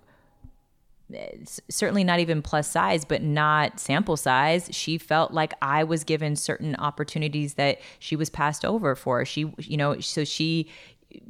certainly 1.69 2.05
not 2.05 2.21
even 2.21 2.43
plus 2.43 2.71
size, 2.71 3.05
but 3.05 3.23
not 3.23 3.81
sample 3.81 4.17
size. 4.17 4.69
She 4.73 4.99
felt 4.99 5.33
like 5.33 5.53
I 5.63 5.85
was 5.85 6.05
given 6.05 6.37
certain 6.37 6.77
opportunities 6.77 7.55
that 7.55 7.81
she 7.99 8.17
was 8.17 8.31
passed 8.31 8.65
over 8.65 8.95
for. 8.95 9.25
She, 9.25 9.53
you 9.59 9.77
know, 9.77 10.01
so 10.01 10.25
she 10.25 10.69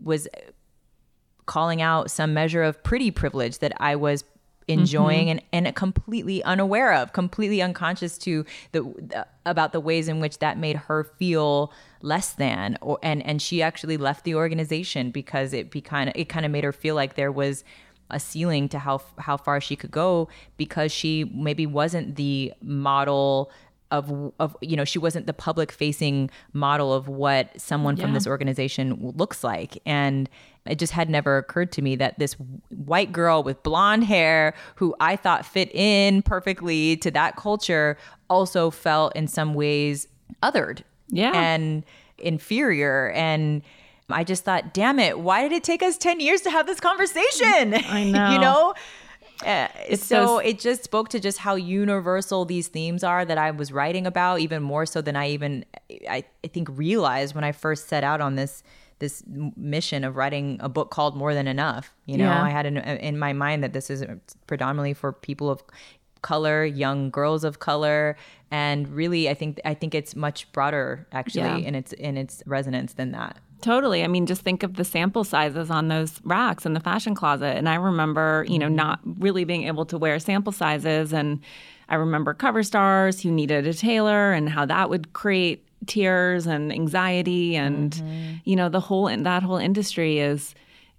was 0.03 0.29
calling 1.47 1.83
out 1.83 2.11
some 2.11 2.33
measure 2.35 2.63
of 2.63 2.83
pretty 2.83 3.11
privilege 3.11 3.59
that 3.59 3.73
I 3.79 3.97
was 3.97 4.25
enjoying 4.69 5.29
mm-hmm. 5.29 5.39
and, 5.53 5.67
and 5.67 5.77
completely 5.77 6.43
unaware 6.45 6.95
of, 6.95 7.13
completely 7.13 7.61
unconscious 7.61 8.17
to 8.19 8.45
the, 8.73 8.83
the, 8.83 9.27
about 9.47 9.73
the 9.73 9.81
ways 9.81 10.09
in 10.09 10.21
which 10.21 10.39
that 10.39 10.59
made 10.59 10.77
her 10.77 11.05
feel 11.05 11.73
less 12.03 12.33
than 12.33 12.79
or 12.81 12.99
and 13.03 13.23
and 13.27 13.43
she 13.43 13.61
actually 13.61 13.99
left 13.99 14.25
the 14.25 14.35
organization 14.35 15.11
because 15.11 15.53
it 15.53 15.71
be 15.71 15.83
kind 15.83 16.09
of 16.09 16.17
it 16.17 16.31
kind 16.31 16.47
of 16.47 16.53
made 16.53 16.65
her 16.65 16.73
feel 16.73 16.95
like 16.95 17.15
there 17.15 17.31
was 17.31 17.63
a 18.11 18.21
ceiling 18.21 18.69
to 18.69 18.79
how 18.79 19.01
how 19.19 19.37
far 19.37 19.61
she 19.61 19.77
could 19.77 19.91
go 19.91 20.29
because 20.57 20.93
she 20.93 21.25
maybe 21.25 21.67
wasn't 21.67 22.17
the 22.17 22.53
model 22.63 23.51
of 23.91 24.33
of 24.39 24.57
you 24.61 24.77
know 24.77 24.85
she 24.85 24.99
wasn't 24.99 25.27
the 25.27 25.33
public 25.33 25.73
facing 25.73 26.31
model 26.53 26.93
of 26.93 27.09
what 27.09 27.59
someone 27.61 27.97
yeah. 27.97 28.05
from 28.05 28.15
this 28.15 28.27
organization 28.27 29.13
looks 29.17 29.43
like. 29.43 29.79
And 29.85 30.29
it 30.67 30.79
just 30.79 30.93
had 30.93 31.09
never 31.09 31.39
occurred 31.39 31.73
to 31.73 31.83
me 31.83 31.97
that 31.97 32.19
this 32.19 32.35
white 32.69 33.13
girl 33.13 33.43
with 33.43 33.63
blonde 33.63 34.05
hair 34.05 34.55
who 34.77 34.95
I 35.01 35.17
thought 35.17 35.45
fit 35.47 35.75
in 35.75 36.23
perfectly 36.23 36.97
to 36.99 37.11
that 37.13 37.37
culture 37.37 37.97
also 38.29 38.71
felt 38.71 39.17
in 39.17 39.27
some 39.27 39.55
ways 39.55 40.07
othered 40.43 40.83
yeah. 41.09 41.33
and 41.35 41.85
inferior. 42.19 43.11
And 43.11 43.63
I 44.13 44.25
just 44.25 44.45
thought, 44.45 44.73
damn 44.75 44.99
it, 44.99 45.21
why 45.21 45.43
did 45.43 45.53
it 45.53 45.65
take 45.65 45.83
us 45.83 45.97
10 45.97 46.21
years 46.21 46.43
to 46.43 46.51
have 46.51 46.67
this 46.67 46.81
conversation? 46.81 47.75
I 47.89 48.05
know. 48.05 48.31
you 48.33 48.39
know? 48.39 48.75
Uh, 49.45 49.69
so, 49.97 50.39
it 50.39 50.59
just 50.59 50.85
spoke 50.85 51.09
to 51.09 51.19
just 51.19 51.39
how 51.39 51.55
universal 51.55 52.45
these 52.45 52.69
themes 52.69 53.03
are 53.03 53.25
that 53.25 53.39
I 53.39 53.51
was 53.53 53.73
writing 53.73 54.07
about, 54.07 54.41
even 54.41 54.63
more 54.63 54.85
so 54.85 55.01
than 55.01 55.17
I 55.17 55.31
even 55.31 55.65
I, 56.09 56.25
I 56.45 56.49
think 56.49 56.69
realized 56.73 57.35
when 57.35 57.43
I 57.43 57.53
first 57.53 57.89
set 57.89 58.05
out 58.05 58.21
on 58.21 58.35
this 58.35 58.63
this 58.99 59.25
mission 59.27 60.05
of 60.05 60.17
writing 60.17 60.59
a 60.61 60.69
book 60.69 60.91
called 60.91 61.17
More 61.17 61.33
Than 61.33 61.49
Enough. 61.49 61.91
You 62.05 62.19
know, 62.19 62.27
yeah. 62.27 62.43
I 62.43 62.51
had 62.51 62.67
in, 62.67 62.77
in 62.77 63.19
my 63.19 63.33
mind 63.33 63.65
that 63.65 63.73
this 63.73 63.89
is 63.89 64.05
predominantly 64.47 64.93
for 64.93 65.11
people 65.11 65.49
of 65.49 65.63
color, 66.23 66.65
young 66.65 67.11
girls 67.11 67.43
of 67.43 67.59
color, 67.59 68.17
and 68.51 68.89
really, 68.89 69.29
I 69.29 69.35
think 69.35 69.61
I 69.65 69.75
think 69.75 69.95
it's 69.95 70.15
much 70.15 70.51
broader 70.53 71.07
actually 71.13 71.43
yeah. 71.43 71.57
in 71.57 71.75
its 71.75 71.93
in 71.95 72.17
its 72.17 72.43
resonance 72.47 72.95
than 72.95 73.13
that. 73.13 73.39
Totally. 73.61 74.03
I 74.03 74.07
mean, 74.07 74.27
just 74.27 74.43
think 74.43 74.63
of 74.63 74.75
the 74.75 74.85
sample 74.85 75.25
sizes 75.25 75.71
on 75.71 75.89
those 75.89 76.21
racks 76.25 76.65
in 76.65 76.73
the 76.73 76.81
fashion 76.81 77.15
closet. 77.15 77.57
And 77.57 77.69
I 77.69 77.75
remember, 77.75 78.47
you 78.49 78.59
know, 78.59 78.67
mm-hmm. 78.67 78.77
not 78.77 79.01
really 79.05 79.45
being 79.45 79.65
able 79.65 79.85
to 79.87 79.99
wear 79.99 80.19
sample 80.19 80.53
sizes. 80.53 81.13
And 81.13 81.41
I 81.89 81.97
remember 81.97 82.33
cover 82.33 82.63
stars 82.63 83.21
who 83.21 83.31
needed 83.31 83.67
a 83.67 83.75
tailor 83.75 84.33
and 84.33 84.49
how 84.49 84.65
that 84.67 84.89
would 84.89 85.13
create 85.13 85.67
tears 85.87 86.47
and 86.47 86.73
anxiety. 86.73 87.57
And, 87.57 87.93
mm-hmm. 87.93 88.35
you 88.45 88.57
know, 88.57 88.69
the 88.69 88.81
whole, 88.81 89.15
that 89.15 89.43
whole 89.43 89.59
industry 89.59 90.21
is, 90.21 90.55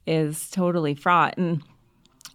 is 0.06 0.50
totally 0.52 0.94
fraught. 0.94 1.38
And, 1.38 1.64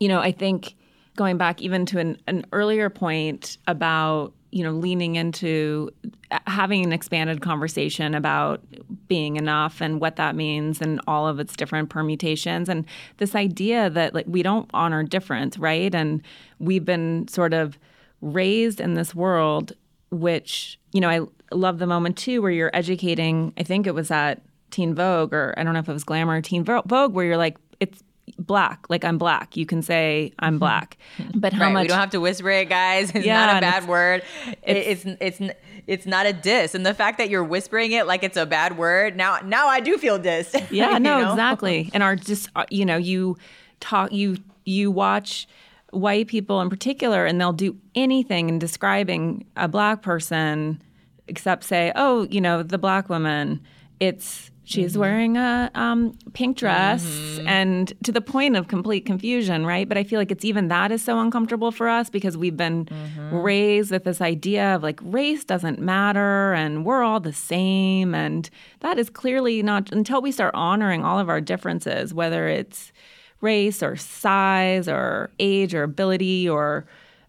you 0.01 0.09
know, 0.09 0.20
I 0.20 0.33
think 0.33 0.74
going 1.16 1.39
back 1.39 1.62
even 1.62 1.87
to 1.87 1.99
an, 1.99 2.20
an 2.27 2.47
earlier 2.53 2.91
point 2.91 3.59
about 3.66 4.33
you 4.57 4.64
know, 4.64 4.72
leaning 4.72 5.16
into 5.16 5.90
uh, 6.30 6.38
having 6.46 6.82
an 6.82 6.90
expanded 6.90 7.42
conversation 7.42 8.14
about 8.14 8.62
being 9.07 9.36
enough 9.36 9.82
and 9.82 10.00
what 10.00 10.16
that 10.16 10.34
means 10.34 10.80
and 10.80 10.98
all 11.07 11.28
of 11.28 11.38
its 11.38 11.54
different 11.54 11.90
permutations 11.90 12.70
and 12.70 12.86
this 13.18 13.34
idea 13.34 13.90
that 13.90 14.14
like 14.14 14.24
we 14.26 14.42
don't 14.42 14.70
honor 14.72 15.02
difference, 15.02 15.59
right? 15.59 15.94
And 15.94 16.22
we've 16.59 16.86
been 16.86 17.28
sort 17.28 17.52
of 17.52 17.78
raised 18.22 18.80
in 18.80 18.94
this 18.94 19.14
world 19.14 19.74
which, 20.11 20.80
you 20.92 21.02
know, 21.02 21.11
I 21.11 21.20
love 21.54 21.78
the 21.78 21.86
moment 21.86 22.16
too 22.16 22.40
where 22.40 22.50
you're 22.50 22.70
educating, 22.72 23.52
I 23.59 23.62
think 23.62 23.86
it 23.86 23.94
was 23.94 24.11
at 24.11 24.40
Teen 24.70 24.94
Vogue 24.94 25.34
or 25.34 25.52
I 25.59 25.64
don't 25.64 25.74
know 25.74 25.80
if 25.80 25.88
it 25.88 25.92
was 25.92 26.04
Glamour 26.04 26.40
Teen 26.40 26.64
Vogue 26.64 27.12
where 27.12 27.26
you're 27.26 27.36
like 27.36 27.59
it's 27.78 28.02
black 28.39 28.87
like 28.89 29.05
i'm 29.05 29.18
black. 29.18 29.57
You 29.57 29.66
can 29.66 29.83
say 29.83 30.33
i'm 30.39 30.55
mm-hmm. 30.55 30.59
black. 30.59 30.99
But 31.35 31.53
how 31.53 31.66
right, 31.66 31.72
much 31.72 31.83
we 31.85 31.89
don't 31.89 31.99
have 31.99 32.11
to 32.11 32.20
whisper 32.20 32.51
it 32.51 32.68
guys. 32.68 33.11
It's 33.14 33.24
yeah, 33.24 33.47
not 33.47 33.59
a 33.59 33.61
bad 33.61 33.79
it's, 33.79 33.87
word. 33.87 34.22
It's, 34.62 35.05
it's 35.05 35.41
it's 35.41 35.55
it's 35.87 36.07
not 36.07 36.27
a 36.27 36.33
diss. 36.33 36.74
And 36.74 36.85
the 36.85 36.95
fact 36.95 37.18
that 37.18 37.31
you're 37.31 37.45
whispering 37.45 37.93
it 37.93 38.07
like 38.07 38.22
it's 38.22 38.37
a 38.37 38.47
bad 38.47 38.77
word 38.77 39.16
now 39.16 39.39
now 39.45 39.68
i 39.68 39.81
do 39.81 39.97
feel 39.99 40.18
diss 40.18 40.55
yeah 40.70 40.99
no 40.99 41.20
know? 41.20 41.31
exactly. 41.31 41.91
And 41.95 42.03
our 42.03 42.16
just 42.16 42.49
uh, 42.57 42.64
you 42.70 42.85
know 42.85 42.97
you 42.97 43.37
talk 43.81 44.12
you 44.12 44.37
you 44.64 44.91
watch 44.91 45.47
white 45.91 46.27
people 46.27 46.61
in 46.61 46.68
particular 46.68 47.24
and 47.24 47.41
they'll 47.41 47.53
do 47.53 47.77
anything 47.95 48.49
in 48.49 48.59
describing 48.59 49.47
a 49.57 49.68
black 49.68 50.03
person 50.03 50.83
except 51.29 51.64
say 51.64 51.93
oh 51.95 52.27
you 52.31 52.41
know 52.41 52.62
the 52.62 52.79
black 52.79 53.09
woman. 53.09 53.61
It's 53.99 54.51
She's 54.69 54.93
mm-hmm. 54.93 55.01
wearing 55.01 55.37
a 55.37 55.71
um, 55.77 56.19
pink 56.33 56.57
dress 56.57 57.05
mm-hmm. 57.05 57.47
and 57.47 57.93
to 58.03 58.11
the 58.11 58.21
point 58.21 58.57
of 58.57 58.67
complete 58.67 59.07
confusion, 59.07 59.64
right? 59.64 59.89
But 59.89 59.97
I 59.97 60.03
feel 60.03 60.19
like 60.19 60.33
it's 60.33 60.45
even 60.45 60.67
that 60.69 60.91
is 60.91 61.05
so 61.05 61.21
uncomfortable 61.21 61.71
for 61.71 61.89
us 61.89 62.11
because 62.11 62.37
we've 62.37 62.57
been 62.57 62.87
mm-hmm. 62.87 63.37
raised 63.37 63.93
with 63.93 64.03
this 64.03 64.21
idea 64.21 64.75
of 64.75 64.83
like 64.83 64.99
race 65.05 65.45
doesn't 65.45 65.79
matter 65.79 66.53
and 66.53 66.85
we're 66.85 67.05
all 67.05 67.21
the 67.21 67.33
same. 67.33 68.12
And 68.12 68.51
that 68.81 68.99
is 68.99 69.09
clearly 69.09 69.62
not 69.62 69.93
until 69.93 70.21
we 70.21 70.33
start 70.33 70.53
honoring 70.57 71.05
all 71.05 71.21
of 71.21 71.29
our 71.29 71.41
differences, 71.41 72.12
whether 72.12 72.49
it's 72.49 72.93
race 73.41 73.85
or 73.85 73.95
size 73.95 74.89
or 74.89 75.31
age 75.39 75.77
or 75.77 75.85
ability 75.85 76.49
or 76.49 76.87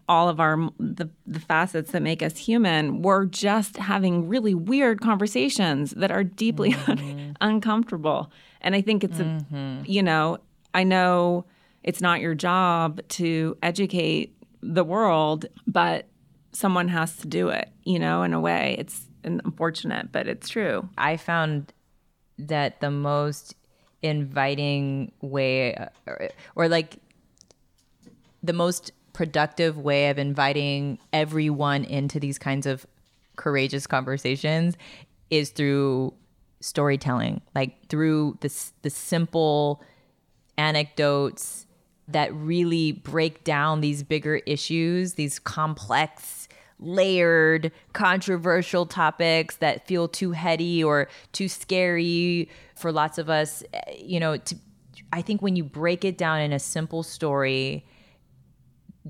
all 0.08 0.28
of 0.28 0.40
our 0.40 0.56
the, 0.78 1.08
the 1.26 1.40
facets 1.40 1.92
that 1.92 2.02
make 2.02 2.22
us 2.22 2.36
human 2.36 3.02
we're 3.02 3.26
just 3.26 3.76
having 3.76 4.28
really 4.28 4.54
weird 4.54 5.00
conversations 5.00 5.92
that 5.92 6.10
are 6.10 6.24
deeply 6.24 6.72
mm-hmm. 6.72 7.32
uncomfortable 7.40 8.30
and 8.60 8.74
i 8.74 8.80
think 8.80 9.04
it's 9.04 9.18
mm-hmm. 9.18 9.56
a 9.56 9.82
you 9.84 10.02
know 10.02 10.38
i 10.74 10.82
know 10.82 11.44
it's 11.84 12.00
not 12.00 12.20
your 12.20 12.34
job 12.34 13.00
to 13.08 13.56
educate 13.62 14.34
the 14.62 14.84
world 14.84 15.46
but 15.66 16.06
someone 16.52 16.88
has 16.88 17.16
to 17.16 17.26
do 17.26 17.48
it 17.48 17.70
you 17.84 17.98
know 17.98 18.22
in 18.22 18.32
a 18.32 18.40
way 18.40 18.76
it's 18.78 19.06
unfortunate 19.24 20.10
but 20.10 20.26
it's 20.26 20.48
true 20.48 20.88
i 20.96 21.16
found 21.16 21.72
that 22.38 22.80
the 22.80 22.90
most 22.90 23.54
inviting 24.02 25.12
way 25.20 25.76
or, 26.06 26.28
or 26.54 26.68
like 26.68 26.98
the 28.42 28.52
most 28.52 28.92
productive 29.12 29.78
way 29.78 30.10
of 30.10 30.18
inviting 30.18 30.98
everyone 31.12 31.84
into 31.84 32.20
these 32.20 32.38
kinds 32.38 32.66
of 32.66 32.86
courageous 33.36 33.86
conversations 33.86 34.76
is 35.30 35.50
through 35.50 36.14
storytelling, 36.60 37.40
like 37.54 37.88
through 37.88 38.38
the 38.40 38.52
the 38.82 38.90
simple 38.90 39.82
anecdotes 40.56 41.66
that 42.08 42.34
really 42.34 42.92
break 42.92 43.44
down 43.44 43.80
these 43.80 44.02
bigger 44.02 44.36
issues, 44.46 45.14
these 45.14 45.38
complex, 45.38 46.48
layered, 46.80 47.70
controversial 47.92 48.86
topics 48.86 49.56
that 49.56 49.86
feel 49.86 50.08
too 50.08 50.32
heady 50.32 50.82
or 50.82 51.08
too 51.32 51.48
scary 51.48 52.48
for 52.74 52.90
lots 52.90 53.18
of 53.18 53.28
us. 53.28 53.62
Eh, 53.72 53.94
you 53.98 54.18
know, 54.18 54.38
to, 54.38 54.56
I 55.12 55.22
think 55.22 55.42
when 55.42 55.54
you 55.54 55.64
break 55.64 56.04
it 56.04 56.16
down 56.16 56.40
in 56.40 56.52
a 56.52 56.58
simple 56.58 57.02
story 57.02 57.84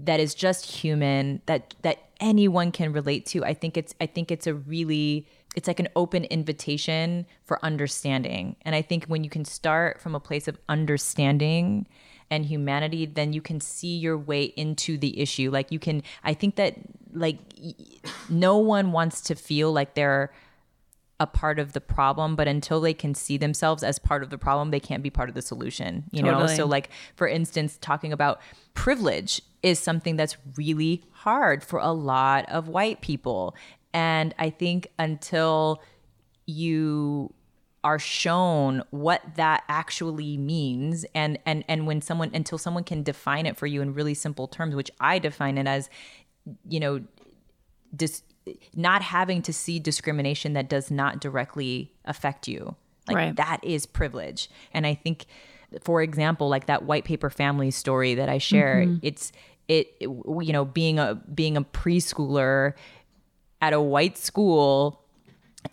that 0.04 0.20
is 0.20 0.34
just 0.34 0.66
human 0.66 1.40
that 1.46 1.74
that 1.82 1.98
anyone 2.20 2.72
can 2.72 2.92
relate 2.92 3.24
to 3.26 3.44
i 3.44 3.54
think 3.54 3.76
it's 3.76 3.94
i 4.00 4.06
think 4.06 4.30
it's 4.30 4.46
a 4.46 4.54
really 4.54 5.26
it's 5.56 5.66
like 5.66 5.80
an 5.80 5.88
open 5.96 6.24
invitation 6.24 7.26
for 7.44 7.62
understanding. 7.64 8.54
And 8.62 8.74
i 8.74 8.82
think 8.82 9.06
when 9.06 9.24
you 9.24 9.30
can 9.30 9.44
start 9.44 10.00
from 10.00 10.14
a 10.14 10.20
place 10.20 10.46
of 10.46 10.58
understanding 10.68 11.86
and 12.30 12.44
humanity 12.44 13.06
then 13.06 13.32
you 13.32 13.40
can 13.40 13.60
see 13.60 13.96
your 13.96 14.18
way 14.18 14.44
into 14.44 14.98
the 14.98 15.18
issue. 15.18 15.50
Like 15.50 15.72
you 15.72 15.78
can 15.78 16.02
i 16.22 16.34
think 16.34 16.56
that 16.56 16.76
like 17.12 17.38
no 18.28 18.58
one 18.58 18.92
wants 18.92 19.20
to 19.22 19.34
feel 19.34 19.72
like 19.72 19.94
they're 19.94 20.30
a 21.20 21.26
part 21.26 21.58
of 21.58 21.72
the 21.72 21.80
problem 21.80 22.36
but 22.36 22.46
until 22.46 22.80
they 22.80 22.94
can 22.94 23.14
see 23.14 23.36
themselves 23.36 23.82
as 23.82 23.98
part 23.98 24.22
of 24.22 24.30
the 24.30 24.38
problem 24.38 24.70
they 24.70 24.80
can't 24.80 25.02
be 25.02 25.10
part 25.10 25.28
of 25.28 25.34
the 25.34 25.42
solution 25.42 26.04
you 26.12 26.22
totally. 26.22 26.46
know 26.46 26.46
so 26.46 26.64
like 26.64 26.90
for 27.16 27.26
instance 27.26 27.78
talking 27.80 28.12
about 28.12 28.40
privilege 28.74 29.42
is 29.62 29.78
something 29.78 30.16
that's 30.16 30.36
really 30.56 31.02
hard 31.10 31.62
for 31.64 31.80
a 31.80 31.92
lot 31.92 32.48
of 32.48 32.68
white 32.68 33.00
people 33.00 33.54
and 33.92 34.34
i 34.38 34.48
think 34.48 34.88
until 34.98 35.82
you 36.46 37.32
are 37.84 37.98
shown 37.98 38.82
what 38.90 39.22
that 39.36 39.62
actually 39.68 40.36
means 40.36 41.04
and 41.14 41.38
and 41.46 41.64
and 41.68 41.86
when 41.86 42.00
someone 42.00 42.30
until 42.34 42.58
someone 42.58 42.84
can 42.84 43.02
define 43.02 43.46
it 43.46 43.56
for 43.56 43.66
you 43.66 43.80
in 43.82 43.94
really 43.94 44.14
simple 44.14 44.48
terms 44.48 44.74
which 44.74 44.90
i 45.00 45.18
define 45.18 45.58
it 45.58 45.66
as 45.66 45.88
you 46.68 46.80
know 46.80 47.00
dis, 47.94 48.22
not 48.74 49.02
having 49.02 49.42
to 49.42 49.52
see 49.52 49.78
discrimination 49.78 50.52
that 50.52 50.68
does 50.68 50.90
not 50.90 51.20
directly 51.20 51.92
affect 52.04 52.48
you. 52.48 52.74
Like 53.06 53.16
Right. 53.16 53.36
that 53.36 53.60
is 53.62 53.86
privilege. 53.86 54.50
And 54.72 54.86
i 54.86 54.94
think 54.94 55.26
for 55.82 56.02
example 56.02 56.48
like 56.48 56.66
that 56.66 56.84
white 56.84 57.04
paper 57.04 57.30
family 57.30 57.70
story 57.70 58.14
that 58.14 58.28
i 58.28 58.38
share 58.38 58.84
mm-hmm. 58.86 58.96
it's 59.02 59.32
it, 59.68 59.88
it 60.00 60.08
you 60.08 60.52
know 60.52 60.64
being 60.64 60.98
a 60.98 61.14
being 61.14 61.56
a 61.56 61.62
preschooler 61.62 62.72
at 63.60 63.72
a 63.72 63.80
white 63.80 64.16
school 64.16 65.02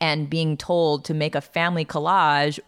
and 0.02 0.30
being 0.30 0.58
told 0.58 1.06
to 1.06 1.14
make 1.14 1.36
a 1.36 1.42
family 1.42 1.86
collage 1.86 2.60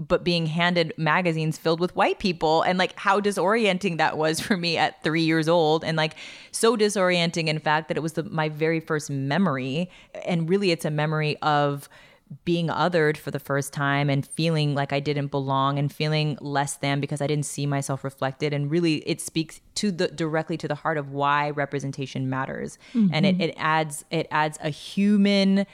but 0.00 0.24
being 0.24 0.46
handed 0.46 0.94
magazines 0.96 1.58
filled 1.58 1.78
with 1.78 1.94
white 1.94 2.18
people 2.18 2.62
and 2.62 2.78
like 2.78 2.98
how 2.98 3.20
disorienting 3.20 3.98
that 3.98 4.16
was 4.16 4.40
for 4.40 4.56
me 4.56 4.76
at 4.76 5.02
3 5.04 5.20
years 5.20 5.48
old 5.48 5.84
and 5.84 5.96
like 5.96 6.16
so 6.50 6.76
disorienting 6.76 7.46
in 7.46 7.58
fact 7.58 7.88
that 7.88 7.96
it 7.96 8.00
was 8.00 8.14
the, 8.14 8.22
my 8.24 8.48
very 8.48 8.80
first 8.80 9.10
memory 9.10 9.90
and 10.24 10.48
really 10.48 10.70
it's 10.70 10.84
a 10.84 10.90
memory 10.90 11.36
of 11.42 11.88
being 12.44 12.68
othered 12.68 13.16
for 13.16 13.30
the 13.32 13.40
first 13.40 13.72
time 13.72 14.08
and 14.08 14.24
feeling 14.24 14.74
like 14.74 14.92
I 14.92 15.00
didn't 15.00 15.28
belong 15.28 15.78
and 15.78 15.92
feeling 15.92 16.38
less 16.40 16.76
than 16.76 17.00
because 17.00 17.20
I 17.20 17.26
didn't 17.26 17.44
see 17.44 17.66
myself 17.66 18.04
reflected. 18.04 18.52
And 18.52 18.70
really, 18.70 18.96
it 18.98 19.20
speaks 19.20 19.60
to 19.76 19.90
the 19.90 20.08
directly 20.08 20.56
to 20.58 20.68
the 20.68 20.76
heart 20.76 20.96
of 20.96 21.10
why 21.10 21.50
representation 21.50 22.30
matters. 22.30 22.78
And 23.12 23.26
it, 23.26 23.34
mm-hmm. 23.34 23.42
it 23.42 23.54
adds 23.56 24.04
it 24.10 24.28
adds 24.30 24.58
a 24.62 24.70
human 24.70 25.66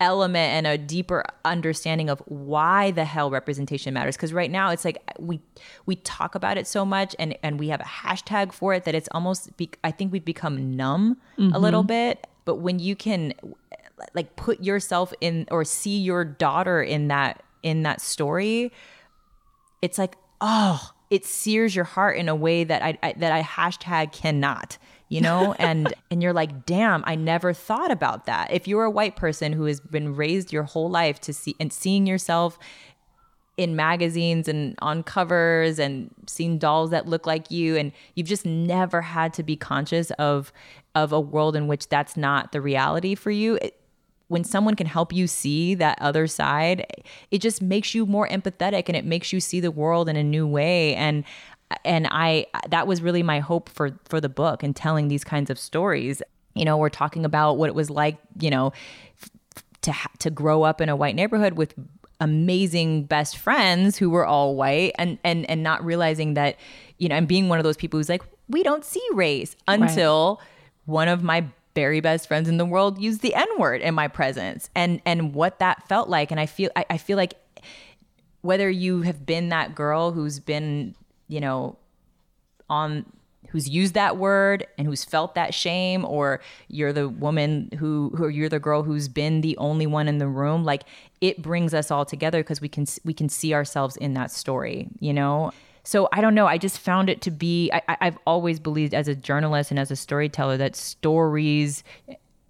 element 0.00 0.52
and 0.52 0.66
a 0.66 0.76
deeper 0.76 1.24
understanding 1.44 2.10
of 2.10 2.20
why 2.26 2.90
the 2.90 3.04
hell 3.04 3.30
representation 3.30 3.94
matters. 3.94 4.16
Because 4.16 4.32
right 4.32 4.50
now 4.50 4.70
it's 4.70 4.84
like 4.84 4.98
we 5.18 5.40
we 5.86 5.96
talk 5.96 6.34
about 6.34 6.58
it 6.58 6.66
so 6.66 6.84
much 6.84 7.14
and 7.18 7.36
and 7.42 7.58
we 7.58 7.68
have 7.68 7.80
a 7.80 7.84
hashtag 7.84 8.52
for 8.52 8.74
it 8.74 8.84
that 8.84 8.94
it's 8.94 9.08
almost 9.12 9.56
be, 9.56 9.70
i 9.82 9.90
think 9.90 10.12
we've 10.12 10.24
become 10.24 10.76
numb 10.76 11.16
a 11.38 11.58
little 11.58 11.82
mm-hmm. 11.82 11.88
bit. 11.88 12.26
But 12.44 12.56
when 12.56 12.78
you 12.78 12.94
can 12.94 13.32
like 14.14 14.36
put 14.36 14.62
yourself 14.62 15.14
in 15.20 15.46
or 15.50 15.64
see 15.64 15.98
your 15.98 16.24
daughter 16.24 16.82
in 16.82 17.08
that 17.08 17.42
in 17.62 17.82
that 17.84 18.00
story 18.00 18.70
it's 19.80 19.98
like 19.98 20.16
oh 20.40 20.90
it 21.10 21.24
sears 21.24 21.76
your 21.76 21.84
heart 21.84 22.16
in 22.16 22.28
a 22.28 22.34
way 22.34 22.64
that 22.64 22.82
I, 22.82 22.98
I 23.02 23.14
that 23.18 23.32
I 23.32 23.42
hashtag 23.42 24.12
cannot 24.12 24.78
you 25.08 25.20
know? 25.20 25.54
And 25.58 25.92
and 26.10 26.22
you're 26.22 26.32
like 26.32 26.66
damn 26.66 27.02
I 27.06 27.14
never 27.14 27.52
thought 27.52 27.90
about 27.90 28.26
that. 28.26 28.52
If 28.52 28.68
you're 28.68 28.84
a 28.84 28.90
white 28.90 29.16
person 29.16 29.52
who 29.52 29.64
has 29.64 29.80
been 29.80 30.14
raised 30.14 30.52
your 30.52 30.64
whole 30.64 30.90
life 30.90 31.20
to 31.22 31.32
see 31.32 31.54
and 31.60 31.72
seeing 31.72 32.06
yourself 32.06 32.58
in 33.56 33.76
magazines 33.76 34.48
and 34.48 34.74
on 34.80 35.02
covers 35.02 35.78
and 35.78 36.10
seen 36.26 36.58
dolls 36.58 36.90
that 36.90 37.06
look 37.06 37.26
like 37.26 37.50
you 37.50 37.76
and 37.76 37.92
you've 38.14 38.26
just 38.26 38.44
never 38.44 39.00
had 39.00 39.32
to 39.32 39.42
be 39.42 39.56
conscious 39.56 40.10
of 40.12 40.52
of 40.94 41.12
a 41.12 41.20
world 41.20 41.54
in 41.54 41.68
which 41.68 41.88
that's 41.88 42.16
not 42.16 42.50
the 42.50 42.60
reality 42.60 43.14
for 43.14 43.30
you 43.30 43.54
it, 43.62 43.78
when 44.28 44.42
someone 44.42 44.74
can 44.74 44.86
help 44.86 45.12
you 45.12 45.26
see 45.26 45.74
that 45.74 45.96
other 46.00 46.26
side 46.26 46.84
it 47.30 47.38
just 47.38 47.62
makes 47.62 47.94
you 47.94 48.06
more 48.06 48.26
empathetic 48.28 48.84
and 48.88 48.96
it 48.96 49.04
makes 49.04 49.32
you 49.32 49.40
see 49.40 49.60
the 49.60 49.70
world 49.70 50.08
in 50.08 50.16
a 50.16 50.24
new 50.24 50.46
way. 50.46 50.94
And 50.94 51.24
and 51.84 52.06
i 52.10 52.46
that 52.68 52.86
was 52.86 53.02
really 53.02 53.22
my 53.22 53.40
hope 53.40 53.68
for 53.68 53.98
for 54.04 54.20
the 54.20 54.28
book 54.28 54.62
and 54.62 54.74
telling 54.74 55.08
these 55.08 55.24
kinds 55.24 55.50
of 55.50 55.58
stories. 55.58 56.22
You 56.54 56.64
know 56.64 56.76
we're 56.76 56.88
talking 56.88 57.24
about 57.24 57.58
what 57.58 57.68
it 57.68 57.74
was 57.74 57.90
like 57.90 58.16
you 58.38 58.50
know 58.50 58.72
to 59.82 59.92
ha- 59.92 60.10
to 60.20 60.30
grow 60.30 60.62
up 60.62 60.80
in 60.80 60.88
a 60.88 60.96
white 60.96 61.14
neighborhood 61.14 61.54
with 61.54 61.74
amazing 62.20 63.04
best 63.04 63.36
friends 63.36 63.98
who 63.98 64.08
were 64.08 64.24
all 64.24 64.54
white 64.54 64.92
and 64.98 65.18
and 65.24 65.48
and 65.50 65.62
not 65.62 65.84
realizing 65.84 66.34
that 66.34 66.56
you 66.98 67.08
know 67.08 67.16
and 67.16 67.26
being 67.26 67.48
one 67.48 67.58
of 67.58 67.64
those 67.64 67.76
people 67.76 67.98
who's 67.98 68.08
like 68.08 68.22
we 68.48 68.62
don't 68.62 68.84
see 68.84 69.04
race 69.12 69.56
until 69.66 70.40
one 70.84 71.08
of 71.08 71.22
my 71.22 71.44
very 71.74 72.00
best 72.00 72.28
friends 72.28 72.48
in 72.48 72.56
the 72.56 72.64
world 72.64 73.00
used 73.00 73.20
the 73.20 73.34
n 73.34 73.46
word 73.58 73.80
in 73.80 73.94
my 73.94 74.08
presence. 74.08 74.70
And 74.74 75.00
and 75.04 75.34
what 75.34 75.58
that 75.58 75.86
felt 75.88 76.08
like. 76.08 76.30
And 76.30 76.40
i 76.40 76.46
feel 76.46 76.70
I, 76.76 76.86
I 76.90 76.98
feel 76.98 77.16
like 77.16 77.34
whether 78.42 78.70
you 78.70 79.02
have 79.02 79.24
been 79.24 79.48
that 79.48 79.74
girl 79.74 80.12
who's 80.12 80.38
been 80.38 80.94
you 81.28 81.40
know 81.40 81.76
on 82.68 83.04
who's 83.50 83.68
used 83.68 83.94
that 83.94 84.16
word 84.16 84.66
and 84.78 84.86
who's 84.86 85.04
felt 85.04 85.34
that 85.34 85.54
shame 85.54 86.04
or 86.04 86.40
you're 86.68 86.92
the 86.92 87.08
woman 87.08 87.70
who 87.78 88.12
who 88.16 88.28
you're 88.28 88.48
the 88.48 88.58
girl 88.58 88.82
who's 88.82 89.08
been 89.08 89.42
the 89.42 89.56
only 89.58 89.86
one 89.86 90.08
in 90.08 90.18
the 90.18 90.26
room 90.26 90.64
like 90.64 90.84
it 91.20 91.40
brings 91.42 91.74
us 91.74 91.90
all 91.90 92.04
together 92.04 92.42
because 92.42 92.60
we 92.60 92.68
can 92.68 92.86
we 93.04 93.14
can 93.14 93.28
see 93.28 93.54
ourselves 93.54 93.96
in 93.96 94.14
that 94.14 94.30
story 94.30 94.88
you 95.00 95.12
know? 95.12 95.52
So 95.86 96.08
i 96.12 96.20
don't 96.20 96.34
know 96.34 96.46
i 96.46 96.56
just 96.56 96.78
found 96.78 97.10
it 97.10 97.20
to 97.22 97.30
be 97.30 97.70
I, 97.72 97.96
i've 98.00 98.18
always 98.26 98.58
believed 98.58 98.94
as 98.94 99.06
a 99.06 99.14
journalist 99.14 99.70
and 99.70 99.78
as 99.78 99.90
a 99.90 99.96
storyteller 99.96 100.56
that 100.56 100.74
stories 100.74 101.84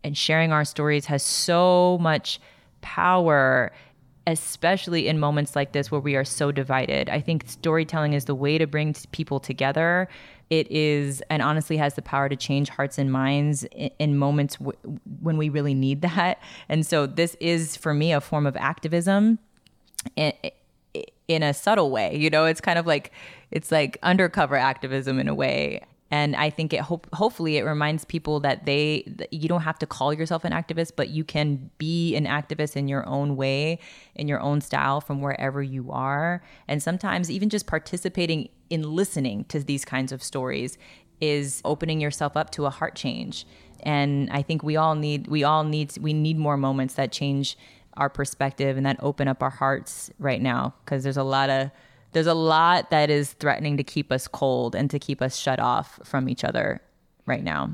and 0.04 0.16
sharing 0.16 0.52
our 0.52 0.64
stories 0.64 1.06
has 1.06 1.22
so 1.22 1.98
much 2.00 2.40
power 2.80 3.72
especially 4.26 5.06
in 5.06 5.18
moments 5.18 5.54
like 5.54 5.72
this 5.72 5.90
where 5.90 6.00
we 6.00 6.16
are 6.16 6.24
so 6.24 6.50
divided. 6.50 7.08
I 7.10 7.20
think 7.20 7.44
storytelling 7.46 8.14
is 8.14 8.24
the 8.24 8.34
way 8.34 8.58
to 8.58 8.66
bring 8.66 8.94
people 9.12 9.38
together. 9.38 10.08
It 10.50 10.70
is, 10.70 11.22
and 11.30 11.42
honestly, 11.42 11.76
has 11.78 11.94
the 11.94 12.02
power 12.02 12.28
to 12.28 12.36
change 12.36 12.68
hearts 12.68 12.98
and 12.98 13.10
minds 13.10 13.64
in, 13.64 13.90
in 13.98 14.16
moments 14.16 14.56
w- 14.56 14.78
when 15.20 15.36
we 15.36 15.48
really 15.48 15.74
need 15.74 16.02
that. 16.02 16.40
And 16.68 16.86
so, 16.86 17.06
this 17.06 17.36
is 17.40 17.76
for 17.76 17.92
me 17.92 18.12
a 18.12 18.20
form 18.20 18.46
of 18.46 18.56
activism 18.56 19.38
in, 20.16 20.32
in 21.28 21.42
a 21.42 21.52
subtle 21.52 21.90
way. 21.90 22.16
You 22.16 22.30
know, 22.30 22.46
it's 22.46 22.60
kind 22.60 22.78
of 22.78 22.86
like 22.86 23.12
it's 23.50 23.70
like 23.70 23.98
undercover 24.02 24.56
activism 24.56 25.18
in 25.18 25.28
a 25.28 25.34
way. 25.34 25.82
And 26.14 26.36
I 26.36 26.48
think 26.48 26.72
it 26.72 26.78
hope 26.78 27.12
hopefully 27.12 27.56
it 27.56 27.62
reminds 27.62 28.04
people 28.04 28.38
that 28.40 28.66
they 28.66 29.02
that 29.16 29.32
you 29.32 29.48
don't 29.48 29.62
have 29.62 29.80
to 29.80 29.86
call 29.86 30.14
yourself 30.14 30.44
an 30.44 30.52
activist, 30.52 30.92
but 30.94 31.08
you 31.08 31.24
can 31.24 31.70
be 31.76 32.14
an 32.14 32.24
activist 32.24 32.76
in 32.76 32.86
your 32.86 33.04
own 33.08 33.34
way, 33.34 33.80
in 34.14 34.28
your 34.28 34.38
own 34.38 34.60
style, 34.60 35.00
from 35.00 35.20
wherever 35.20 35.60
you 35.60 35.90
are. 35.90 36.40
And 36.68 36.80
sometimes 36.80 37.32
even 37.32 37.48
just 37.48 37.66
participating 37.66 38.48
in 38.70 38.82
listening 38.94 39.46
to 39.46 39.58
these 39.58 39.84
kinds 39.84 40.12
of 40.12 40.22
stories 40.22 40.78
is 41.20 41.60
opening 41.64 42.00
yourself 42.00 42.36
up 42.36 42.50
to 42.50 42.66
a 42.66 42.70
heart 42.70 42.94
change. 42.94 43.44
And 43.80 44.30
I 44.30 44.42
think 44.42 44.62
we 44.62 44.76
all 44.76 44.94
need 44.94 45.26
we 45.26 45.42
all 45.42 45.64
need 45.64 45.98
we 45.98 46.12
need 46.12 46.38
more 46.38 46.56
moments 46.56 46.94
that 46.94 47.10
change 47.10 47.58
our 47.96 48.08
perspective 48.08 48.76
and 48.76 48.86
that 48.86 48.98
open 49.00 49.26
up 49.26 49.42
our 49.42 49.50
hearts 49.50 50.12
right 50.20 50.40
now 50.40 50.74
because 50.84 51.02
there's 51.02 51.16
a 51.16 51.24
lot 51.24 51.50
of 51.50 51.72
there's 52.14 52.26
a 52.28 52.34
lot 52.34 52.90
that 52.90 53.10
is 53.10 53.32
threatening 53.34 53.76
to 53.76 53.84
keep 53.84 54.10
us 54.10 54.26
cold 54.28 54.74
and 54.74 54.88
to 54.90 54.98
keep 54.98 55.20
us 55.20 55.36
shut 55.36 55.58
off 55.58 55.98
from 56.04 56.28
each 56.28 56.44
other 56.44 56.80
right 57.26 57.42
now. 57.42 57.70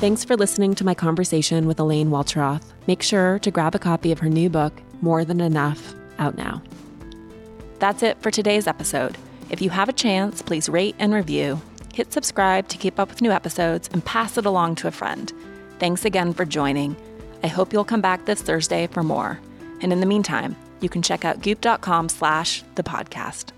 Thanks 0.00 0.24
for 0.24 0.36
listening 0.36 0.74
to 0.76 0.84
my 0.84 0.94
conversation 0.94 1.66
with 1.66 1.80
Elaine 1.80 2.10
Welteroth. 2.10 2.72
Make 2.86 3.02
sure 3.02 3.38
to 3.40 3.50
grab 3.50 3.74
a 3.74 3.78
copy 3.78 4.12
of 4.12 4.18
her 4.20 4.28
new 4.28 4.48
book, 4.48 4.80
More 5.00 5.24
Than 5.24 5.40
Enough, 5.40 5.94
out 6.18 6.36
now. 6.36 6.62
That's 7.78 8.02
it 8.02 8.20
for 8.20 8.30
today's 8.30 8.66
episode. 8.66 9.16
If 9.48 9.62
you 9.62 9.70
have 9.70 9.88
a 9.88 9.94
chance, 9.94 10.42
please 10.42 10.68
rate 10.68 10.94
and 10.98 11.12
review. 11.12 11.60
Hit 11.94 12.12
subscribe 12.12 12.68
to 12.68 12.78
keep 12.78 13.00
up 13.00 13.08
with 13.08 13.22
new 13.22 13.30
episodes 13.30 13.88
and 13.92 14.04
pass 14.04 14.36
it 14.36 14.46
along 14.46 14.76
to 14.76 14.88
a 14.88 14.92
friend. 14.92 15.32
Thanks 15.78 16.04
again 16.04 16.34
for 16.34 16.44
joining. 16.44 16.96
I 17.42 17.46
hope 17.46 17.72
you'll 17.72 17.84
come 17.84 18.02
back 18.02 18.26
this 18.26 18.42
Thursday 18.42 18.86
for 18.86 19.02
more. 19.02 19.40
And 19.80 19.92
in 19.92 20.00
the 20.00 20.06
meantime, 20.06 20.56
you 20.80 20.88
can 20.88 21.02
check 21.02 21.24
out 21.24 21.42
goop.com 21.42 22.08
slash 22.08 22.62
the 22.74 22.82
podcast. 22.82 23.52